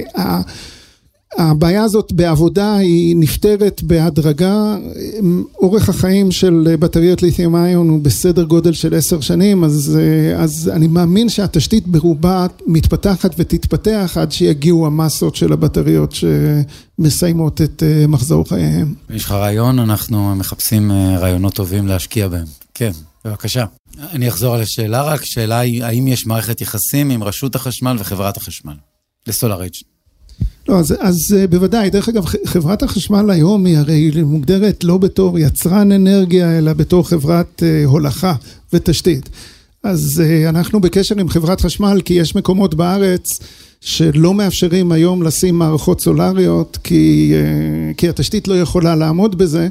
הבעיה 1.38 1.84
הזאת 1.84 2.12
בעבודה 2.12 2.76
היא 2.76 3.16
נפתרת 3.18 3.82
בהדרגה, 3.84 4.78
אורך 5.58 5.90
החיים 5.90 6.32
של 6.32 6.76
בטריות 6.80 7.22
ליתיום 7.22 7.56
איון 7.56 7.90
הוא 7.90 8.00
בסדר 8.02 8.44
גודל 8.44 8.74
של 8.74 8.96
עשר 8.96 9.22
שנים, 9.22 9.64
אז, 9.64 10.00
אז 10.38 10.72
אני 10.74 10.88
מאמין 10.88 11.30
שהתשתית 11.30 11.88
ברובה 11.88 12.48
מתפתחת 12.68 13.32
ותתפתח 13.38 14.18
עד 14.22 14.32
שיגיעו 14.32 14.88
המסות 14.88 15.36
של 15.36 15.54
הבטריות 15.54 16.14
שמסיימות 17.00 17.62
את 17.62 17.84
מחזור 18.08 18.50
חייהם. 18.50 18.94
יש 19.10 19.26
לך 19.26 19.32
רעיון? 19.32 19.80
אנחנו 19.80 20.36
מחפשים 20.36 20.92
רעיונות 20.92 21.54
טובים 21.54 21.88
להשקיע 21.88 22.28
בהם. 22.28 22.46
כן, 22.74 22.92
בבקשה. 23.26 23.66
אני 24.00 24.30
אחזור 24.30 24.56
על 24.56 24.62
השאלה 24.62 25.02
רק, 25.04 25.26
שאלה 25.26 25.60
היא 25.60 25.84
האם 25.84 26.08
יש 26.08 26.26
מערכת 26.26 26.62
יחסים 26.62 27.10
עם 27.10 27.24
רשות 27.24 27.56
החשמל 27.56 27.96
וחברת 28.00 28.38
החשמל 28.38 28.74
לסולארייג'. 29.28 29.74
לא, 30.70 30.80
אז, 30.80 30.96
אז 31.00 31.36
בוודאי, 31.50 31.90
דרך 31.90 32.10
אגב, 32.10 32.26
חברת 32.46 32.84
החשמל 32.84 33.30
היום 33.30 33.66
היא 33.66 33.78
הרי 33.78 34.12
מוגדרת 34.24 34.84
לא 34.84 34.98
בתור 34.98 35.40
יצרן 35.40 35.92
אנרגיה, 35.92 36.58
אלא 36.58 36.74
בתור 36.74 37.08
חברת 37.08 37.64
הולכה 37.86 38.34
ותשתית. 38.74 39.30
אז 39.84 40.24
אנחנו 40.50 40.80
בקשר 40.80 41.20
עם 41.20 41.30
חברת 41.30 41.62
חשמל, 41.62 42.02
כי 42.06 42.14
יש 42.14 42.36
מקומות 42.36 42.76
בארץ 42.76 43.40
שלא 43.82 44.34
מאפשרים 44.34 44.92
היום 44.92 45.24
לשים 45.24 45.56
מערכות 45.56 46.02
סולריות, 46.02 46.78
כי, 46.84 47.34
כי 47.98 48.10
התשתית 48.10 48.48
לא 48.48 48.62
יכולה 48.62 48.96
לעמוד 48.96 49.38
בזה. 49.38 49.68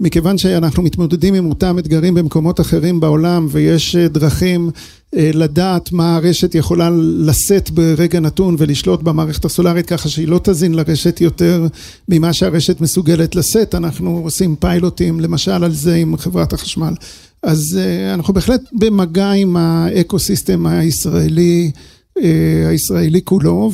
מכיוון 0.00 0.38
שאנחנו 0.38 0.82
מתמודדים 0.82 1.34
עם 1.34 1.48
אותם 1.48 1.78
אתגרים 1.78 2.14
במקומות 2.14 2.60
אחרים 2.60 3.00
בעולם 3.00 3.46
ויש 3.50 3.96
דרכים 3.96 4.70
לדעת 5.12 5.92
מה 5.92 6.16
הרשת 6.16 6.54
יכולה 6.54 6.90
לשאת 7.18 7.70
ברגע 7.70 8.20
נתון 8.20 8.56
ולשלוט 8.58 9.02
במערכת 9.02 9.44
הסולרית 9.44 9.86
ככה 9.86 10.08
שהיא 10.08 10.28
לא 10.28 10.40
תזין 10.42 10.74
לרשת 10.74 11.20
יותר 11.20 11.66
ממה 12.08 12.32
שהרשת 12.32 12.80
מסוגלת 12.80 13.36
לשאת, 13.36 13.74
אנחנו 13.74 14.20
עושים 14.24 14.56
פיילוטים 14.56 15.20
למשל 15.20 15.64
על 15.64 15.72
זה 15.74 15.94
עם 15.94 16.16
חברת 16.16 16.52
החשמל. 16.52 16.94
אז 17.42 17.78
אנחנו 18.14 18.34
בהחלט 18.34 18.60
במגע 18.72 19.30
עם 19.30 19.56
האקו 19.56 20.18
סיסטם 20.18 20.66
הישראלי, 20.66 21.70
הישראלי 22.68 23.20
כולו 23.24 23.72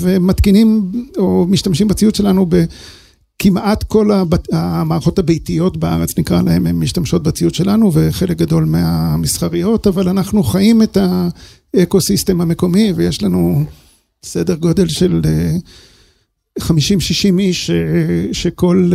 ומתקינים 0.00 0.92
או 1.18 1.46
משתמשים 1.48 1.88
בציוד 1.88 2.14
שלנו 2.14 2.46
ב... 2.48 2.64
כמעט 3.38 3.82
כל 3.82 4.10
המערכות 4.52 5.18
הביתיות 5.18 5.76
בארץ, 5.76 6.18
נקרא 6.18 6.42
להן, 6.42 6.66
הן 6.66 6.76
משתמשות 6.76 7.22
בציוד 7.22 7.54
שלנו 7.54 7.90
ושחלק 7.94 8.36
גדול 8.36 8.64
מהמסחריות, 8.64 9.86
אבל 9.86 10.08
אנחנו 10.08 10.42
חיים 10.42 10.82
את 10.82 10.98
האקו-סיסטם 11.74 12.40
המקומי 12.40 12.92
ויש 12.96 13.22
לנו 13.22 13.64
סדר 14.24 14.54
גודל 14.54 14.88
של 14.88 15.20
50-60 16.60 16.62
איש 17.38 17.70
שכל 18.32 18.92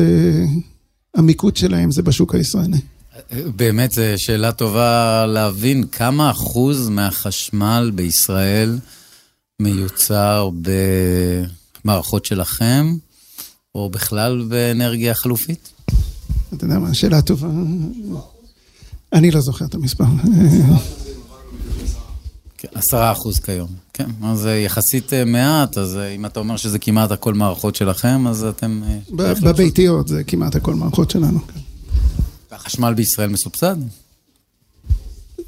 המיקוד 1.16 1.58
שלהם 1.58 1.91
זה 1.91 2.02
בשוק 2.02 2.36
הישראלי. 2.36 2.78
באמת 3.56 3.91
זו 3.91 4.02
שאלה 4.18 4.52
טובה 4.52 5.26
להבין 5.26 5.84
כמה 5.91 6.32
אחוז 6.32 6.89
מהחשמל 6.89 7.91
בישראל 7.96 8.80
מיוצר 9.62 10.50
במערכות 11.86 12.26
שלכם? 12.26 12.96
או 13.76 13.89
בכלל 13.89 14.45
באנרגיה 14.47 15.13
חלופית? 15.13 15.69
אתה 16.53 16.65
יודע 16.65 16.80
מה, 16.80 16.93
שאלה 16.93 17.21
טובה. 17.21 17.47
אני 19.13 19.32
לא 19.32 19.41
זוכר 19.41 19.65
את 19.65 19.76
המספר. 19.76 20.03
עשרה 22.74 23.11
אחוז 23.11 23.39
כיום, 23.39 23.67
כן, 23.93 24.09
אז 24.24 24.39
זה 24.39 24.55
יחסית 24.57 25.13
מעט, 25.26 25.78
אז 25.78 25.99
אם 26.15 26.26
אתה 26.26 26.39
אומר 26.39 26.57
שזה 26.57 26.80
כמעט 26.80 27.11
הכל 27.11 27.34
מערכות 27.34 27.76
שלכם, 27.76 28.28
אז 28.28 28.43
אתם... 28.43 28.82
בביתיות 29.41 30.07
זה 30.07 30.24
כמעט 30.24 30.55
הכל 30.55 30.74
מערכות 30.74 31.11
שלנו. 31.11 31.39
והחשמל 32.51 32.93
בישראל 32.93 33.30
מסובסד? 33.30 33.76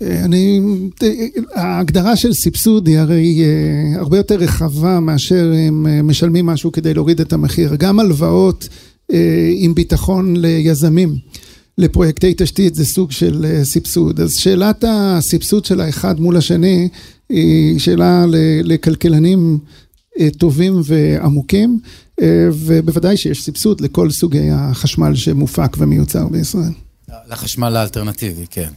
אני, 0.02 0.62
ההגדרה 1.54 2.16
של 2.16 2.34
סבסוד 2.34 2.88
היא 2.88 2.98
הרי 2.98 3.43
הרבה 3.96 4.18
יותר 4.18 4.36
רחבה 4.36 5.00
מאשר 5.00 5.54
הם 5.68 6.08
משלמים 6.08 6.46
משהו 6.46 6.72
כדי 6.72 6.93
להוריד 6.93 7.22
את 7.22 7.34
המחיר. 7.34 7.76
גם 7.76 8.00
הלוואות 8.00 8.70
עם 9.56 9.76
ביטחון 9.76 10.36
ליזמים, 10.36 11.16
לפרויקטי 11.78 12.34
תשתית 12.38 12.76
זה 12.76 12.86
סוג 12.86 13.12
של 13.12 13.62
סבסוד. 13.64 14.20
אז 14.20 14.34
שאלת 14.34 14.84
הסבסוד 14.88 15.66
של 15.66 15.82
האחד 15.82 16.20
מול 16.20 16.38
השני 16.38 16.89
היא 17.30 17.80
שאלה 17.80 18.26
לכלכלנים 18.64 19.58
טובים 20.38 20.82
ועמוקים, 20.86 21.80
ובוודאי 22.52 23.18
שיש 23.18 23.43
סבסוד 23.43 23.82
לכל 23.82 24.12
סוגי 24.12 24.50
החשמל 24.52 25.16
שמופק 25.16 25.78
ומיוצר 25.80 26.28
בישראל. 26.28 26.72
לחשמל 27.30 27.76
האלטרנטיבי, 27.76 28.46
כן. 28.50 28.70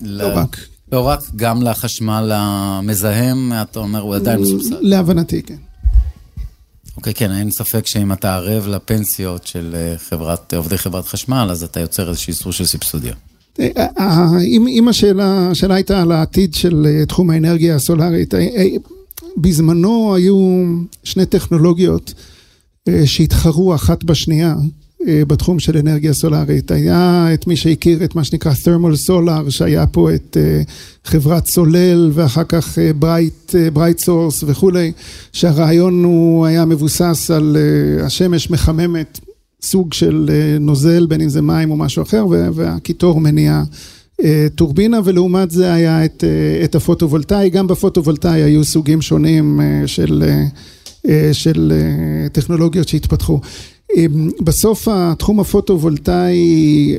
לא 0.00 0.28
רק. 0.34 0.56
לא 0.92 1.00
רק, 1.00 1.20
גם 1.36 1.62
לחשמל 1.62 2.32
המזהם, 2.34 3.52
אתה 3.62 3.78
אומר, 3.78 4.00
הוא 4.00 4.14
עדיין 4.14 4.40
מסובסד. 4.40 4.74
להבנתי, 4.80 5.42
כן. 5.42 5.56
אוקיי, 6.96 7.14
כן, 7.14 7.32
אין 7.32 7.50
ספק 7.50 7.86
שאם 7.86 8.12
אתה 8.12 8.34
ערב 8.34 8.68
לפנסיות 8.68 9.46
של 9.46 9.76
חברת, 10.08 10.54
עובדי 10.54 10.78
חברת 10.78 11.06
חשמל, 11.06 11.48
אז 11.50 11.62
אתה 11.62 11.80
יוצר 11.80 12.08
איזושהי 12.08 12.32
סוג 12.32 12.52
של 12.52 12.66
סבסודיה. 12.66 13.14
אם 14.48 14.86
השאלה, 14.88 15.50
השאלה 15.50 15.74
הייתה 15.74 16.02
על 16.02 16.12
העתיד 16.12 16.54
של 16.54 16.86
תחום 17.08 17.30
האנרגיה 17.30 17.76
הסולארית, 17.76 18.34
בזמנו 19.36 20.14
היו 20.14 20.64
שני 21.04 21.26
טכנולוגיות 21.26 22.14
שהתחרו 23.04 23.74
אחת 23.74 24.04
בשנייה. 24.04 24.54
בתחום 25.08 25.58
של 25.58 25.76
אנרגיה 25.76 26.12
סולארית. 26.12 26.70
היה 26.70 27.28
את 27.34 27.46
מי 27.46 27.56
שהכיר 27.56 28.04
את 28.04 28.14
מה 28.14 28.24
שנקרא 28.24 28.52
thermal 28.52 29.08
solar, 29.08 29.50
שהיה 29.50 29.86
פה 29.86 30.14
את 30.14 30.36
חברת 31.04 31.46
סולל 31.46 32.10
ואחר 32.14 32.44
כך 32.44 32.78
ברייט, 32.98 33.54
ברייט 33.72 33.98
סורס 33.98 34.44
וכולי, 34.46 34.92
שהרעיון 35.32 36.04
הוא 36.04 36.46
היה 36.46 36.64
מבוסס 36.64 37.30
על 37.30 37.56
השמש 38.02 38.50
מחממת 38.50 39.20
סוג 39.62 39.92
של 39.92 40.30
נוזל, 40.60 41.06
בין 41.06 41.20
אם 41.20 41.28
זה 41.28 41.42
מים 41.42 41.70
או 41.70 41.76
משהו 41.76 42.02
אחר, 42.02 42.26
והקיטור 42.54 43.20
מניע 43.20 43.62
טורבינה, 44.54 45.00
ולעומת 45.04 45.50
זה 45.50 45.72
היה 45.72 46.04
את, 46.04 46.24
את 46.64 46.74
הפוטו-וולטאי. 46.74 47.50
גם 47.50 47.66
בפוטו-וולטאי 47.66 48.42
היו 48.42 48.64
סוגים 48.64 49.02
שונים 49.02 49.60
של, 49.86 50.22
של 51.32 51.72
טכנולוגיות 52.32 52.88
שהתפתחו. 52.88 53.40
בסוף 54.40 54.88
התחום 54.90 55.40
הפוטו-וולטאי, 55.40 56.94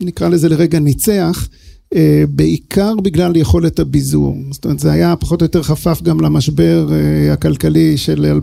נקרא 0.00 0.28
לזה 0.28 0.48
לרגע 0.48 0.78
ניצח, 0.78 1.48
בעיקר 2.28 2.94
בגלל 3.02 3.36
יכולת 3.36 3.80
הביזור. 3.80 4.36
זאת 4.50 4.64
אומרת, 4.64 4.78
זה 4.78 4.92
היה 4.92 5.16
פחות 5.16 5.42
או 5.42 5.44
יותר 5.44 5.62
חפף 5.62 6.02
גם 6.02 6.20
למשבר 6.20 6.88
הכלכלי 7.32 7.96
של 7.96 8.40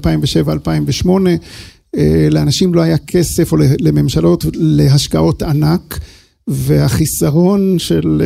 2007-2008. 1.06 1.10
לאנשים 2.32 2.74
לא 2.74 2.82
היה 2.82 2.98
כסף, 2.98 3.52
או 3.52 3.58
לממשלות, 3.80 4.46
להשקעות 4.54 5.44
ענק. 5.44 6.00
והחיסרון 6.52 7.80
של 7.80 8.22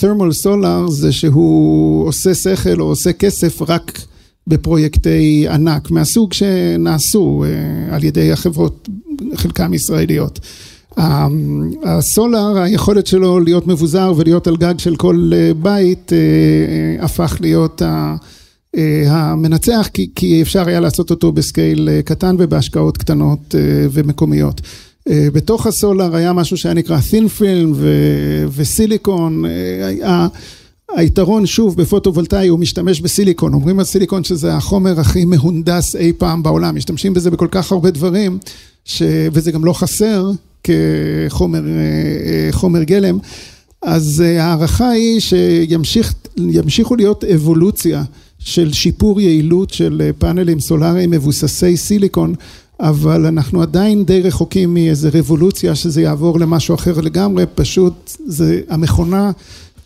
thermal 0.00 0.44
solar 0.44 0.90
זה 0.90 1.12
שהוא 1.12 2.08
עושה 2.08 2.34
שכל 2.34 2.80
או 2.80 2.86
עושה 2.86 3.12
כסף 3.12 3.62
רק 3.62 4.00
בפרויקטי 4.46 5.46
ענק 5.50 5.90
מהסוג 5.90 6.32
שנעשו 6.32 7.44
על 7.90 8.04
ידי 8.04 8.32
החברות, 8.32 8.88
חלקם 9.34 9.74
ישראליות. 9.74 10.40
הסולר, 11.84 12.58
היכולת 12.58 13.06
שלו 13.06 13.40
להיות 13.40 13.66
מבוזר 13.66 14.12
ולהיות 14.16 14.46
על 14.46 14.56
גג 14.56 14.78
של 14.78 14.96
כל 14.96 15.30
בית 15.62 16.12
הפך 17.00 17.36
להיות 17.40 17.82
המנצח 19.06 19.88
כי 20.14 20.42
אפשר 20.42 20.68
היה 20.68 20.80
לעשות 20.80 21.10
אותו 21.10 21.32
בסקייל 21.32 21.88
קטן 22.04 22.36
ובהשקעות 22.38 22.98
קטנות 22.98 23.54
ומקומיות. 23.92 24.60
בתוך 25.08 25.66
הסולר 25.66 26.16
היה 26.16 26.32
משהו 26.32 26.56
שהיה 26.56 26.74
נקרא 26.74 26.98
thin 27.10 27.40
film 27.40 27.74
וסיליקון, 28.56 29.44
היתרון 30.96 31.46
שוב 31.46 31.76
בפוטו-וולטאי 31.76 32.48
הוא 32.48 32.58
משתמש 32.58 33.00
בסיליקון, 33.00 33.54
אומרים 33.54 33.78
על 33.78 33.84
סיליקון 33.84 34.24
שזה 34.24 34.54
החומר 34.54 35.00
הכי 35.00 35.24
מהונדס 35.24 35.96
אי 35.96 36.12
פעם 36.18 36.42
בעולם, 36.42 36.76
משתמשים 36.76 37.14
בזה 37.14 37.30
בכל 37.30 37.48
כך 37.50 37.72
הרבה 37.72 37.90
דברים 37.90 38.38
וזה 39.32 39.52
גם 39.52 39.64
לא 39.64 39.72
חסר 39.72 40.30
כחומר 42.50 42.82
גלם, 42.82 43.18
אז 43.82 44.20
ההערכה 44.20 44.88
היא 44.88 45.20
שימשיכו 45.20 46.96
להיות 46.96 47.24
אבולוציה 47.24 48.04
של 48.38 48.72
שיפור 48.72 49.20
יעילות 49.20 49.70
של 49.70 50.10
פאנלים 50.18 50.60
סולאריים 50.60 51.10
מבוססי 51.10 51.76
סיליקון 51.76 52.34
אבל 52.80 53.26
אנחנו 53.26 53.62
עדיין 53.62 54.04
די 54.04 54.20
רחוקים 54.20 54.74
מאיזה 54.74 55.10
רבולוציה 55.12 55.74
שזה 55.74 56.02
יעבור 56.02 56.40
למשהו 56.40 56.74
אחר 56.74 57.00
לגמרי, 57.00 57.44
פשוט 57.54 58.16
זה 58.26 58.60
המכונה 58.68 59.30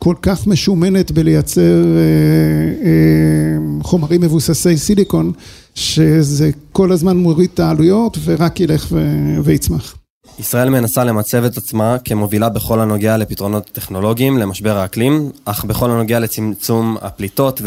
כל 0.02 0.14
כך 0.22 0.46
משומנת 0.46 1.10
בלייצר 1.10 1.84
חומרים 3.82 4.20
מבוססי 4.20 4.76
סיליקון 4.76 5.32
שזה 5.74 6.50
כל 6.72 6.92
הזמן 6.92 7.16
מוריד 7.16 7.50
את 7.54 7.60
העלויות 7.60 8.18
ורק 8.24 8.60
ילך 8.60 8.92
ויצמח. 9.44 9.94
ישראל 10.38 10.70
מנסה 10.70 11.04
למצב 11.04 11.44
את 11.44 11.56
עצמה 11.56 11.96
כמובילה 12.04 12.48
בכל 12.48 12.80
הנוגע 12.80 13.16
לפתרונות 13.16 13.70
טכנולוגיים 13.72 14.38
למשבר 14.38 14.76
האקלים, 14.76 15.30
אך 15.44 15.64
בכל 15.64 15.90
הנוגע 15.90 16.18
לצמצום 16.18 16.96
הפליטות 17.02 17.62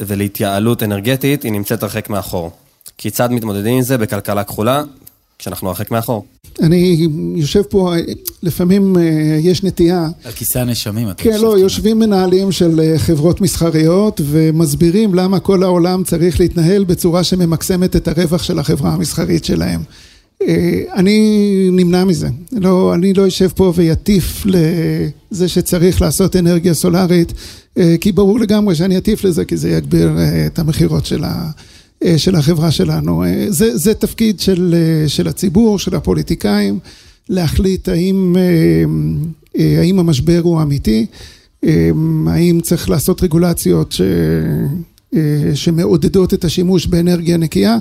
ולהתייעלות 0.00 0.82
אנרגטית 0.82 1.42
היא 1.42 1.52
נמצאת 1.52 1.82
הרחק 1.82 2.10
מאחור. 2.10 2.50
כיצד 2.98 3.32
מתמודדים 3.32 3.74
עם 3.76 3.82
זה 3.82 3.98
בכלכלה 3.98 4.44
כחולה, 4.44 4.82
כשאנחנו 5.38 5.68
הרחק 5.68 5.90
מאחור? 5.90 6.24
אני 6.62 7.08
יושב 7.36 7.62
פה, 7.62 7.94
לפעמים 8.42 8.96
יש 9.40 9.64
נטייה... 9.64 10.08
על 10.24 10.32
כיסא 10.32 10.58
הנשמים. 10.58 11.08
כן, 11.16 11.40
לא, 11.40 11.58
יושבים 11.58 11.98
מנהלים 11.98 12.52
של 12.52 12.94
חברות 12.96 13.40
מסחריות 13.40 14.20
ומסבירים 14.24 15.14
למה 15.14 15.40
כל 15.40 15.62
העולם 15.62 16.04
צריך 16.04 16.40
להתנהל 16.40 16.84
בצורה 16.84 17.24
שממקסמת 17.24 17.96
את 17.96 18.08
הרווח 18.08 18.42
של 18.42 18.58
החברה 18.58 18.92
המסחרית 18.92 19.44
שלהם. 19.44 19.80
אני 20.94 21.68
נמנע 21.72 22.04
מזה, 22.04 22.28
אני 22.94 23.14
לא 23.14 23.22
יושב 23.22 23.48
פה 23.54 23.72
ויטיף 23.76 24.46
לזה 24.46 25.48
שצריך 25.48 26.02
לעשות 26.02 26.36
אנרגיה 26.36 26.74
סולארית, 26.74 27.32
כי 28.00 28.12
ברור 28.12 28.40
לגמרי 28.40 28.74
שאני 28.74 28.98
אטיף 28.98 29.24
לזה, 29.24 29.44
כי 29.44 29.56
זה 29.56 29.70
יגביר 29.70 30.10
את 30.46 30.58
המכירות 30.58 31.06
של 31.06 31.24
ה... 31.24 31.50
של 32.16 32.34
החברה 32.34 32.70
שלנו. 32.70 33.24
זה, 33.48 33.76
זה 33.76 33.94
תפקיד 33.94 34.40
של, 34.40 34.74
של 35.06 35.28
הציבור, 35.28 35.78
של 35.78 35.94
הפוליטיקאים, 35.94 36.78
להחליט 37.28 37.88
האם, 37.88 38.36
האם 39.54 39.98
המשבר 39.98 40.40
הוא 40.42 40.62
אמיתי, 40.62 41.06
האם 42.26 42.60
צריך 42.62 42.90
לעשות 42.90 43.22
רגולציות 43.22 43.92
ש... 43.92 44.00
שמעודדות 45.54 46.34
את 46.34 46.44
השימוש 46.44 46.86
באנרגיה 46.86 47.36
נקייה 47.36 47.76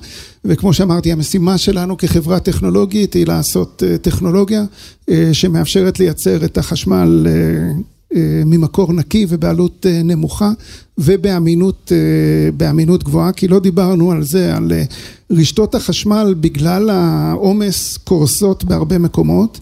וכמו 0.46 0.74
שאמרתי 0.74 1.12
המשימה 1.12 1.58
שלנו 1.58 1.98
כחברה 1.98 2.40
טכנולוגית 2.40 3.14
היא 3.14 3.28
לעשות 3.28 3.84
טכנולוגיה 4.02 4.64
שמאפשרת 5.34 6.00
לייצר 6.00 6.46
את 6.46 6.58
החשמל 6.58 7.28
ממקור 8.46 8.94
נקי 8.94 9.26
ובעלות 9.30 9.86
נמוכה 10.04 10.52
ובאמינות 10.98 13.04
גבוהה, 13.04 13.32
כי 13.32 13.48
לא 13.48 13.60
דיברנו 13.60 14.12
על 14.12 14.24
זה, 14.24 14.56
על 14.56 14.72
רשתות 15.32 15.76
החשמל 15.76 16.36
בגלל 16.40 16.90
העומס 16.90 17.98
קורסות 17.98 18.64
בהרבה 18.64 18.98
מקומות, 18.98 19.60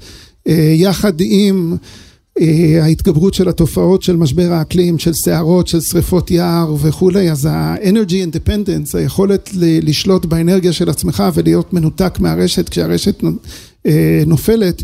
יחד 0.76 1.14
עם 1.20 1.76
ההתגברות 2.82 3.34
של 3.34 3.50
התופעות 3.50 4.04
של 4.04 4.16
משבר 4.16 4.54
האקלים, 4.54 5.00
של 5.00 5.14
סערות, 5.14 5.68
של 5.68 5.82
שריפות 5.82 6.32
יער 6.32 6.76
וכולי, 6.82 7.32
אז 7.32 7.46
ה-Energy 7.46 8.32
Independence, 8.32 8.98
היכולת 8.98 9.50
לשלוט 9.58 10.26
באנרגיה 10.26 10.74
של 10.74 10.90
עצמך 10.90 11.24
ולהיות 11.34 11.74
מנותק 11.74 12.20
מהרשת 12.20 12.70
כשהרשת 12.70 13.24
נופלת 14.26 14.84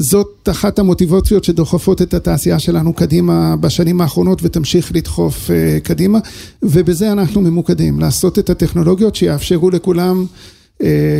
זאת 0.00 0.48
אחת 0.50 0.78
המוטיבציות 0.78 1.44
שדוחפות 1.44 2.02
את 2.02 2.14
התעשייה 2.14 2.58
שלנו 2.58 2.92
קדימה 2.92 3.56
בשנים 3.56 4.00
האחרונות 4.00 4.38
ותמשיך 4.42 4.92
לדחוף 4.94 5.50
קדימה 5.82 6.18
ובזה 6.62 7.12
אנחנו 7.12 7.40
ממוקדים, 7.40 8.00
לעשות 8.00 8.38
את 8.38 8.50
הטכנולוגיות 8.50 9.14
שיאפשרו 9.14 9.70
לכולם 9.70 10.26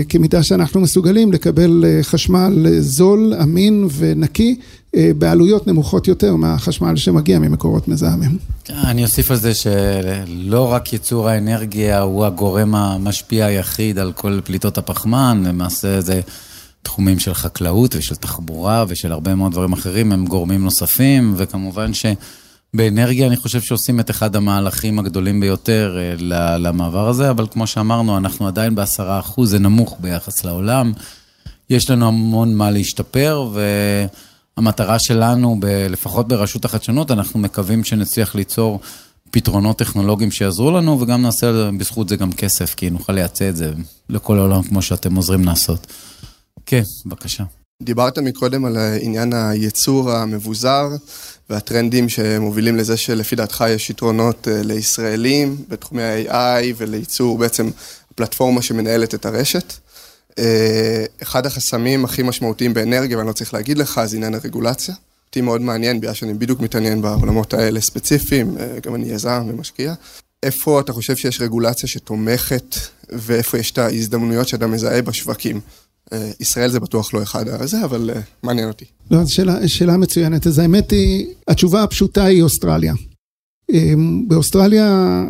כמידה 0.09 0.43
שאנחנו 0.43 0.81
מסוגלים 0.81 1.33
לקבל 1.33 1.85
חשמל 2.03 2.67
זול, 2.81 3.35
אמין 3.43 3.89
ונקי 3.99 4.57
בעלויות 4.97 5.67
נמוכות 5.67 6.09
יותר 6.09 6.37
מהחשמל 6.37 6.97
שמגיע 6.97 7.39
ממקורות 7.39 7.89
מזהמים. 7.89 8.39
אני 8.71 9.05
אוסיף 9.05 9.31
על 9.31 9.37
זה 9.37 9.53
שלא 9.55 10.73
רק 10.73 10.93
ייצור 10.93 11.29
האנרגיה 11.29 12.01
הוא 12.01 12.25
הגורם 12.25 12.75
המשפיע 12.75 13.47
היחיד 13.47 13.99
על 13.99 14.13
כל 14.13 14.41
פליטות 14.45 14.79
הפחמן, 14.79 15.43
למעשה 15.47 16.01
זה 16.01 16.21
תחומים 16.83 17.19
של 17.19 17.35
חקלאות 17.35 17.95
ושל 17.97 18.15
תחבורה 18.15 18.85
ושל 18.89 19.13
הרבה 19.13 19.35
מאוד 19.35 19.53
דברים 19.53 19.73
אחרים, 19.73 20.13
הם 20.13 20.27
גורמים 20.27 20.65
נוספים, 20.65 21.35
וכמובן 21.37 21.91
שבאנרגיה 21.95 23.27
אני 23.27 23.37
חושב 23.37 23.61
שעושים 23.61 24.01
את 24.01 24.11
אחד 24.11 24.37
המהלכים 24.37 24.99
הגדולים 24.99 25.41
ביותר 25.41 25.99
למעבר 26.59 27.09
הזה, 27.09 27.31
אבל 27.31 27.47
כמו 27.51 27.67
שאמרנו, 27.67 28.17
אנחנו 28.17 28.47
עדיין 28.47 28.75
בעשרה 28.75 29.19
אחוז, 29.19 29.51
זה 29.51 29.59
נמוך 29.59 29.97
ביחס 30.01 30.45
לעולם. 30.45 30.93
יש 31.71 31.91
לנו 31.91 32.09
המון 32.09 32.55
מה 32.55 32.71
להשתפר, 32.71 33.51
והמטרה 34.57 34.99
שלנו, 34.99 35.61
לפחות 35.91 36.29
ברשות 36.29 36.65
החדשנות, 36.65 37.11
אנחנו 37.11 37.41
מקווים 37.41 37.85
שנצליח 37.85 38.35
ליצור 38.35 38.81
פתרונות 39.31 39.79
טכנולוגיים 39.79 40.31
שיעזרו 40.31 40.71
לנו, 40.71 41.01
וגם 41.01 41.23
נעשה 41.23 41.71
בזכות 41.79 42.09
זה 42.09 42.17
גם 42.17 42.33
כסף, 42.33 42.75
כי 42.75 42.91
נוכל 42.91 43.13
לייצא 43.13 43.49
את 43.49 43.57
זה 43.57 43.73
לכל 44.09 44.39
העולם 44.39 44.63
כמו 44.63 44.83
שאתם 44.83 45.15
עוזרים 45.15 45.45
לעשות. 45.45 45.87
כן, 46.67 46.83
בבקשה. 47.07 47.45
דיברת 47.83 48.19
מקודם 48.19 48.65
על 48.65 48.77
עניין 49.01 49.33
הייצור 49.33 50.13
המבוזר 50.13 50.89
והטרנדים 51.51 52.09
שמובילים 52.09 52.77
לזה 52.77 52.97
שלפי 52.97 53.37
דעתך 53.37 53.65
יש 53.69 53.91
יתרונות 53.91 54.49
לישראלים 54.51 55.57
בתחומי 55.69 56.03
ה-AI 56.03 56.75
ולייצור 56.77 57.39
בעצם 57.39 57.71
הפלטפורמה 58.11 58.63
שמנהלת 58.63 59.15
את 59.15 59.27
הרשת. 59.27 59.75
אחד 61.23 61.47
החסמים 61.47 62.05
הכי 62.05 62.23
משמעותיים 62.23 62.75
באנרגיה, 62.75 63.19
ואני 63.19 63.29
לא 63.29 63.33
צריך 63.33 63.55
להגיד 63.55 63.79
לך, 63.79 64.01
זה 64.05 64.17
עניין 64.17 64.35
הרגולציה. 64.35 64.95
אותי 65.27 65.41
מאוד 65.41 65.61
מעניין, 65.61 66.01
בגלל 66.01 66.15
שאני 66.15 66.35
בדיוק 66.35 66.61
מתעניין 66.61 67.03
בעולמות 67.03 67.55
האלה 67.55 67.81
ספציפיים, 67.81 68.57
גם 68.83 68.95
אני 68.95 69.07
יזם 69.13 69.47
ומשקיע. 69.49 69.95
איפה 70.43 70.81
אתה 70.81 70.93
חושב 70.93 71.17
שיש 71.17 71.41
רגולציה 71.41 71.89
שתומכת 71.89 72.77
ואיפה 73.09 73.59
יש 73.59 73.71
את 73.71 73.79
ההזדמנויות 73.79 74.49
שאתה 74.49 74.67
מזהה 74.67 75.03
בשווקים? 75.03 75.61
ישראל 76.41 76.71
זה 76.71 76.81
בטוח 76.81 77.15
לא 77.15 77.23
אחד 77.23 77.49
הזה, 77.49 77.85
אבל 77.85 78.11
מעניין 78.43 78.69
אותי. 78.69 78.85
לא, 79.11 79.25
זו 79.25 79.35
שאלה 79.67 79.97
מצוינת. 79.97 80.47
אז 80.47 80.59
האמת 80.59 80.91
היא, 80.91 81.27
התשובה 81.49 81.83
הפשוטה 81.83 82.25
היא 82.25 82.43
אוסטרליה. 82.43 82.95
באוסטרליה, 84.29 85.25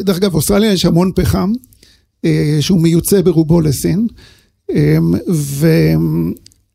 דרך 0.00 0.16
אגב, 0.16 0.32
באוסטרליה 0.32 0.72
יש 0.72 0.84
המון 0.84 1.12
פחם, 1.14 1.52
שהוא 2.60 2.80
מיוצא 2.80 3.20
ברובו 3.22 3.60
לסין, 3.60 4.06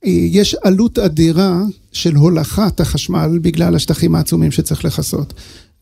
ויש 0.04 0.56
עלות 0.64 1.00
אדירה 1.00 1.62
של 1.92 2.16
הולכת 2.16 2.80
החשמל 2.80 3.40
בגלל 3.42 3.76
השטחים 3.76 4.16
העצומים 4.16 4.52
שצריך 4.52 4.86
לכסות. 4.86 5.34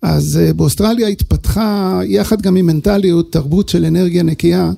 אז 0.01 0.39
באוסטרליה 0.55 1.07
התפתחה, 1.07 1.99
יחד 2.05 2.41
גם 2.41 2.55
עם 2.55 2.66
מנטליות, 2.66 3.32
תרבות 3.32 3.70
של 3.70 3.86
אנרגיה 3.86 4.24
נקייה. 4.24 4.72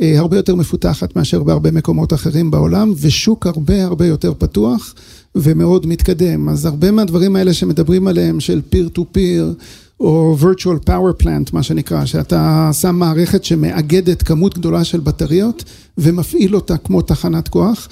הרבה 0.00 0.36
יותר 0.36 0.54
מפותחת 0.54 1.16
מאשר 1.16 1.42
בהרבה 1.42 1.70
מקומות 1.70 2.12
אחרים 2.12 2.50
בעולם, 2.50 2.92
ושוק 3.00 3.46
הרבה 3.46 3.84
הרבה 3.84 4.06
יותר 4.06 4.32
פתוח 4.38 4.94
ומאוד 5.34 5.86
מתקדם. 5.86 6.48
אז 6.48 6.64
הרבה 6.64 6.90
מהדברים 6.90 7.36
האלה 7.36 7.52
שמדברים 7.52 8.06
עליהם 8.06 8.40
של 8.40 8.60
peer 8.72 8.98
to 8.98 9.00
peer, 9.16 9.64
או 10.00 10.36
virtual 10.40 10.88
power 10.88 11.22
plant, 11.22 11.50
מה 11.52 11.62
שנקרא, 11.62 12.04
שאתה 12.04 12.70
שם 12.72 12.96
מערכת 12.96 13.44
שמאגדת 13.44 14.22
כמות 14.22 14.58
גדולה 14.58 14.84
של 14.84 15.00
בטריות 15.00 15.64
ומפעיל 15.98 16.54
אותה 16.54 16.76
כמו 16.76 17.02
תחנת 17.02 17.48
כוח. 17.48 17.88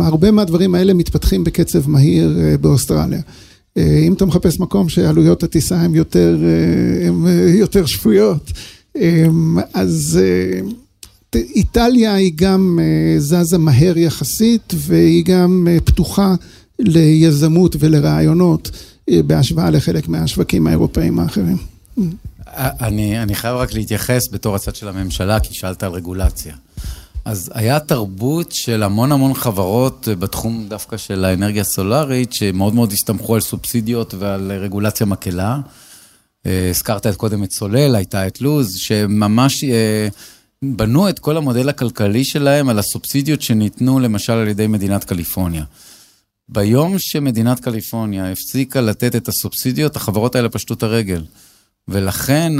הרבה 0.00 0.30
מהדברים 0.30 0.74
האלה 0.74 0.94
מתפתחים 0.94 1.44
בקצב 1.44 1.90
מהיר 1.90 2.38
באוסטרליה. 2.60 3.20
אם 3.76 4.12
אתה 4.12 4.24
מחפש 4.26 4.60
מקום 4.60 4.88
שעלויות 4.88 5.42
הטיסה 5.42 5.80
הן 5.80 5.94
יותר, 5.94 6.38
יותר 7.54 7.86
שפויות, 7.86 8.52
אז 9.74 10.20
איטליה 11.34 12.14
היא 12.14 12.32
גם 12.34 12.78
זזה 13.18 13.58
מהר 13.58 13.98
יחסית 13.98 14.74
והיא 14.76 15.24
גם 15.24 15.68
פתוחה 15.84 16.34
ליזמות 16.78 17.76
ולרעיונות 17.78 18.70
בהשוואה 19.10 19.70
לחלק 19.70 20.08
מהשווקים 20.08 20.66
האירופאים 20.66 21.18
האחרים. 21.18 21.56
אני, 22.56 23.22
אני 23.22 23.34
חייב 23.34 23.56
רק 23.56 23.74
להתייחס 23.74 24.22
בתור 24.32 24.54
הצד 24.54 24.74
של 24.76 24.88
הממשלה, 24.88 25.40
כי 25.40 25.54
שאלת 25.54 25.82
על 25.82 25.92
רגולציה. 25.92 26.54
אז 27.24 27.50
היה 27.54 27.80
תרבות 27.80 28.52
של 28.52 28.82
המון 28.82 29.12
המון 29.12 29.34
חברות 29.34 30.08
בתחום 30.18 30.66
דווקא 30.68 30.96
של 30.96 31.24
האנרגיה 31.24 31.62
הסולארית, 31.62 32.32
שמאוד 32.32 32.74
מאוד 32.74 32.92
הסתמכו 32.92 33.34
על 33.34 33.40
סובסידיות 33.40 34.14
ועל 34.18 34.52
רגולציה 34.52 35.06
מקלה. 35.06 35.60
הזכרת 36.70 37.06
את 37.06 37.16
קודם 37.16 37.44
את 37.44 37.52
סולל, 37.52 37.94
הייתה 37.94 38.26
את 38.26 38.40
לוז, 38.40 38.74
שממש 38.76 39.64
בנו 40.64 41.08
את 41.08 41.18
כל 41.18 41.36
המודל 41.36 41.68
הכלכלי 41.68 42.24
שלהם 42.24 42.68
על 42.68 42.78
הסובסידיות 42.78 43.42
שניתנו 43.42 44.00
למשל 44.00 44.32
על 44.32 44.48
ידי 44.48 44.66
מדינת 44.66 45.04
קליפורניה. 45.04 45.64
ביום 46.48 46.98
שמדינת 46.98 47.60
קליפורניה 47.60 48.32
הפסיקה 48.32 48.80
לתת 48.80 49.16
את 49.16 49.28
הסובסידיות, 49.28 49.96
החברות 49.96 50.34
האלה 50.34 50.48
פשטו 50.48 50.74
את 50.74 50.82
הרגל. 50.82 51.24
ולכן, 51.88 52.52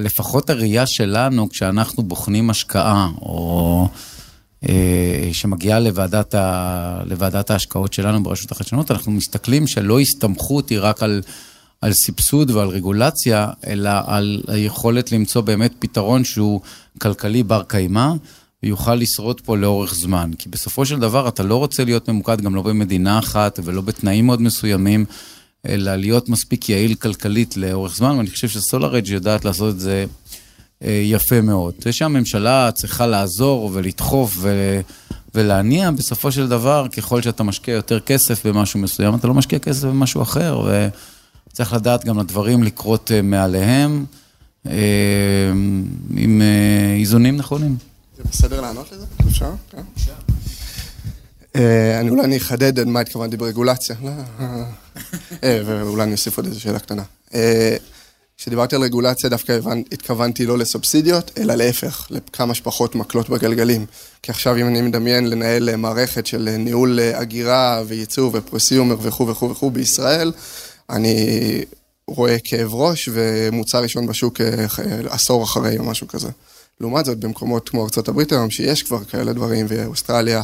לפחות 0.00 0.50
הראייה 0.50 0.86
שלנו, 0.86 1.48
כשאנחנו 1.48 2.02
בוחנים 2.02 2.50
השקעה, 2.50 3.08
או 3.22 3.88
אה, 4.68 5.30
שמגיעה 5.32 5.80
לוועדת, 5.80 6.34
ה, 6.34 7.02
לוועדת 7.04 7.50
ההשקעות 7.50 7.92
שלנו 7.92 8.22
ברשות 8.22 8.52
החדשנות, 8.52 8.90
אנחנו 8.90 9.12
מסתכלים 9.12 9.66
שלא 9.66 10.00
הסתמכות 10.00 10.68
היא 10.68 10.78
רק 10.80 11.02
על, 11.02 11.22
על 11.82 11.92
סבסוד 11.92 12.50
ועל 12.50 12.68
רגולציה, 12.68 13.48
אלא 13.66 13.90
על 14.06 14.42
היכולת 14.48 15.12
למצוא 15.12 15.40
באמת 15.40 15.72
פתרון 15.78 16.24
שהוא 16.24 16.60
כלכלי 16.98 17.42
בר 17.42 17.62
קיימא. 17.62 18.12
ויוכל 18.62 18.94
לשרוד 18.94 19.40
פה 19.40 19.56
לאורך 19.56 19.94
זמן. 19.94 20.30
כי 20.38 20.48
בסופו 20.48 20.86
של 20.86 20.98
דבר 20.98 21.28
אתה 21.28 21.42
לא 21.42 21.56
רוצה 21.56 21.84
להיות 21.84 22.08
ממוקד 22.08 22.40
גם 22.40 22.54
לא 22.54 22.62
במדינה 22.62 23.18
אחת 23.18 23.60
ולא 23.64 23.80
בתנאים 23.80 24.26
מאוד 24.26 24.42
מסוימים, 24.42 25.04
אלא 25.68 25.96
להיות 25.96 26.28
מספיק 26.28 26.68
יעיל 26.68 26.94
כלכלית 26.94 27.56
לאורך 27.56 27.96
זמן, 27.96 28.16
ואני 28.16 28.30
חושב 28.30 28.48
שסולארג' 28.48 29.08
יודעת 29.08 29.44
לעשות 29.44 29.74
את 29.74 29.80
זה 29.80 30.04
אה, 30.84 31.02
יפה 31.04 31.40
מאוד. 31.40 31.74
זה 31.78 31.92
שהממשלה 31.92 32.70
צריכה 32.74 33.06
לעזור 33.06 33.70
ולדחוף 33.72 34.36
ו... 34.40 34.80
ולהניע, 35.34 35.90
בסופו 35.90 36.32
של 36.32 36.48
דבר, 36.48 36.86
ככל 36.96 37.22
שאתה 37.22 37.42
משקיע 37.42 37.74
יותר 37.74 38.00
כסף 38.00 38.46
במשהו 38.46 38.80
מסוים, 38.80 39.14
אתה 39.14 39.28
לא 39.28 39.34
משקיע 39.34 39.58
כסף 39.58 39.84
במשהו 39.84 40.22
אחר, 40.22 40.60
וצריך 41.52 41.72
לדעת 41.72 42.04
גם 42.04 42.18
לדברים 42.18 42.62
לקרות 42.62 43.10
אה, 43.14 43.22
מעליהם, 43.22 44.04
אה, 44.66 45.52
עם 46.16 46.42
איזונים 47.00 47.36
נכונים. 47.36 47.76
זה 48.16 48.22
בסדר 48.30 48.60
לענות 48.60 48.92
לזה? 48.92 49.06
אפשר? 49.28 49.52
כן. 49.70 49.82
אה, 51.56 52.00
אני 52.00 52.10
אולי 52.10 52.24
אני 52.24 52.36
אחדד 52.36 52.84
מה 52.84 53.00
התכוונתי 53.00 53.36
ברגולציה, 53.36 53.96
לא, 54.02 54.10
אה, 55.44 55.62
ואולי 55.66 56.02
אני 56.02 56.12
אוסיף 56.12 56.36
עוד 56.36 56.46
איזו 56.46 56.60
שאלה 56.60 56.78
קטנה. 56.78 57.02
אה, 57.34 57.76
כשדיברתי 58.36 58.76
על 58.76 58.82
רגולציה 58.82 59.30
דווקא 59.30 59.58
התכוונתי 59.92 60.46
לא 60.46 60.58
לסובסידיות, 60.58 61.30
אלא 61.38 61.54
להפך, 61.54 62.06
לכמה 62.10 62.54
שפחות 62.54 62.94
מקלות 62.94 63.28
בגלגלים. 63.30 63.86
כי 64.22 64.30
עכשיו 64.30 64.56
אם 64.56 64.66
אני 64.66 64.82
מדמיין 64.82 65.30
לנהל 65.30 65.76
מערכת 65.76 66.26
של 66.26 66.54
ניהול 66.58 66.98
הגירה 67.00 67.82
וייצור 67.86 68.30
ופרוסיומר 68.34 68.96
וכו' 69.02 69.28
וכו' 69.28 69.50
וכו' 69.50 69.70
בישראל, 69.70 70.32
אני 70.92 71.64
רואה 72.06 72.36
כאב 72.44 72.74
ראש 72.74 73.08
ומוצר 73.12 73.82
ראשון 73.82 74.06
בשוק 74.06 74.40
עשור 75.10 75.44
אחרי 75.44 75.78
או 75.78 75.84
משהו 75.84 76.08
כזה. 76.08 76.28
לעומת 76.80 77.04
זאת, 77.04 77.18
במקומות 77.18 77.68
כמו 77.68 77.86
ארה"ב 77.96 78.20
היום, 78.30 78.50
שיש 78.50 78.82
כבר 78.82 79.04
כאלה 79.04 79.32
דברים, 79.32 79.66
ואוסטרליה 79.68 80.42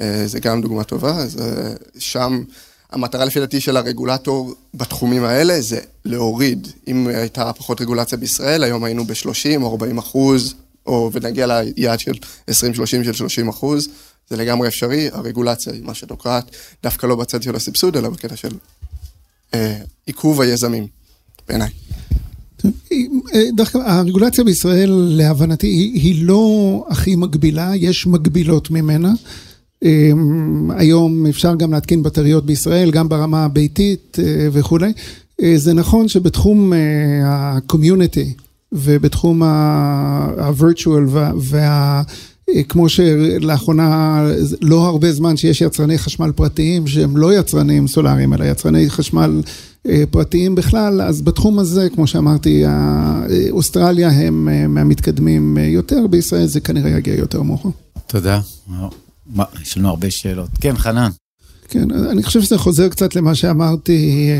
אה, 0.00 0.22
זה 0.26 0.40
גם 0.40 0.60
דוגמה 0.60 0.84
טובה, 0.84 1.10
אז 1.10 1.40
אה, 1.40 1.72
שם 1.98 2.42
המטרה 2.90 3.24
לפי 3.24 3.40
דעתי 3.40 3.60
של 3.60 3.76
הרגולטור 3.76 4.54
בתחומים 4.74 5.24
האלה 5.24 5.60
זה 5.60 5.80
להוריד. 6.04 6.68
אם 6.88 7.06
הייתה 7.06 7.52
פחות 7.52 7.80
רגולציה 7.80 8.18
בישראל, 8.18 8.64
היום 8.64 8.84
היינו 8.84 9.04
ב-30 9.04 9.62
או 9.62 9.70
40 9.70 9.98
אחוז, 9.98 10.54
או 10.86 11.10
ונגיע 11.12 11.46
ליעד 11.46 12.00
של 12.00 12.12
20-30 12.50 12.52
של 12.86 13.12
30 13.12 13.48
אחוז, 13.48 13.88
זה 14.30 14.36
לגמרי 14.36 14.68
אפשרי, 14.68 15.08
הרגולציה 15.12 15.72
היא 15.72 15.82
מה 15.82 15.94
שתוקעת, 15.94 16.44
דווקא 16.82 17.06
לא 17.06 17.16
בצד 17.16 17.42
של 17.42 17.56
הסבסוד, 17.56 17.96
אלא 17.96 18.08
בקטע 18.08 18.36
של 18.36 18.48
אה, 18.48 18.77
עיכוב 20.06 20.40
היזמים, 20.40 20.86
בעיניי. 21.48 21.68
דווקא 23.56 23.78
הרגולציה 23.78 24.44
בישראל, 24.44 24.90
להבנתי, 24.90 25.66
היא, 25.66 25.92
היא 25.92 26.24
לא 26.24 26.84
הכי 26.90 27.16
מגבילה, 27.16 27.70
יש 27.76 28.06
מגבילות 28.06 28.70
ממנה. 28.70 29.12
אמ, 29.82 30.70
היום 30.70 31.26
אפשר 31.26 31.54
גם 31.54 31.72
להתקין 31.72 32.02
בטריות 32.02 32.46
בישראל, 32.46 32.90
גם 32.90 33.08
ברמה 33.08 33.44
הביתית 33.44 34.18
אה, 34.18 34.48
וכולי. 34.52 34.92
אה, 35.42 35.52
זה 35.56 35.74
נכון 35.74 36.08
שבתחום 36.08 36.72
ה-community 37.24 38.18
אה, 38.18 38.32
ובתחום 38.72 39.42
ה-virtual 39.42 41.02
וה... 41.40 42.02
כמו 42.68 42.88
שלאחרונה, 42.88 44.22
לא 44.60 44.86
הרבה 44.86 45.12
זמן 45.12 45.36
שיש 45.36 45.60
יצרני 45.60 45.98
חשמל 45.98 46.32
פרטיים 46.32 46.86
שהם 46.86 47.16
לא 47.16 47.38
יצרנים 47.38 47.88
סולאריים, 47.88 48.34
אלא 48.34 48.44
יצרני 48.44 48.90
חשמל 48.90 49.42
אה, 49.88 50.04
פרטיים 50.10 50.54
בכלל, 50.54 51.02
אז 51.02 51.22
בתחום 51.22 51.58
הזה, 51.58 51.88
כמו 51.94 52.06
שאמרתי, 52.06 52.64
אוסטרליה 53.50 54.08
הם 54.08 54.48
אה, 54.48 54.68
מהמתקדמים 54.68 55.58
אה, 55.58 55.62
יותר, 55.62 56.06
בישראל 56.06 56.46
זה 56.46 56.60
כנראה 56.60 56.90
יגיע 56.90 57.14
יותר 57.14 57.42
מאוחר. 57.42 57.68
תודה. 58.06 58.40
יש 59.62 59.78
לנו 59.78 59.88
הרבה 59.88 60.10
שאלות. 60.10 60.50
כן, 60.60 60.76
חנן. 60.76 61.10
כן, 61.68 61.90
אני 61.90 62.22
חושב 62.22 62.42
שזה 62.42 62.58
חוזר 62.58 62.88
קצת 62.88 63.14
למה 63.16 63.34
שאמרתי. 63.34 64.30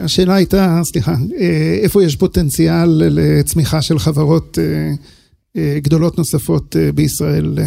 השאלה 0.00 0.34
הייתה, 0.34 0.80
סליחה, 0.84 1.14
איפה 1.82 2.04
יש 2.04 2.16
פוטנציאל 2.16 3.02
לצמיחה 3.10 3.82
של 3.82 3.98
חברות 3.98 4.58
גדולות 5.56 6.18
נוספות 6.18 6.76
בישראל, 6.94 7.58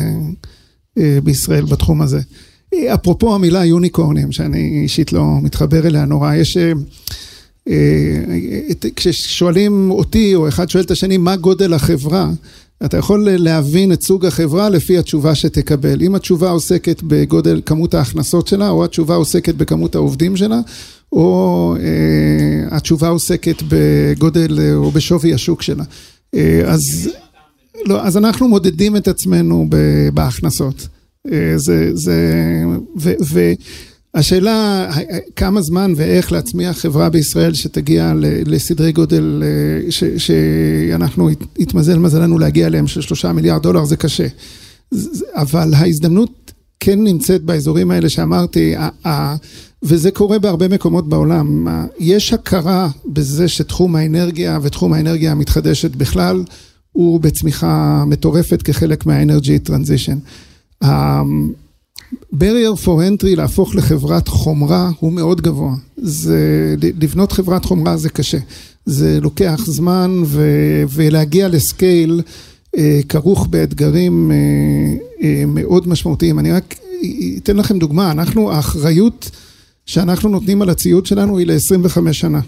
בישראל 1.23 1.65
בתחום 1.65 2.01
הזה. 2.01 2.19
אפרופו 2.93 3.35
המילה 3.35 3.65
יוניקורנים, 3.65 4.31
שאני 4.31 4.79
אישית 4.83 5.13
לא 5.13 5.25
מתחבר 5.41 5.87
אליה 5.87 6.05
נורא, 6.05 6.35
יש... 6.35 6.57
אה, 6.57 6.71
אה, 7.67 8.89
כששואלים 8.95 9.91
אותי, 9.91 10.35
או 10.35 10.47
אחד 10.47 10.69
שואל 10.69 10.83
את 10.83 10.91
השני, 10.91 11.17
מה 11.17 11.35
גודל 11.35 11.73
החברה, 11.73 12.31
אתה 12.85 12.97
יכול 12.97 13.27
להבין 13.29 13.91
את 13.91 14.01
סוג 14.01 14.25
החברה 14.25 14.69
לפי 14.69 14.97
התשובה 14.97 15.35
שתקבל. 15.35 16.01
אם 16.01 16.15
התשובה 16.15 16.49
עוסקת 16.49 17.03
בגודל 17.03 17.61
כמות 17.65 17.93
ההכנסות 17.93 18.47
שלה, 18.47 18.69
או 18.69 18.85
התשובה 18.85 19.15
עוסקת 19.15 19.55
בכמות 19.55 19.95
העובדים 19.95 20.37
שלה, 20.37 20.59
או 21.11 21.75
אה, 21.79 22.77
התשובה 22.77 23.07
עוסקת 23.07 23.63
בגודל 23.67 24.59
או 24.75 24.91
בשווי 24.91 25.33
השוק 25.33 25.61
שלה. 25.61 25.83
אה, 26.35 26.61
אז, 26.65 27.09
לא, 27.85 28.01
אז 28.01 28.17
אנחנו 28.17 28.47
מודדים 28.47 28.95
את 28.95 29.07
עצמנו 29.07 29.67
בהכנסות. 30.13 30.87
אה, 31.31 31.53
זה, 31.55 31.91
זה, 31.93 32.15
ו, 32.99 33.13
והשאלה 34.15 34.89
כמה 35.35 35.61
זמן 35.61 35.93
ואיך 35.95 36.31
להצמיח 36.31 36.77
חברה 36.77 37.09
בישראל 37.09 37.53
שתגיע 37.53 38.13
לסדרי 38.45 38.91
גודל 38.91 39.43
אה, 39.45 39.91
ש, 39.91 40.03
שאנחנו 40.03 41.29
התמזל 41.59 41.97
מזלנו 41.99 42.39
להגיע 42.39 42.67
אליהם 42.67 42.87
של 42.87 43.01
שלושה 43.01 43.33
מיליארד 43.33 43.63
דולר 43.63 43.85
זה 43.85 43.97
קשה. 43.97 44.27
אבל 45.35 45.73
ההזדמנות 45.73 46.51
כן 46.79 47.03
נמצאת 47.03 47.43
באזורים 47.43 47.91
האלה 47.91 48.09
שאמרתי, 48.09 48.75
וזה 49.83 50.11
קורה 50.11 50.39
בהרבה 50.39 50.67
מקומות 50.67 51.09
בעולם. 51.09 51.67
יש 51.99 52.33
הכרה 52.33 52.89
בזה 53.05 53.47
שתחום 53.47 53.95
האנרגיה 53.95 54.59
ותחום 54.61 54.93
האנרגיה 54.93 55.31
המתחדשת 55.31 55.95
בכלל 55.95 56.43
הוא 56.91 57.19
בצמיחה 57.19 58.03
מטורפת 58.07 58.61
כחלק 58.61 59.05
מה-Energy 59.05 59.69
Transition. 59.69 60.17
ה-barrier 60.85 62.85
for 62.85 62.87
entry 62.87 63.35
להפוך 63.35 63.75
לחברת 63.75 64.27
חומרה 64.27 64.91
הוא 64.99 65.11
מאוד 65.11 65.41
גבוה. 65.41 65.75
זה, 65.97 66.75
לבנות 66.79 67.31
חברת 67.31 67.65
חומרה 67.65 67.97
זה 67.97 68.09
קשה. 68.09 68.37
זה 68.85 69.19
לוקח 69.21 69.61
זמן 69.65 70.21
ו, 70.25 70.51
ולהגיע 70.89 71.47
לסקייל 71.47 72.21
כרוך 73.09 73.47
באתגרים 73.47 74.31
מאוד 75.47 75.87
משמעותיים. 75.87 76.39
אני 76.39 76.51
רק 76.51 76.75
אתן 77.37 77.57
לכם 77.57 77.79
דוגמה, 77.79 78.11
אנחנו, 78.11 78.51
האחריות 78.51 79.31
שאנחנו 79.85 80.29
נותנים 80.29 80.61
על 80.61 80.69
הציוד 80.69 81.05
שלנו 81.05 81.37
היא 81.37 81.47
ל-25 81.47 82.13
שנה. 82.13 82.39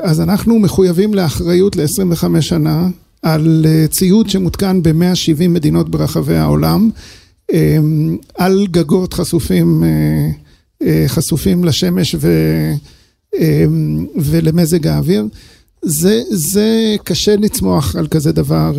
אז 0.00 0.20
אנחנו 0.20 0.58
מחויבים 0.58 1.14
לאחריות 1.14 1.76
ל-25 1.76 2.40
שנה 2.40 2.88
על 3.22 3.66
ציוד 3.90 4.30
שמותקן 4.30 4.82
ב-170 4.82 5.48
מדינות 5.48 5.88
ברחבי 5.88 6.36
העולם, 6.36 6.90
על 8.34 8.66
גגות 8.70 9.14
חשופים, 9.14 9.84
חשופים 11.06 11.64
לשמש 11.64 12.14
ו... 12.18 12.30
ולמזג 14.16 14.86
האוויר. 14.86 15.24
זה, 15.82 16.22
זה 16.30 16.96
קשה 17.04 17.36
לצמוח 17.36 17.96
על 17.96 18.06
כזה 18.06 18.32
דבר 18.32 18.72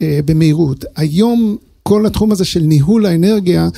במהירות. 0.00 0.84
היום 0.96 1.56
כל 1.82 2.06
התחום 2.06 2.32
הזה 2.32 2.44
של 2.44 2.60
ניהול 2.60 3.06
האנרגיה, 3.06 3.68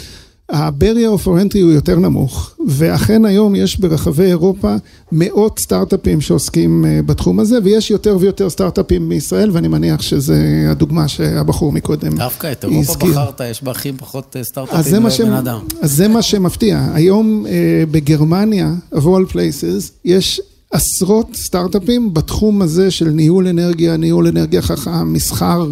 ה-barrier 0.53 1.22
of 1.22 1.26
entry 1.26 1.59
הוא 1.62 1.72
יותר 1.72 1.98
נמוך, 1.98 2.50
ואכן 2.66 3.24
היום 3.24 3.55
יש 3.55 3.80
ברחבי 3.80 4.24
אירופה 4.24 4.74
מאות 5.12 5.59
סטארט-אפים 5.59 6.20
שעוסקים 6.20 6.84
בתחום 7.07 7.40
הזה, 7.40 7.59
ויש 7.64 7.90
יותר 7.90 8.16
ויותר 8.20 8.50
סטארט-אפים 8.50 9.09
בישראל, 9.09 9.50
ואני 9.53 9.68
מניח 9.68 10.03
שזה 10.03 10.66
הדוגמה 10.70 11.09
שהבחור 11.09 11.72
מקודם. 11.72 12.16
דווקא 12.16 12.53
את 12.53 12.64
אירופה 12.64 13.07
בחרת, 13.07 13.40
יש 13.50 13.62
בה 13.62 13.70
הכי 13.70 13.92
פחות 13.92 14.36
סטארט-אפים 14.42 15.07
לבן 15.07 15.32
אדם. 15.32 15.61
אז 15.80 15.92
זה 15.92 16.09
מה 16.09 16.22
שמפתיע. 16.22 16.88
היום 16.94 17.46
בגרמניה, 17.90 18.74
of 18.94 19.03
all 19.03 19.32
places, 19.32 19.90
יש 20.05 20.40
עשרות 20.70 21.26
סטארט-אפים 21.34 22.14
בתחום 22.14 22.62
הזה 22.62 22.90
של 22.90 23.09
ניהול 23.09 23.48
אנרגיה, 23.48 23.96
ניהול 23.96 24.26
אנרגיה 24.26 24.62
חכם, 24.62 25.12
מסחר 25.12 25.66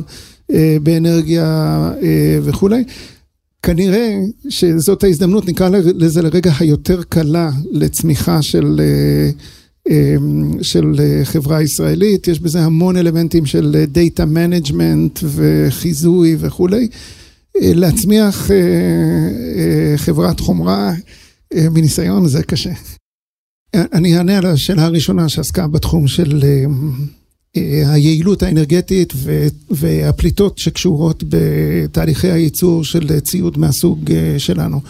באנרגיה 0.83 1.91
וכולי. 2.43 2.85
כנראה 3.63 4.19
שזאת 4.49 5.05
ההזדמנות, 5.05 5.49
נקרא 5.49 5.69
לזה 5.95 6.23
לרגע 6.23 6.53
היותר 6.59 7.03
קלה 7.03 7.51
לצמיחה 7.71 8.43
של, 8.43 8.81
של 10.63 11.01
חברה 11.25 11.63
ישראלית, 11.63 12.29
יש 12.29 12.41
בזה 12.41 12.61
המון 12.61 12.97
אלמנטים 12.97 13.47
של 13.47 13.85
data 13.89 14.25
management 14.25 15.19
וחיזוי 15.25 16.37
וכולי. 16.39 16.89
להצמיח 17.57 18.51
חברת 19.97 20.41
חומרה 20.41 20.95
מניסיון 21.55 22.29
זה 22.29 22.43
קשה. 22.43 22.73
אני 23.75 24.17
אענה 24.17 24.39
על 24.39 24.47
השאלה 24.47 24.85
הראשונה 24.85 25.29
שעסקה 25.29 25.67
בתחום 25.67 26.09
של 26.09 26.43
היעילות 27.87 28.43
האנרגטית 28.43 29.13
והפליטות 29.71 30.59
שקשורות 30.59 31.25
בתהליכי 31.29 32.31
הייצור 32.31 32.85
של 32.85 33.21
ציוד 33.21 33.59
מהסוג 33.59 34.11
שלנו. 34.39 34.81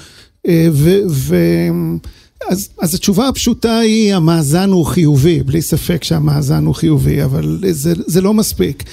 אז 2.79 2.95
התשובה 2.95 3.29
הפשוטה 3.29 3.79
היא 3.79 4.15
המאזן 4.15 4.71
הוא 4.71 4.87
חיובי, 4.87 5.43
בלי 5.43 5.63
ספק 5.63 6.05
שהמאזן 6.05 6.65
הוא 6.65 6.75
חיובי, 6.75 7.25
אבל 7.25 7.65
זה, 7.71 7.93
זה 8.07 8.21
לא 8.21 8.35
מספיק. 8.35 8.85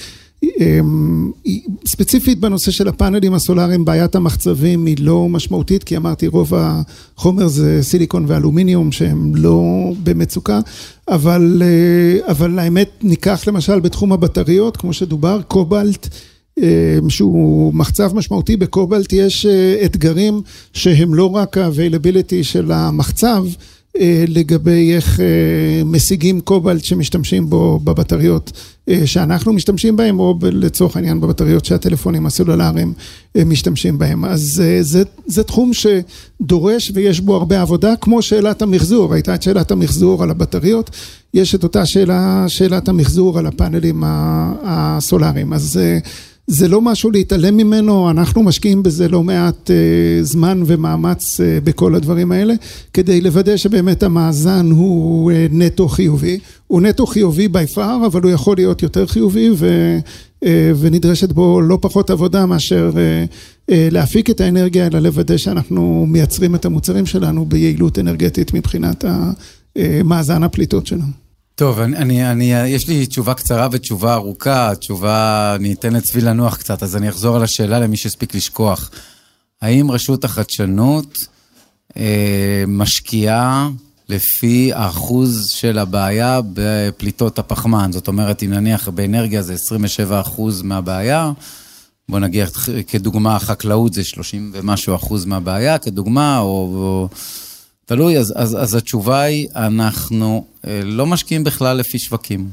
ספציפית 1.86 2.40
בנושא 2.40 2.70
של 2.70 2.88
הפאנלים 2.88 3.34
הסולאריים, 3.34 3.84
בעיית 3.84 4.14
המחצבים 4.14 4.86
היא 4.86 4.96
לא 5.00 5.28
משמעותית, 5.28 5.84
כי 5.84 5.96
אמרתי 5.96 6.26
רוב 6.26 6.52
החומר 6.54 7.48
זה 7.48 7.78
סיליקון 7.82 8.24
ואלומיניום 8.28 8.92
שהם 8.92 9.34
לא 9.34 9.92
במצוקה, 10.02 10.60
אבל, 11.08 11.62
אבל 12.28 12.58
האמת 12.58 12.90
ניקח 13.02 13.44
למשל 13.46 13.80
בתחום 13.80 14.12
הבטריות, 14.12 14.76
כמו 14.76 14.92
שדובר, 14.92 15.40
קובלט, 15.48 16.08
שהוא 17.08 17.74
מחצב 17.74 18.14
משמעותי, 18.14 18.56
בקובלט 18.56 19.12
יש 19.12 19.46
אתגרים 19.84 20.40
שהם 20.72 21.14
לא 21.14 21.36
רק 21.36 21.58
ה-availability 21.58 22.42
של 22.42 22.72
המחצב, 22.72 23.44
לגבי 24.28 24.94
איך 24.94 25.20
משיגים 25.84 26.40
קובלט 26.40 26.84
שמשתמשים 26.84 27.50
בו 27.50 27.80
בבטריות 27.84 28.52
שאנחנו 29.04 29.52
משתמשים 29.52 29.96
בהם, 29.96 30.20
או 30.20 30.38
לצורך 30.42 30.96
העניין 30.96 31.20
בבטריות 31.20 31.64
שהטלפונים 31.64 32.26
הסלולריים 32.26 32.92
משתמשים 33.46 33.98
בהם. 33.98 34.24
אז 34.24 34.62
זה, 34.80 35.02
זה 35.26 35.42
תחום 35.42 35.70
שדורש 35.72 36.92
ויש 36.94 37.20
בו 37.20 37.36
הרבה 37.36 37.62
עבודה, 37.62 37.96
כמו 38.00 38.22
שאלת 38.22 38.62
המחזור, 38.62 39.14
הייתה 39.14 39.34
את 39.34 39.42
שאלת 39.42 39.70
המחזור 39.70 40.22
על 40.22 40.30
הבטריות, 40.30 40.90
יש 41.34 41.54
את 41.54 41.62
אותה 41.62 41.86
שאלה, 41.86 42.44
שאלת 42.48 42.88
המחזור 42.88 43.38
על 43.38 43.46
הפאנלים 43.46 44.02
הסולריים. 44.64 45.52
אז 45.52 45.80
זה 46.50 46.68
לא 46.68 46.82
משהו 46.82 47.10
להתעלם 47.10 47.56
ממנו, 47.56 48.10
אנחנו 48.10 48.42
משקיעים 48.42 48.82
בזה 48.82 49.08
לא 49.08 49.22
מעט 49.22 49.70
זמן 50.22 50.62
ומאמץ 50.66 51.40
בכל 51.64 51.94
הדברים 51.94 52.32
האלה, 52.32 52.54
כדי 52.92 53.20
לוודא 53.20 53.56
שבאמת 53.56 54.02
המאזן 54.02 54.70
הוא 54.70 55.32
נטו 55.50 55.88
חיובי. 55.88 56.38
הוא 56.66 56.80
נטו 56.80 57.06
חיובי 57.06 57.46
by 57.46 57.76
far, 57.76 58.06
אבל 58.06 58.22
הוא 58.22 58.30
יכול 58.30 58.56
להיות 58.56 58.82
יותר 58.82 59.06
חיובי 59.06 59.50
ונדרשת 60.80 61.32
בו 61.32 61.60
לא 61.60 61.78
פחות 61.80 62.10
עבודה 62.10 62.46
מאשר 62.46 62.90
להפיק 63.68 64.30
את 64.30 64.40
האנרגיה, 64.40 64.86
אלא 64.86 64.98
לוודא 64.98 65.36
שאנחנו 65.36 66.06
מייצרים 66.08 66.54
את 66.54 66.64
המוצרים 66.64 67.06
שלנו 67.06 67.46
ביעילות 67.46 67.98
אנרגטית 67.98 68.54
מבחינת 68.54 69.04
מאזן 70.04 70.42
הפליטות 70.42 70.86
שלנו. 70.86 71.27
טוב, 71.58 71.80
אני, 71.80 72.30
אני, 72.30 72.52
יש 72.52 72.88
לי 72.88 73.06
תשובה 73.06 73.34
קצרה 73.34 73.68
ותשובה 73.72 74.14
ארוכה, 74.14 74.74
תשובה, 74.74 75.54
אני 75.56 75.72
אתן 75.72 75.92
לצבי 75.92 76.20
לנוח 76.20 76.56
קצת, 76.56 76.82
אז 76.82 76.96
אני 76.96 77.08
אחזור 77.08 77.36
על 77.36 77.42
השאלה 77.42 77.80
למי 77.80 77.96
שהספיק 77.96 78.34
לשכוח. 78.34 78.90
האם 79.62 79.90
רשות 79.90 80.24
החדשנות 80.24 81.18
אה, 81.96 82.64
משקיעה 82.66 83.68
לפי 84.08 84.72
האחוז 84.74 85.50
של 85.50 85.78
הבעיה 85.78 86.40
בפליטות 86.52 87.38
הפחמן? 87.38 87.92
זאת 87.92 88.08
אומרת, 88.08 88.42
אם 88.42 88.50
נניח 88.50 88.88
באנרגיה 88.88 89.42
זה 89.42 89.54
27 89.54 90.20
אחוז 90.20 90.62
מהבעיה, 90.62 91.32
בוא 92.08 92.18
נגיע 92.18 92.46
כדוגמה, 92.86 93.36
החקלאות 93.36 93.94
זה 93.94 94.04
30 94.04 94.50
ומשהו 94.54 94.94
אחוז 94.94 95.24
מהבעיה, 95.24 95.78
כדוגמה, 95.78 96.38
או... 96.38 96.46
או 96.46 97.08
תלוי, 97.88 98.18
אז, 98.18 98.34
אז, 98.36 98.56
אז 98.62 98.74
התשובה 98.74 99.20
היא, 99.20 99.48
אנחנו 99.56 100.44
אה, 100.66 100.80
לא 100.84 101.06
משקיעים 101.06 101.44
בכלל 101.44 101.76
לפי 101.76 101.98
שווקים. 101.98 102.50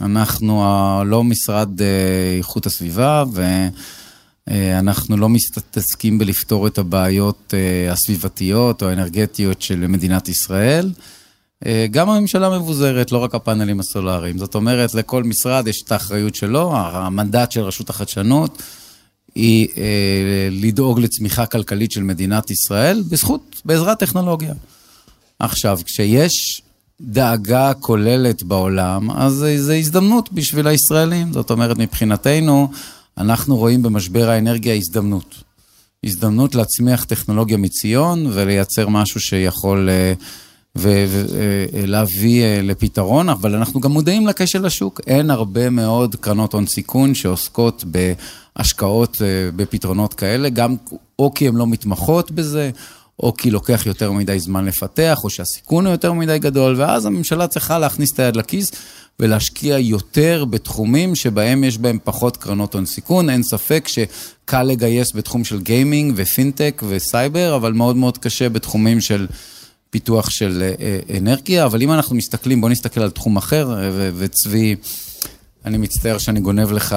אנחנו 0.00 0.62
אה, 0.62 1.04
לא 1.04 1.24
משרד 1.24 1.82
אה, 1.82 2.36
איכות 2.38 2.66
הסביבה, 2.66 3.24
ואנחנו 4.46 5.16
לא 5.16 5.28
מתעסקים 5.28 6.18
בלפתור 6.18 6.66
את 6.66 6.78
הבעיות 6.78 7.54
הסביבתיות 7.90 8.82
או 8.82 8.88
האנרגטיות 8.88 9.62
של 9.62 9.86
מדינת 9.86 10.28
ישראל. 10.28 10.92
גם 11.90 12.10
הממשלה 12.10 12.58
מבוזרת, 12.58 13.12
לא 13.12 13.18
רק 13.18 13.34
הפאנלים 13.34 13.80
הסולאריים. 13.80 14.38
זאת 14.38 14.54
אומרת, 14.54 14.94
לכל 14.94 15.24
משרד 15.24 15.68
יש 15.68 15.82
את 15.82 15.92
האחריות 15.92 16.34
שלו, 16.34 16.76
המנדט 16.76 17.52
של 17.52 17.60
רשות 17.60 17.90
החדשנות. 17.90 18.62
היא 19.34 19.68
אה, 19.76 20.48
לדאוג 20.50 21.00
לצמיחה 21.00 21.46
כלכלית 21.46 21.92
של 21.92 22.02
מדינת 22.02 22.50
ישראל 22.50 23.02
בזכות, 23.10 23.62
בעזרת 23.64 23.98
טכנולוגיה. 23.98 24.54
עכשיו, 25.38 25.78
כשיש 25.84 26.62
דאגה 27.00 27.72
כוללת 27.74 28.42
בעולם, 28.42 29.10
אז 29.10 29.44
זו 29.56 29.72
הזדמנות 29.72 30.32
בשביל 30.32 30.66
הישראלים. 30.66 31.32
זאת 31.32 31.50
אומרת, 31.50 31.78
מבחינתנו, 31.78 32.68
אנחנו 33.18 33.56
רואים 33.56 33.82
במשבר 33.82 34.28
האנרגיה 34.30 34.74
הזדמנות. 34.74 35.34
הזדמנות 36.04 36.54
להצמיח 36.54 37.04
טכנולוגיה 37.04 37.56
מציון 37.56 38.26
ולייצר 38.32 38.88
משהו 38.88 39.20
שיכול 39.20 39.88
אה, 39.88 40.12
ולהביא 40.76 42.42
אה, 42.42 42.60
לפתרון, 42.62 43.28
אבל 43.28 43.54
אנחנו 43.54 43.80
גם 43.80 43.92
מודעים 43.92 44.26
לכשל 44.26 44.66
השוק. 44.66 45.00
אין 45.06 45.30
הרבה 45.30 45.70
מאוד 45.70 46.16
קרנות 46.20 46.52
הון 46.52 46.66
סיכון 46.66 47.14
שעוסקות 47.14 47.84
בהשקעות 48.56 49.22
אה, 49.22 49.26
בפתרונות 49.56 50.14
כאלה, 50.14 50.48
גם 50.48 50.76
או 51.18 51.34
כי 51.34 51.48
הן 51.48 51.56
לא 51.56 51.66
מתמחות 51.66 52.30
בזה, 52.30 52.70
או 53.22 53.34
כי 53.36 53.50
לוקח 53.50 53.82
יותר 53.86 54.12
מדי 54.12 54.38
זמן 54.38 54.64
לפתח, 54.64 55.20
או 55.24 55.30
שהסיכון 55.30 55.86
הוא 55.86 55.92
יותר 55.92 56.12
מדי 56.12 56.38
גדול, 56.38 56.74
ואז 56.78 57.06
הממשלה 57.06 57.46
צריכה 57.46 57.78
להכניס 57.78 58.12
את 58.12 58.18
היד 58.18 58.36
לכיס 58.36 58.72
ולהשקיע 59.20 59.78
יותר 59.78 60.44
בתחומים 60.44 61.14
שבהם 61.14 61.64
יש 61.64 61.78
בהם 61.78 61.98
פחות 62.04 62.36
קרנות 62.36 62.74
הון 62.74 62.86
סיכון. 62.86 63.30
אין 63.30 63.42
ספק 63.42 63.88
שקל 63.88 64.62
לגייס 64.62 65.14
בתחום 65.14 65.44
של 65.44 65.60
gaming 65.60 66.12
ופינטק 66.16 66.82
וסייבר, 66.88 67.56
אבל 67.56 67.72
מאוד 67.72 67.96
מאוד 67.96 68.18
קשה 68.18 68.48
בתחומים 68.48 69.00
של... 69.00 69.26
פיתוח 69.90 70.30
של 70.30 70.62
אה, 70.62 70.74
אה, 70.80 71.18
אנרגיה, 71.18 71.64
אבל 71.64 71.82
אם 71.82 71.92
אנחנו 71.92 72.16
מסתכלים, 72.16 72.60
בואו 72.60 72.72
נסתכל 72.72 73.00
על 73.00 73.10
תחום 73.10 73.36
אחר, 73.36 73.74
וצבי, 74.16 74.76
אני 75.64 75.78
מצטער 75.78 76.18
שאני 76.18 76.40
גונב 76.40 76.72
לך 76.72 76.96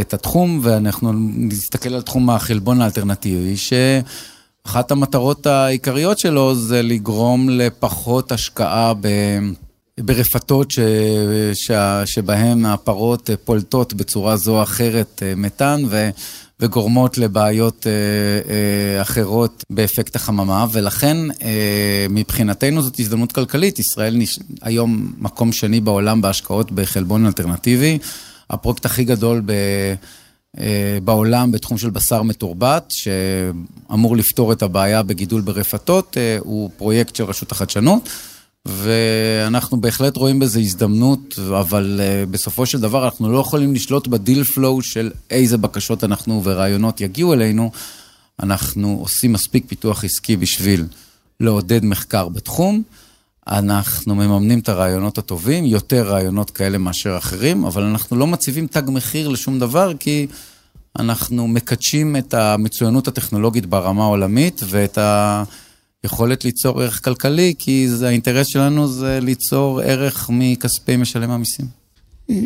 את 0.00 0.14
התחום, 0.14 0.60
ואנחנו 0.62 1.12
נסתכל 1.36 1.94
על 1.94 2.02
תחום 2.02 2.30
החלבון 2.30 2.80
האלטרנטיבי, 2.80 3.56
שאחת 3.56 4.90
המטרות 4.90 5.46
העיקריות 5.46 6.18
שלו 6.18 6.54
זה 6.54 6.82
לגרום 6.82 7.50
לפחות 7.50 8.32
השקעה 8.32 8.92
ברפתות 10.00 10.70
ש... 10.70 10.78
ש... 11.54 11.70
שבהן 12.04 12.66
הפרות 12.66 13.30
פולטות 13.44 13.94
בצורה 13.94 14.36
זו 14.36 14.58
או 14.58 14.62
אחרת 14.62 15.22
מתאן 15.36 15.82
ו... 15.88 16.10
וגורמות 16.62 17.18
לבעיות 17.18 17.86
אה, 17.86 17.92
אה, 18.52 19.02
אחרות 19.02 19.64
באפקט 19.70 20.16
החממה, 20.16 20.66
ולכן 20.72 21.16
אה, 21.42 22.06
מבחינתנו 22.10 22.82
זאת 22.82 23.00
הזדמנות 23.00 23.32
כלכלית. 23.32 23.78
ישראל 23.78 24.16
נש... 24.16 24.38
היום 24.62 25.12
מקום 25.18 25.52
שני 25.52 25.80
בעולם 25.80 26.20
בהשקעות 26.20 26.72
בחלבון 26.72 27.26
אלטרנטיבי. 27.26 27.98
הפרויקט 28.50 28.84
הכי 28.84 29.04
גדול 29.04 29.42
ב... 29.46 29.52
אה, 30.60 30.98
בעולם 31.04 31.52
בתחום 31.52 31.78
של 31.78 31.90
בשר 31.90 32.22
מתורבת, 32.22 32.84
שאמור 32.90 34.16
לפתור 34.16 34.52
את 34.52 34.62
הבעיה 34.62 35.02
בגידול 35.02 35.40
ברפתות, 35.40 36.16
אה, 36.16 36.36
הוא 36.40 36.70
פרויקט 36.76 37.16
של 37.16 37.24
רשות 37.24 37.52
החדשנות. 37.52 38.08
ואנחנו 38.66 39.80
בהחלט 39.80 40.16
רואים 40.16 40.38
בזה 40.38 40.60
הזדמנות, 40.60 41.38
אבל 41.58 42.00
uh, 42.00 42.30
בסופו 42.30 42.66
של 42.66 42.80
דבר 42.80 43.04
אנחנו 43.04 43.32
לא 43.32 43.38
יכולים 43.38 43.74
לשלוט 43.74 44.06
בדיל 44.06 44.44
פלואו 44.44 44.82
של 44.82 45.10
איזה 45.30 45.58
בקשות 45.58 46.04
אנחנו 46.04 46.40
ורעיונות 46.44 47.00
יגיעו 47.00 47.32
אלינו. 47.32 47.70
אנחנו 48.42 48.98
עושים 49.00 49.32
מספיק 49.32 49.64
פיתוח 49.68 50.04
עסקי 50.04 50.36
בשביל 50.36 50.86
לעודד 51.40 51.84
מחקר 51.84 52.28
בתחום. 52.28 52.82
אנחנו 53.48 54.14
מממנים 54.14 54.58
את 54.58 54.68
הרעיונות 54.68 55.18
הטובים, 55.18 55.64
יותר 55.64 56.08
רעיונות 56.08 56.50
כאלה 56.50 56.78
מאשר 56.78 57.18
אחרים, 57.18 57.64
אבל 57.64 57.82
אנחנו 57.82 58.16
לא 58.16 58.26
מציבים 58.26 58.66
תג 58.66 58.82
מחיר 58.88 59.28
לשום 59.28 59.58
דבר, 59.58 59.92
כי 59.98 60.26
אנחנו 60.98 61.48
מקדשים 61.48 62.16
את 62.16 62.34
המצוינות 62.34 63.08
הטכנולוגית 63.08 63.66
ברמה 63.66 64.02
העולמית 64.02 64.60
ואת 64.66 64.98
ה... 64.98 65.44
יכולת 66.04 66.44
ליצור 66.44 66.82
ערך 66.82 67.04
כלכלי, 67.04 67.54
כי 67.58 67.88
זה, 67.88 68.08
האינטרס 68.08 68.46
שלנו 68.46 68.88
זה 68.88 69.18
ליצור 69.22 69.80
ערך 69.80 70.30
מכספי 70.32 70.96
משלם 70.96 71.30
המיסים. 71.30 71.66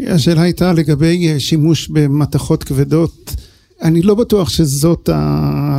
השאלה 0.07 0.43
הייתה 0.43 0.73
לגבי 0.73 1.29
אה, 1.29 1.41
שימוש 1.41 1.89
במתכות 1.89 2.65
כבדות. 2.65 3.35
אני 3.83 4.03
לא 4.03 4.15
בטוח 4.15 4.49
שזאת. 4.49 5.11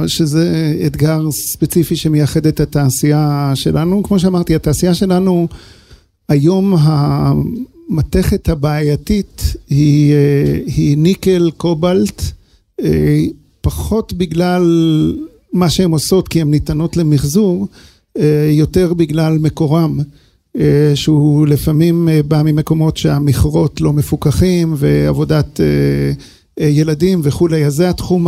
שזה 0.08 0.76
אתגר 0.86 1.32
ספציפי 1.32 1.96
שמייחד 1.96 2.46
את 2.46 2.60
התעשייה 2.60 3.52
שלנו. 3.56 4.04
כמו 4.04 4.20
שאמרתי, 4.20 4.56
התעשייה 4.56 4.94
שלנו, 4.94 5.48
היום 6.30 6.76
המתכת 6.80 8.50
הבעייתית 8.50 9.42
היא, 9.70 10.14
אה, 10.14 10.60
היא 10.66 10.98
ניקל, 10.98 11.52
קובלט, 11.58 12.22
אה, 12.82 13.24
פחות 13.62 14.14
בגלל 14.14 14.64
מה 15.54 15.70
שהן 15.70 15.92
עושות 15.92 16.28
כי 16.28 16.42
הן 16.42 16.52
ניתנות 16.52 16.98
למחזור, 16.98 17.68
אה, 18.18 18.50
יותר 18.52 18.94
בגלל 18.94 19.38
מקורם, 19.38 20.00
אה, 20.58 20.92
שהוא 20.96 21.48
לפעמים 21.48 22.10
אה, 22.10 22.24
בא 22.24 22.42
ממקומות 22.46 22.98
שהמכרות 22.98 23.82
לא 23.82 23.94
מפוקחים 23.94 24.74
ועבודת 24.78 25.60
ילדים 26.60 27.20
וכולי, 27.24 27.66
אז 27.66 27.76
זה 27.76 27.90
התחום 27.90 28.28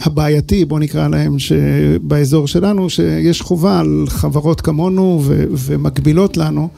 הבעייתי, 0.00 0.64
בוא 0.64 0.78
נקרא 0.78 1.08
להם, 1.08 1.38
שבאזור 1.38 2.46
שלנו, 2.46 2.90
שיש 2.90 3.40
חובה 3.40 3.80
על 3.80 4.04
חברות 4.08 4.60
כמונו 4.60 5.22
ומקבילות 5.50 6.36
לנו, 6.36 6.68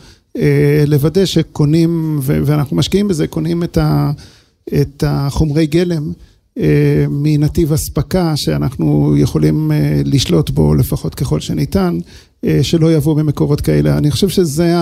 לוודא 0.86 1.24
שקונים, 1.24 2.18
ואנחנו 2.22 2.76
משקיעים 2.76 3.08
בזה, 3.08 3.26
קונים 3.26 3.62
את 3.62 5.04
החומרי 5.06 5.66
גלם. 5.66 6.12
אה, 6.58 7.06
מנתיב 7.10 7.72
אספקה 7.72 8.36
שאנחנו 8.36 9.14
יכולים 9.18 9.72
אה, 9.72 10.02
לשלוט 10.04 10.50
בו 10.50 10.74
לפחות 10.74 11.14
ככל 11.14 11.40
שניתן, 11.40 11.98
אה, 12.44 12.58
שלא 12.62 12.92
יבוא 12.94 13.14
במקורות 13.16 13.60
כאלה. 13.60 13.98
אני 13.98 14.10
חושב 14.10 14.28
שזה, 14.28 14.74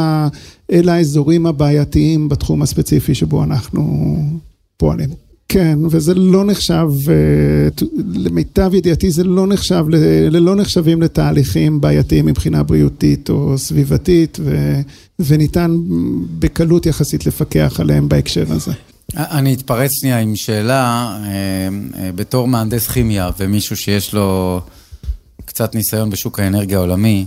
אלה 0.72 0.94
האזורים 0.94 1.46
הבעייתיים 1.46 2.28
בתחום 2.28 2.62
הספציפי 2.62 3.14
שבו 3.14 3.44
אנחנו 3.44 4.16
פועלים. 4.76 5.10
כן, 5.48 5.78
וזה 5.90 6.14
לא 6.14 6.44
נחשב, 6.44 6.86
למיטב 8.14 8.74
ידיעתי 8.74 9.10
זה 9.10 9.24
לא 9.24 9.46
נחשב, 9.46 9.84
לא 10.30 10.56
נחשבים 10.56 11.02
לתהליכים 11.02 11.80
בעייתיים 11.80 12.26
מבחינה 12.26 12.62
בריאותית 12.62 13.30
או 13.30 13.58
סביבתית, 13.58 14.38
ו, 14.40 14.80
וניתן 15.18 15.76
בקלות 16.38 16.86
יחסית 16.86 17.26
לפקח 17.26 17.80
עליהם 17.80 18.08
בהקשר 18.08 18.44
הזה. 18.48 18.72
אני 19.16 19.54
אתפרץ 19.54 19.90
שנייה 20.00 20.18
עם 20.18 20.36
שאלה, 20.36 21.16
אה, 21.24 21.28
אה, 22.02 22.12
בתור 22.12 22.48
מהנדס 22.48 22.88
כימיה 22.88 23.30
ומישהו 23.38 23.76
שיש 23.76 24.14
לו 24.14 24.60
קצת 25.44 25.74
ניסיון 25.74 26.10
בשוק 26.10 26.40
האנרגיה 26.40 26.78
העולמי, 26.78 27.26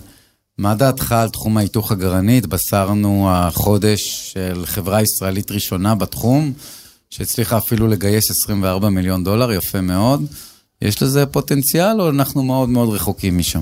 מה 0.57 0.75
דעתך 0.75 1.11
על 1.11 1.29
תחום 1.29 1.57
ההיתוך 1.57 1.91
הגרעיני? 1.91 2.37
התבשרנו 2.37 3.27
החודש 3.31 4.31
של 4.33 4.63
חברה 4.65 5.01
ישראלית 5.01 5.51
ראשונה 5.51 5.95
בתחום, 5.95 6.53
שהצליחה 7.09 7.57
אפילו 7.57 7.87
לגייס 7.87 8.31
24 8.31 8.89
מיליון 8.89 9.23
דולר, 9.23 9.51
יפה 9.51 9.81
מאוד. 9.81 10.25
יש 10.81 11.03
לזה 11.03 11.25
פוטנציאל 11.25 12.01
או 12.01 12.09
אנחנו 12.09 12.43
מאוד 12.43 12.69
מאוד 12.69 12.89
רחוקים 12.89 13.37
משם? 13.37 13.61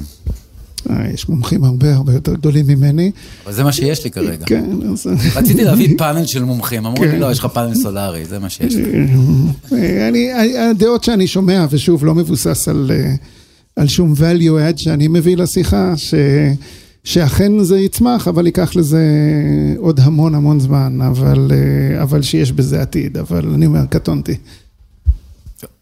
אה, 0.89 1.09
יש 1.13 1.29
מומחים 1.29 1.63
הרבה 1.63 1.95
הרבה 1.95 2.13
יותר 2.13 2.33
גדולים 2.33 2.67
ממני. 2.67 3.11
אבל 3.45 3.53
זה 3.53 3.63
מה 3.63 3.71
שיש 3.71 4.03
לי 4.03 4.11
כרגע. 4.11 4.45
כן, 4.45 4.65
אז... 4.91 5.07
רציתי 5.35 5.63
להביא 5.63 5.97
פאנל 5.97 6.25
של 6.25 6.43
מומחים, 6.43 6.85
אמרו 6.85 7.03
לי, 7.03 7.11
כן. 7.11 7.19
לא, 7.19 7.31
יש 7.31 7.39
לך 7.39 7.45
פאנל 7.45 7.75
סולארי, 7.75 8.25
זה 8.25 8.39
מה 8.39 8.49
שיש 8.49 8.75
לי. 8.75 8.83
אה, 9.73 10.07
אני, 10.07 10.31
הדעות 10.59 11.03
שאני 11.03 11.27
שומע, 11.27 11.65
ושוב, 11.69 12.05
לא 12.05 12.15
מבוסס 12.15 12.67
על, 12.67 12.91
אה, 12.93 13.13
על 13.75 13.87
שום 13.87 14.13
value 14.13 14.73
add 14.73 14.77
שאני 14.77 15.07
מביא 15.07 15.37
לשיחה, 15.37 15.93
ש... 15.97 16.13
שאכן 17.03 17.63
זה 17.63 17.79
יצמח, 17.79 18.27
אבל 18.27 18.45
ייקח 18.45 18.75
לזה 18.75 19.05
עוד 19.77 19.99
המון 19.99 20.35
המון 20.35 20.59
זמן, 20.59 21.01
אבל, 21.01 21.51
אבל 22.01 22.21
שיש 22.21 22.51
בזה 22.51 22.81
עתיד, 22.81 23.17
אבל 23.17 23.49
אני 23.53 23.65
אומר, 23.65 23.85
קטונתי. 23.85 24.35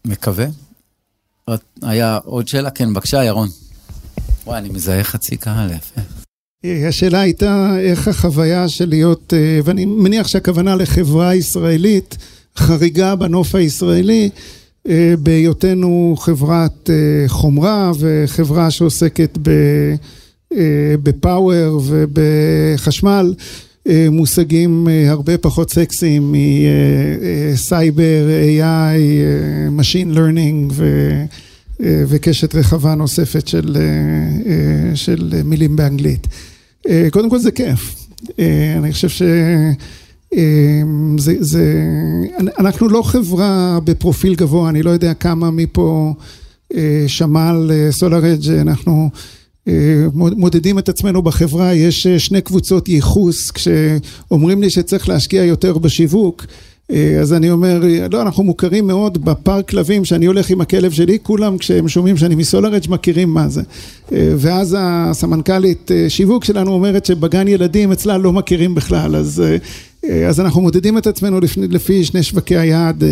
מקווה. 0.04 0.46
היה 1.82 2.18
עוד 2.24 2.48
שאלה? 2.48 2.70
כן, 2.70 2.92
בבקשה, 2.92 3.24
ירון. 3.24 3.48
וואי, 4.50 4.60
אני 4.60 4.68
מזהה 4.68 5.04
חצי 5.04 5.36
קהל, 5.36 5.70
יפה. 5.70 6.00
השאלה 6.88 7.20
הייתה 7.20 7.74
איך 7.80 8.08
החוויה 8.08 8.68
של 8.68 8.88
להיות, 8.88 9.34
אה, 9.36 9.60
ואני 9.64 9.84
מניח 9.84 10.28
שהכוונה 10.28 10.76
לחברה 10.76 11.34
ישראלית 11.34 12.16
חריגה 12.56 13.16
בנוף 13.16 13.54
הישראלי, 13.54 14.30
אה, 14.88 15.14
בהיותנו 15.18 16.16
חברת 16.18 16.90
אה, 16.90 17.28
חומרה 17.28 17.92
וחברה 17.98 18.70
שעוסקת 18.70 19.38
בפאוור 21.02 21.82
ובחשמל, 21.86 23.34
מושגים 24.10 24.88
הרבה 25.08 25.38
פחות 25.38 25.70
סקסיים 25.70 26.34
מסייבר, 27.52 28.28
AI, 28.58 28.98
Machine 29.80 30.16
Learning 30.16 30.72
ו... 30.72 31.10
אה, 31.82 32.02
וקשת 32.08 32.54
רחבה 32.54 32.94
נוספת 32.94 33.48
של, 33.48 33.76
אה, 33.76 33.82
אה, 34.52 34.96
של 34.96 35.32
מילים 35.44 35.76
באנגלית. 35.76 36.26
קודם 37.10 37.30
כל 37.30 37.38
זה 37.38 37.50
כיף. 37.50 37.94
אני 38.78 38.92
חושב 38.92 39.08
ש... 39.08 39.22
זה, 41.18 41.34
זה, 41.40 41.84
אנחנו 42.58 42.88
לא 42.88 43.02
חברה 43.02 43.78
בפרופיל 43.84 44.34
גבוה, 44.34 44.70
אני 44.70 44.82
לא 44.82 44.90
יודע 44.90 45.14
כמה 45.14 45.50
מפה 45.50 46.14
שמע 47.06 47.48
על 47.48 47.70
סולארג', 47.90 48.50
אנחנו 48.50 49.10
מודדים 50.12 50.78
את 50.78 50.88
עצמנו 50.88 51.22
בחברה, 51.22 51.74
יש 51.74 52.06
שני 52.06 52.40
קבוצות 52.40 52.88
ייחוס, 52.88 53.50
כשאומרים 53.50 54.62
לי 54.62 54.70
שצריך 54.70 55.08
להשקיע 55.08 55.44
יותר 55.44 55.78
בשיווק, 55.78 56.46
אז 57.20 57.32
אני 57.32 57.50
אומר, 57.50 57.82
לא, 58.12 58.22
אנחנו 58.22 58.42
מוכרים 58.42 58.86
מאוד 58.86 59.24
בפארק 59.24 59.68
כלבים, 59.68 60.04
שאני 60.04 60.26
הולך 60.26 60.50
עם 60.50 60.60
הכלב 60.60 60.92
שלי, 60.92 61.18
כולם 61.22 61.58
כשהם 61.58 61.88
שומעים 61.88 62.16
שאני 62.16 62.34
מסולרג' 62.34 62.82
מכירים 62.88 63.28
מה 63.28 63.48
זה. 63.48 63.62
אה, 64.12 64.32
ואז 64.36 64.76
הסמנכ"לית 64.78 65.90
אה, 65.90 66.10
שיווק 66.10 66.44
שלנו 66.44 66.72
אומרת 66.72 67.06
שבגן 67.06 67.48
ילדים 67.48 67.92
אצלה 67.92 68.18
לא 68.18 68.32
מכירים 68.32 68.74
בכלל, 68.74 69.16
אז, 69.16 69.42
אז 70.28 70.40
אנחנו 70.40 70.60
מודדים 70.60 70.98
את 70.98 71.06
עצמנו 71.06 71.40
לפי, 71.40 71.60
לפי 71.68 72.04
שני 72.04 72.22
שווקי 72.22 72.56
היעד, 72.56 73.04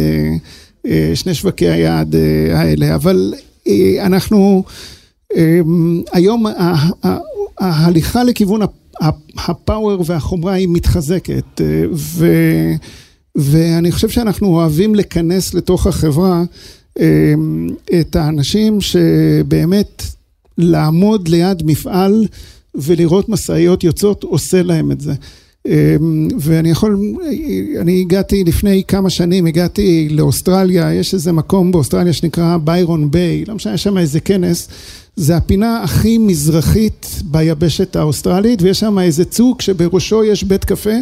שני 1.14 1.34
שווקי 1.34 1.68
היעד 1.68 2.16
האלה, 2.52 2.94
אבל 2.94 3.34
אנחנו, 4.00 4.64
היום 6.12 6.46
ההליכה 7.60 8.24
לכיוון 8.24 8.60
הפאוור 9.36 10.02
והחומרה 10.06 10.52
היא 10.52 10.68
מתחזקת, 10.70 11.60
ו... 11.92 12.26
ואני 13.38 13.92
חושב 13.92 14.08
שאנחנו 14.08 14.46
אוהבים 14.46 14.94
לכנס 14.94 15.54
לתוך 15.54 15.86
החברה 15.86 16.42
אמ, 16.98 17.68
את 18.00 18.16
האנשים 18.16 18.80
שבאמת 18.80 20.02
לעמוד 20.58 21.28
ליד 21.28 21.62
מפעל 21.66 22.26
ולראות 22.74 23.28
משאיות 23.28 23.84
יוצאות 23.84 24.22
עושה 24.22 24.62
להם 24.62 24.92
את 24.92 25.00
זה. 25.00 25.14
ואני 26.38 26.70
יכול, 26.70 27.14
אני 27.80 28.00
הגעתי 28.00 28.44
לפני 28.44 28.82
כמה 28.88 29.10
שנים, 29.10 29.46
הגעתי 29.46 30.08
לאוסטרליה, 30.10 30.94
יש 30.94 31.14
איזה 31.14 31.32
מקום 31.32 31.72
באוסטרליה 31.72 32.12
שנקרא 32.12 32.56
ביירון 32.56 33.10
ביי, 33.10 33.44
לא 33.48 33.54
משנה, 33.54 33.74
יש 33.74 33.82
שם 33.82 33.98
איזה 33.98 34.20
כנס, 34.20 34.68
זה 35.16 35.36
הפינה 35.36 35.82
הכי 35.82 36.18
מזרחית 36.18 37.06
ביבשת 37.24 37.96
האוסטרלית, 37.96 38.62
ויש 38.62 38.80
שם 38.80 38.98
איזה 38.98 39.24
צוק 39.24 39.62
שבראשו 39.62 40.24
יש 40.24 40.44
בית 40.44 40.64
קפה, 40.64 40.94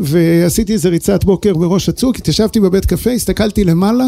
ועשיתי 0.00 0.72
איזה 0.72 0.88
ריצת 0.88 1.24
בוקר 1.24 1.54
בראש 1.54 1.88
הצוק, 1.88 2.16
התיישבתי 2.16 2.60
בבית 2.60 2.84
קפה, 2.86 3.10
הסתכלתי 3.10 3.64
למעלה, 3.64 4.06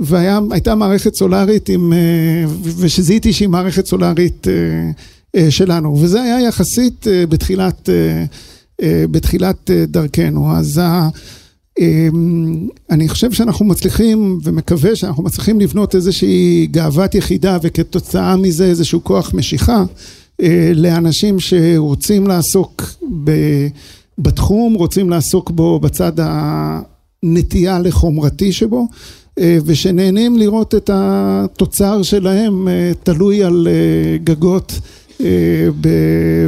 והייתה 0.00 0.74
מערכת 0.74 1.14
סולארית 1.14 1.68
עם, 1.68 1.92
ושזיהיתי 2.78 3.32
שהיא 3.32 3.48
מערכת 3.48 3.86
סולארית 3.86 4.46
שלנו, 5.50 5.98
וזה 6.00 6.22
היה 6.22 6.40
יחסית 6.40 7.06
בתחילת... 7.28 7.88
בתחילת 8.82 9.70
דרכנו. 9.88 10.52
אז 10.52 10.80
אני 12.90 13.08
חושב 13.08 13.32
שאנחנו 13.32 13.64
מצליחים 13.64 14.38
ומקווה 14.42 14.96
שאנחנו 14.96 15.22
מצליחים 15.22 15.60
לבנות 15.60 15.94
איזושהי 15.94 16.68
גאוות 16.70 17.14
יחידה 17.14 17.58
וכתוצאה 17.62 18.36
מזה 18.36 18.64
איזשהו 18.66 19.04
כוח 19.04 19.34
משיכה 19.34 19.84
לאנשים 20.74 21.40
שרוצים 21.40 22.26
לעסוק 22.26 22.82
בתחום, 24.18 24.74
רוצים 24.74 25.10
לעסוק 25.10 25.50
בו 25.50 25.80
בצד 25.80 26.12
הנטייה 26.16 27.78
לחומרתי 27.78 28.52
שבו 28.52 28.86
ושנהנים 29.40 30.36
לראות 30.36 30.74
את 30.74 30.90
התוצר 30.92 32.02
שלהם 32.02 32.68
תלוי 33.02 33.44
על 33.44 33.68
גגות 34.24 34.80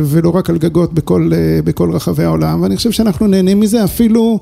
ולא 0.03 0.31
רק 0.31 0.51
על 0.51 0.59
גגות 0.59 0.93
בכל, 0.93 1.31
בכל 1.64 1.91
רחבי 1.93 2.25
העולם, 2.25 2.62
ואני 2.62 2.77
חושב 2.77 2.91
שאנחנו 2.91 3.27
נהנים 3.27 3.61
מזה 3.61 3.85
אפילו 3.85 4.41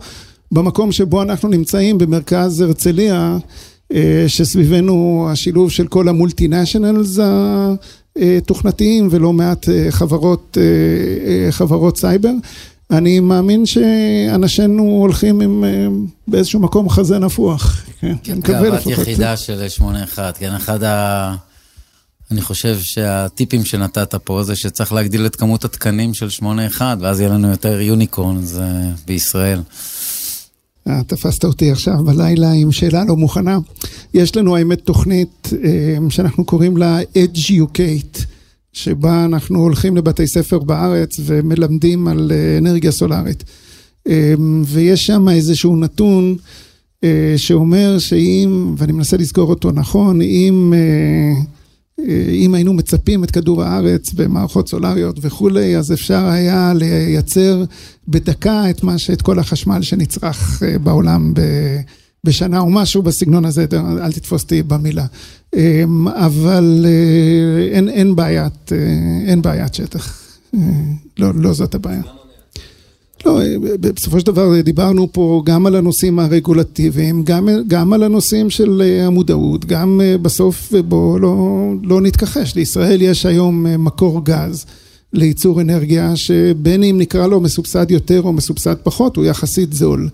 במקום 0.53 0.93
שבו 0.93 1.23
אנחנו 1.23 1.49
נמצאים 1.49 1.99
במרכז 1.99 2.61
הרצליה, 2.61 3.39
שסביבנו 4.27 5.29
השילוב 5.31 5.71
של 5.71 5.87
כל 5.87 6.09
המולטינשיונלס 6.09 7.19
התוכנתיים 8.17 9.09
ולא 9.11 9.33
מעט 9.33 9.69
חברות, 9.91 10.59
חברות 11.51 11.97
סייבר. 11.97 12.33
אני 12.91 13.21
מאמין 13.21 13.67
שאנשינו 13.67 14.83
הולכים 14.83 15.41
עם 15.41 15.65
באיזשהו 16.29 16.61
מקום 16.61 16.89
חזה 16.89 17.19
נפוח. 17.19 17.85
כן, 18.23 18.41
גאוות 18.41 18.87
יחידה 18.87 19.37
של 19.37 19.67
8-1, 20.15 20.19
כן, 20.39 20.55
אחד 20.55 20.83
ה... 20.83 21.35
אני 22.31 22.41
חושב 22.41 22.79
שהטיפים 22.81 23.65
שנתת 23.65 24.15
פה 24.15 24.43
זה 24.43 24.57
שצריך 24.57 24.93
להגדיל 24.93 25.27
את 25.27 25.37
כמות 25.37 25.65
התקנים 25.65 26.15
של 26.15 26.29
8-1 26.79 26.81
ואז 27.01 27.21
יהיה 27.21 27.31
לנו 27.31 27.49
יותר 27.51 27.81
יוניקורנס 27.81 28.57
בישראל. 29.07 29.61
תפסת 31.07 31.45
אותי 31.45 31.71
עכשיו 31.73 32.05
בלילה 32.05 32.53
עם 32.53 32.73
שאלה 32.73 33.05
לא 33.05 33.17
מוכנה. 33.17 33.59
יש 34.15 34.37
לנו 34.37 34.57
האמת 34.57 34.81
תוכנית 34.81 35.51
שאנחנו 36.09 36.45
קוראים 36.45 36.77
לה 36.77 36.99
Educate, 37.01 38.25
שבה 38.77 39.25
אנחנו 39.25 39.59
הולכים 39.59 39.97
לבתי 39.97 40.27
ספר 40.27 40.59
בארץ 40.59 41.21
ומלמדים 41.25 42.09
על 42.09 42.33
אנרגיה 42.59 42.93
סולארית. 42.93 43.45
ויש 44.65 45.07
שם 45.07 45.29
איזשהו 45.29 45.77
נתון 45.77 46.37
שאומר 47.37 47.99
שאם, 47.99 48.75
ואני 48.79 48.93
מנסה 48.93 49.17
לזכור 49.17 49.51
אותו 49.51 49.73
נכון, 49.73 50.21
אם... 50.23 50.75
אם 52.29 52.55
היינו 52.55 52.73
מצפים 52.73 53.25
את 53.25 53.31
כדור 53.31 53.63
הארץ 53.63 54.13
במערכות 54.13 54.69
סולריות 54.69 55.19
וכולי, 55.21 55.77
אז 55.77 55.93
אפשר 55.93 56.25
היה 56.25 56.73
לייצר 56.75 57.65
בדקה 58.09 58.71
את 58.71 58.83
מה 58.83 58.99
שאת 58.99 59.23
כל 59.23 59.39
החשמל 59.39 59.83
שנצרך 59.83 60.63
בעולם 60.83 61.33
בשנה 62.27 62.61
או 62.61 62.71
משהו 62.71 63.03
בסגנון 63.03 63.45
הזה, 63.45 63.67
אל 63.73 64.13
תתפוס 64.13 64.43
אותי 64.43 64.63
במילה. 64.63 65.07
אבל 66.05 66.87
אין, 67.73 67.89
אין 67.89 68.17
בעיית, 68.17 68.73
אין 69.27 69.43
בעיית 69.43 69.75
שטח, 69.75 70.23
לא, 71.19 71.35
לא 71.35 71.53
זאת 71.53 71.75
הבעיה. 71.75 72.03
לא, 73.27 73.41
בסופו 73.81 74.21
של 74.21 74.27
דבר 74.27 74.61
דיברנו 74.61 75.09
פה 75.13 75.43
גם 75.47 75.67
על 75.67 75.77
הנושאים 75.77 76.19
הרגולטיביים, 76.19 77.23
גם, 77.25 77.49
גם 77.69 77.93
על 77.93 78.03
הנושאים 78.03 78.51
של 78.51 78.83
המודעות, 79.03 79.65
גם 79.65 80.01
בסוף 80.23 80.73
בואו 80.89 81.19
לא, 81.19 81.73
לא 81.83 82.01
נתכחש, 82.01 82.55
לישראל 82.55 83.03
יש 83.03 83.27
היום 83.27 83.67
מקור 83.85 84.25
גז 84.25 84.67
לייצור 85.13 85.61
אנרגיה 85.61 86.17
שבין 86.17 86.83
אם 86.83 86.97
נקרא 86.99 87.27
לו 87.27 87.41
מסובסד 87.41 87.91
יותר 87.91 88.23
או 88.23 88.33
מסובסד 88.33 88.75
פחות, 88.83 89.17
הוא 89.17 89.25
יחסית 89.25 89.73
זול. 89.73 90.09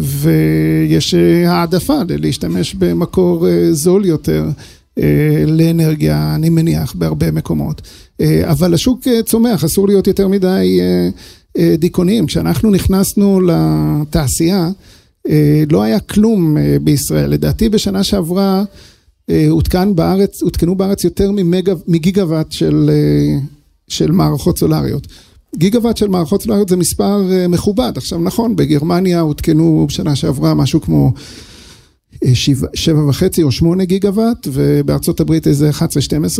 ויש 0.00 1.14
העדפה 1.46 1.98
להשתמש 2.08 2.74
במקור 2.74 3.46
זול 3.72 4.04
יותר 4.04 4.48
לאנרגיה, 5.46 6.34
אני 6.34 6.48
מניח, 6.48 6.94
בהרבה 6.94 7.30
מקומות. 7.30 7.82
אבל 8.44 8.74
השוק 8.74 9.00
צומח, 9.24 9.64
אסור 9.64 9.88
להיות 9.88 10.06
יותר 10.06 10.28
מדי 10.28 10.80
דיכאוניים. 11.78 12.26
כשאנחנו 12.26 12.70
נכנסנו 12.70 13.40
לתעשייה, 13.40 14.70
לא 15.70 15.82
היה 15.82 16.00
כלום 16.00 16.56
בישראל. 16.82 17.30
לדעתי 17.30 17.68
בשנה 17.68 18.04
שעברה 18.04 18.64
הותקן 19.48 19.94
בארץ, 19.94 20.42
הותקנו 20.42 20.74
בארץ 20.74 21.04
יותר 21.04 21.30
מגיגוואט 21.86 22.52
של, 22.52 22.90
של 23.88 24.10
מערכות 24.10 24.58
סולריות. 24.58 25.06
גיגוואט 25.56 25.96
של 25.96 26.08
מערכות 26.08 26.42
סולריות 26.42 26.68
זה 26.68 26.76
מספר 26.76 27.22
מכובד. 27.48 27.92
עכשיו 27.96 28.18
נכון, 28.18 28.56
בגרמניה 28.56 29.20
הותקנו 29.20 29.84
בשנה 29.88 30.16
שעברה 30.16 30.54
משהו 30.54 30.80
כמו 30.80 31.12
שבע 32.74 33.08
וחצי 33.08 33.42
או 33.42 33.52
שמונה 33.52 33.84
גיגוואט, 33.84 34.48
ובארצות 34.52 35.20
הברית 35.20 35.46
איזה 35.46 35.70
11-12 35.70 35.82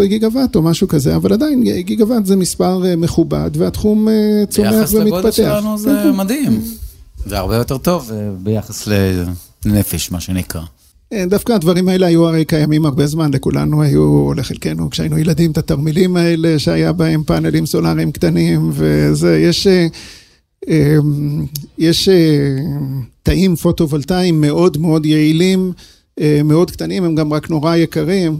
גיגוואט 0.04 0.56
או 0.56 0.62
משהו 0.62 0.88
כזה, 0.88 1.16
אבל 1.16 1.32
עדיין 1.32 1.64
גיגוואט 1.80 2.26
זה 2.26 2.36
מספר 2.36 2.82
מכובד, 2.96 3.50
והתחום 3.54 4.08
צומח 4.48 4.72
ומתפתח. 4.72 4.94
ביחס 4.94 4.94
לגודל 4.94 5.30
שלנו 5.30 5.78
זה 5.78 6.12
מדהים. 6.12 6.62
זה 7.26 7.38
הרבה 7.38 7.56
יותר 7.56 7.78
טוב 7.78 8.10
ביחס 8.42 8.88
לנפש, 9.64 10.10
מה 10.10 10.20
שנקרא. 10.20 10.62
דווקא 11.14 11.52
הדברים 11.52 11.88
האלה 11.88 12.06
היו 12.06 12.28
הרי 12.28 12.44
קיימים 12.44 12.86
הרבה 12.86 13.06
זמן, 13.06 13.30
לכולנו 13.34 13.82
היו, 13.82 14.34
לחלקנו, 14.36 14.90
כשהיינו 14.90 15.18
ילדים, 15.18 15.50
את 15.50 15.58
התרמילים 15.58 16.16
האלה 16.16 16.58
שהיה 16.58 16.92
בהם 16.92 17.22
פאנלים 17.22 17.66
סולאריים 17.66 18.12
קטנים, 18.12 18.70
וזה, 18.72 19.38
יש... 19.38 19.66
יש 21.78 22.08
תאים 23.22 23.56
פוטו-וולטאיים 23.56 24.40
מאוד 24.40 24.78
מאוד 24.78 25.06
יעילים, 25.06 25.72
מאוד 26.44 26.70
קטנים, 26.70 27.04
הם 27.04 27.14
גם 27.14 27.32
רק 27.32 27.50
נורא 27.50 27.76
יקרים, 27.76 28.38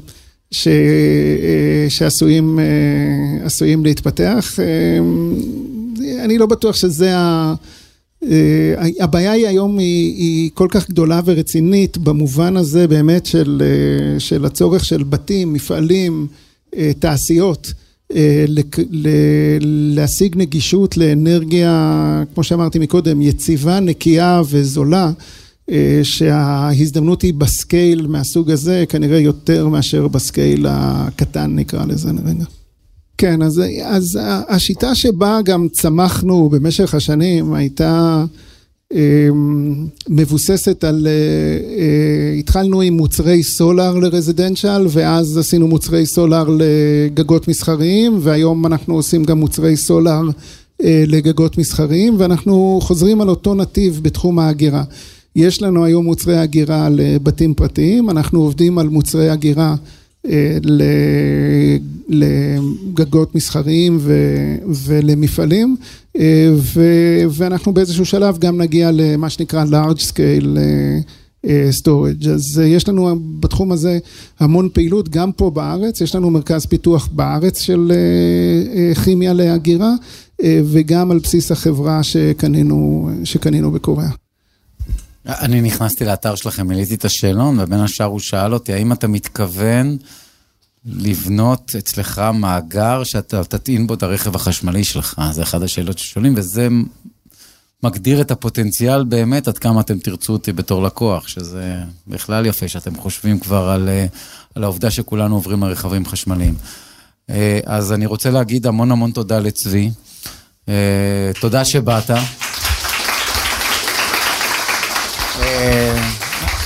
שעשויים 1.88 2.58
להתפתח. 3.84 4.58
אני 6.24 6.38
לא 6.38 6.46
בטוח 6.46 6.76
שזה 6.76 7.16
ה... 7.16 7.54
הבעיה 9.00 9.32
היא 9.32 9.46
היום 9.46 9.78
היא 9.78 10.50
כל 10.54 10.68
כך 10.70 10.90
גדולה 10.90 11.20
ורצינית 11.24 11.98
במובן 11.98 12.56
הזה 12.56 12.88
באמת 12.88 13.26
של 14.18 14.44
הצורך 14.44 14.84
של 14.84 15.02
בתים, 15.02 15.52
מפעלים, 15.52 16.26
תעשיות. 16.98 17.72
להשיג 19.94 20.36
נגישות 20.36 20.96
לאנרגיה, 20.96 22.24
כמו 22.34 22.44
שאמרתי 22.44 22.78
מקודם, 22.78 23.22
יציבה, 23.22 23.80
נקייה 23.80 24.42
וזולה, 24.48 25.12
שההזדמנות 26.02 27.22
היא 27.22 27.34
בסקייל 27.34 28.06
מהסוג 28.06 28.50
הזה, 28.50 28.84
כנראה 28.88 29.18
יותר 29.18 29.68
מאשר 29.68 30.08
בסקייל 30.08 30.66
הקטן 30.68 31.54
נקרא 31.54 31.84
לזה 31.86 32.10
רגע. 32.26 32.44
כן, 33.18 33.42
אז, 33.42 33.62
אז 33.84 34.18
השיטה 34.48 34.94
שבה 34.94 35.40
גם 35.44 35.68
צמחנו 35.72 36.48
במשך 36.48 36.94
השנים 36.94 37.54
הייתה 37.54 38.24
מבוססת 40.08 40.84
על, 40.84 41.06
התחלנו 42.38 42.80
עם 42.80 42.94
מוצרי 42.94 43.42
סולאר 43.42 43.94
לרזידנציאל 43.94 44.86
ואז 44.90 45.38
עשינו 45.38 45.68
מוצרי 45.68 46.06
סולאר 46.06 46.48
לגגות 46.58 47.48
מסחריים 47.48 48.18
והיום 48.20 48.66
אנחנו 48.66 48.94
עושים 48.94 49.24
גם 49.24 49.38
מוצרי 49.38 49.76
סולאר 49.76 50.22
לגגות 50.82 51.58
מסחריים 51.58 52.14
ואנחנו 52.18 52.78
חוזרים 52.82 53.20
על 53.20 53.28
אותו 53.28 53.54
נתיב 53.54 54.00
בתחום 54.02 54.38
ההגירה. 54.38 54.84
יש 55.36 55.62
לנו 55.62 55.84
היום 55.84 56.04
מוצרי 56.04 56.38
הגירה 56.38 56.88
לבתים 56.88 57.54
פרטיים, 57.54 58.10
אנחנו 58.10 58.40
עובדים 58.40 58.78
על 58.78 58.88
מוצרי 58.88 59.30
הגירה 59.30 59.74
לגגות 62.08 63.34
מסחריים 63.34 63.98
ולמפעלים 64.66 65.76
ואנחנו 67.30 67.74
באיזשהו 67.74 68.04
שלב 68.04 68.38
גם 68.38 68.60
נגיע 68.60 68.90
למה 68.92 69.30
שנקרא 69.30 69.64
large 69.64 70.12
scale 70.12 70.58
storage. 71.46 72.28
אז 72.28 72.62
יש 72.64 72.88
לנו 72.88 73.18
בתחום 73.40 73.72
הזה 73.72 73.98
המון 74.40 74.68
פעילות 74.72 75.08
גם 75.08 75.32
פה 75.32 75.50
בארץ, 75.50 76.00
יש 76.00 76.14
לנו 76.14 76.30
מרכז 76.30 76.66
פיתוח 76.66 77.08
בארץ 77.12 77.60
של 77.60 77.92
כימיה 79.04 79.32
להגירה 79.32 79.94
אה, 80.42 80.60
וגם 80.64 81.10
על 81.10 81.18
בסיס 81.18 81.52
החברה 81.52 82.02
שקנינו, 82.02 83.10
שקנינו 83.24 83.70
בקוריאה. 83.70 84.10
אני 85.28 85.60
נכנסתי 85.60 86.04
לאתר 86.04 86.34
שלכם, 86.34 86.66
מילאתי 86.66 86.94
את 86.94 87.04
השאלון, 87.04 87.60
ובין 87.60 87.80
השאר 87.80 88.06
הוא 88.06 88.20
שאל 88.20 88.54
אותי, 88.54 88.72
האם 88.72 88.92
אתה 88.92 89.08
מתכוון 89.08 89.96
לבנות 90.84 91.72
אצלך 91.78 92.22
מאגר 92.34 93.04
שאתה 93.04 93.44
תטעין 93.44 93.86
בו 93.86 93.94
את 93.94 94.02
הרכב 94.02 94.36
החשמלי 94.36 94.84
שלך? 94.84 95.20
זה 95.30 95.42
אחת 95.42 95.62
השאלות 95.62 95.98
ששואלים, 95.98 96.34
וזה 96.36 96.68
מגדיר 97.82 98.20
את 98.20 98.30
הפוטנציאל 98.30 99.04
באמת 99.04 99.48
עד 99.48 99.58
כמה 99.58 99.80
אתם 99.80 99.98
תרצו 99.98 100.32
אותי 100.32 100.52
בתור 100.52 100.82
לקוח, 100.82 101.28
שזה 101.28 101.76
בכלל 102.06 102.46
יפה 102.46 102.68
שאתם 102.68 102.96
חושבים 102.96 103.38
כבר 103.38 103.68
על, 103.68 103.88
אה, 103.88 104.06
על 104.54 104.64
העובדה 104.64 104.90
שכולנו 104.90 105.34
עוברים 105.34 105.62
על 105.62 105.70
רכבים 105.70 106.06
חשמליים. 106.06 106.54
אה, 107.30 107.60
אז 107.64 107.92
אני 107.92 108.06
רוצה 108.06 108.30
להגיד 108.30 108.66
המון 108.66 108.90
המון 108.90 109.10
תודה 109.10 109.38
לצבי. 109.38 109.90
אה, 110.68 111.30
תודה 111.40 111.64
שבאת. 111.64 112.10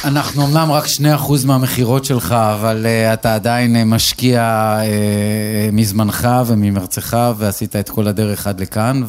אנחנו 0.04 0.46
אמנם 0.46 0.72
רק 0.72 0.84
2% 0.84 1.46
מהמכירות 1.46 2.04
שלך, 2.04 2.32
אבל 2.32 2.86
uh, 2.86 3.14
אתה 3.14 3.34
עדיין 3.34 3.76
uh, 3.76 3.78
משקיע 3.84 4.78
מזמנך 5.72 6.28
וממרצך, 6.46 7.16
ועשית 7.36 7.76
את 7.76 7.88
כל 7.88 8.08
הדרך 8.08 8.46
עד 8.46 8.60
לכאן, 8.60 9.02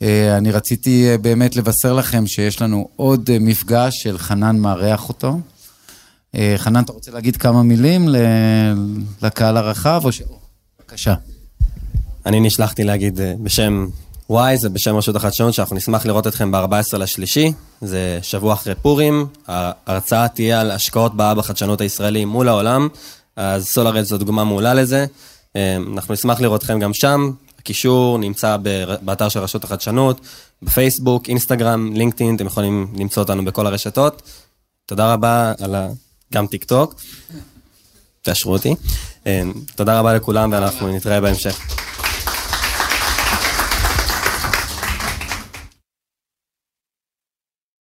ואני 0.00 0.50
uh, 0.50 0.54
רציתי 0.54 1.08
באמת 1.20 1.56
לבשר 1.56 1.92
לכם 1.92 2.26
שיש 2.26 2.62
לנו 2.62 2.88
עוד 2.96 3.30
מפגש 3.40 4.02
של 4.02 4.18
חנן 4.18 4.56
מארח 4.56 5.08
אותו. 5.08 5.38
חנן, 6.56 6.82
אתה 6.82 6.92
רוצה 6.92 7.10
להגיד 7.10 7.36
כמה 7.36 7.62
מילים 7.62 8.08
לקהל 9.22 9.56
הרחב, 9.56 10.00
או 10.04 10.12
ש... 10.12 10.22
בבקשה. 10.80 11.14
אני 12.26 12.40
נשלחתי 12.40 12.84
להגיד 12.84 13.20
בשם 13.42 13.86
וואי, 14.30 14.58
זה 14.58 14.68
בשם 14.68 14.96
רשות 14.96 15.16
החדשנות, 15.16 15.54
שאנחנו 15.54 15.76
נשמח 15.76 16.06
לראות 16.06 16.26
אתכם 16.26 16.50
ב-14 16.50 16.98
לשלישי, 16.98 17.52
זה 17.86 18.18
שבוע 18.22 18.54
אחרי 18.54 18.74
פורים, 18.74 19.26
ההרצאה 19.46 20.28
תהיה 20.28 20.60
על 20.60 20.70
השקעות 20.70 21.14
באב 21.16 21.38
החדשנות 21.38 21.80
הישראלי 21.80 22.24
מול 22.24 22.48
העולם, 22.48 22.88
אז 23.36 23.64
סולארד 23.64 24.02
זו 24.02 24.18
דוגמה 24.18 24.44
מעולה 24.44 24.74
לזה. 24.74 25.06
אה, 25.56 25.76
אנחנו 25.92 26.14
נשמח 26.14 26.40
לראות 26.40 26.60
אתכם 26.60 26.78
גם 26.78 26.94
שם, 26.94 27.30
הקישור 27.58 28.18
נמצא 28.18 28.56
באתר 29.02 29.28
של 29.28 29.40
רשות 29.40 29.64
החדשנות, 29.64 30.20
בפייסבוק, 30.62 31.28
אינסטגרם, 31.28 31.92
לינקדאין, 31.92 32.36
אתם 32.36 32.46
יכולים 32.46 32.94
למצוא 32.98 33.22
אותנו 33.22 33.44
בכל 33.44 33.66
הרשתות. 33.66 34.22
תודה 34.86 35.12
רבה 35.12 35.52
על 35.60 35.74
ה... 35.74 35.88
גם 36.34 36.46
טיק 36.46 36.64
טוק, 36.64 36.94
תאשרו 38.22 38.52
אותי. 38.52 38.74
אה, 39.26 39.42
תודה 39.76 39.98
רבה 39.98 40.14
לכולם 40.14 40.52
ואנחנו 40.52 40.96
נתראה 40.96 41.20
בהמשך. 41.20 41.83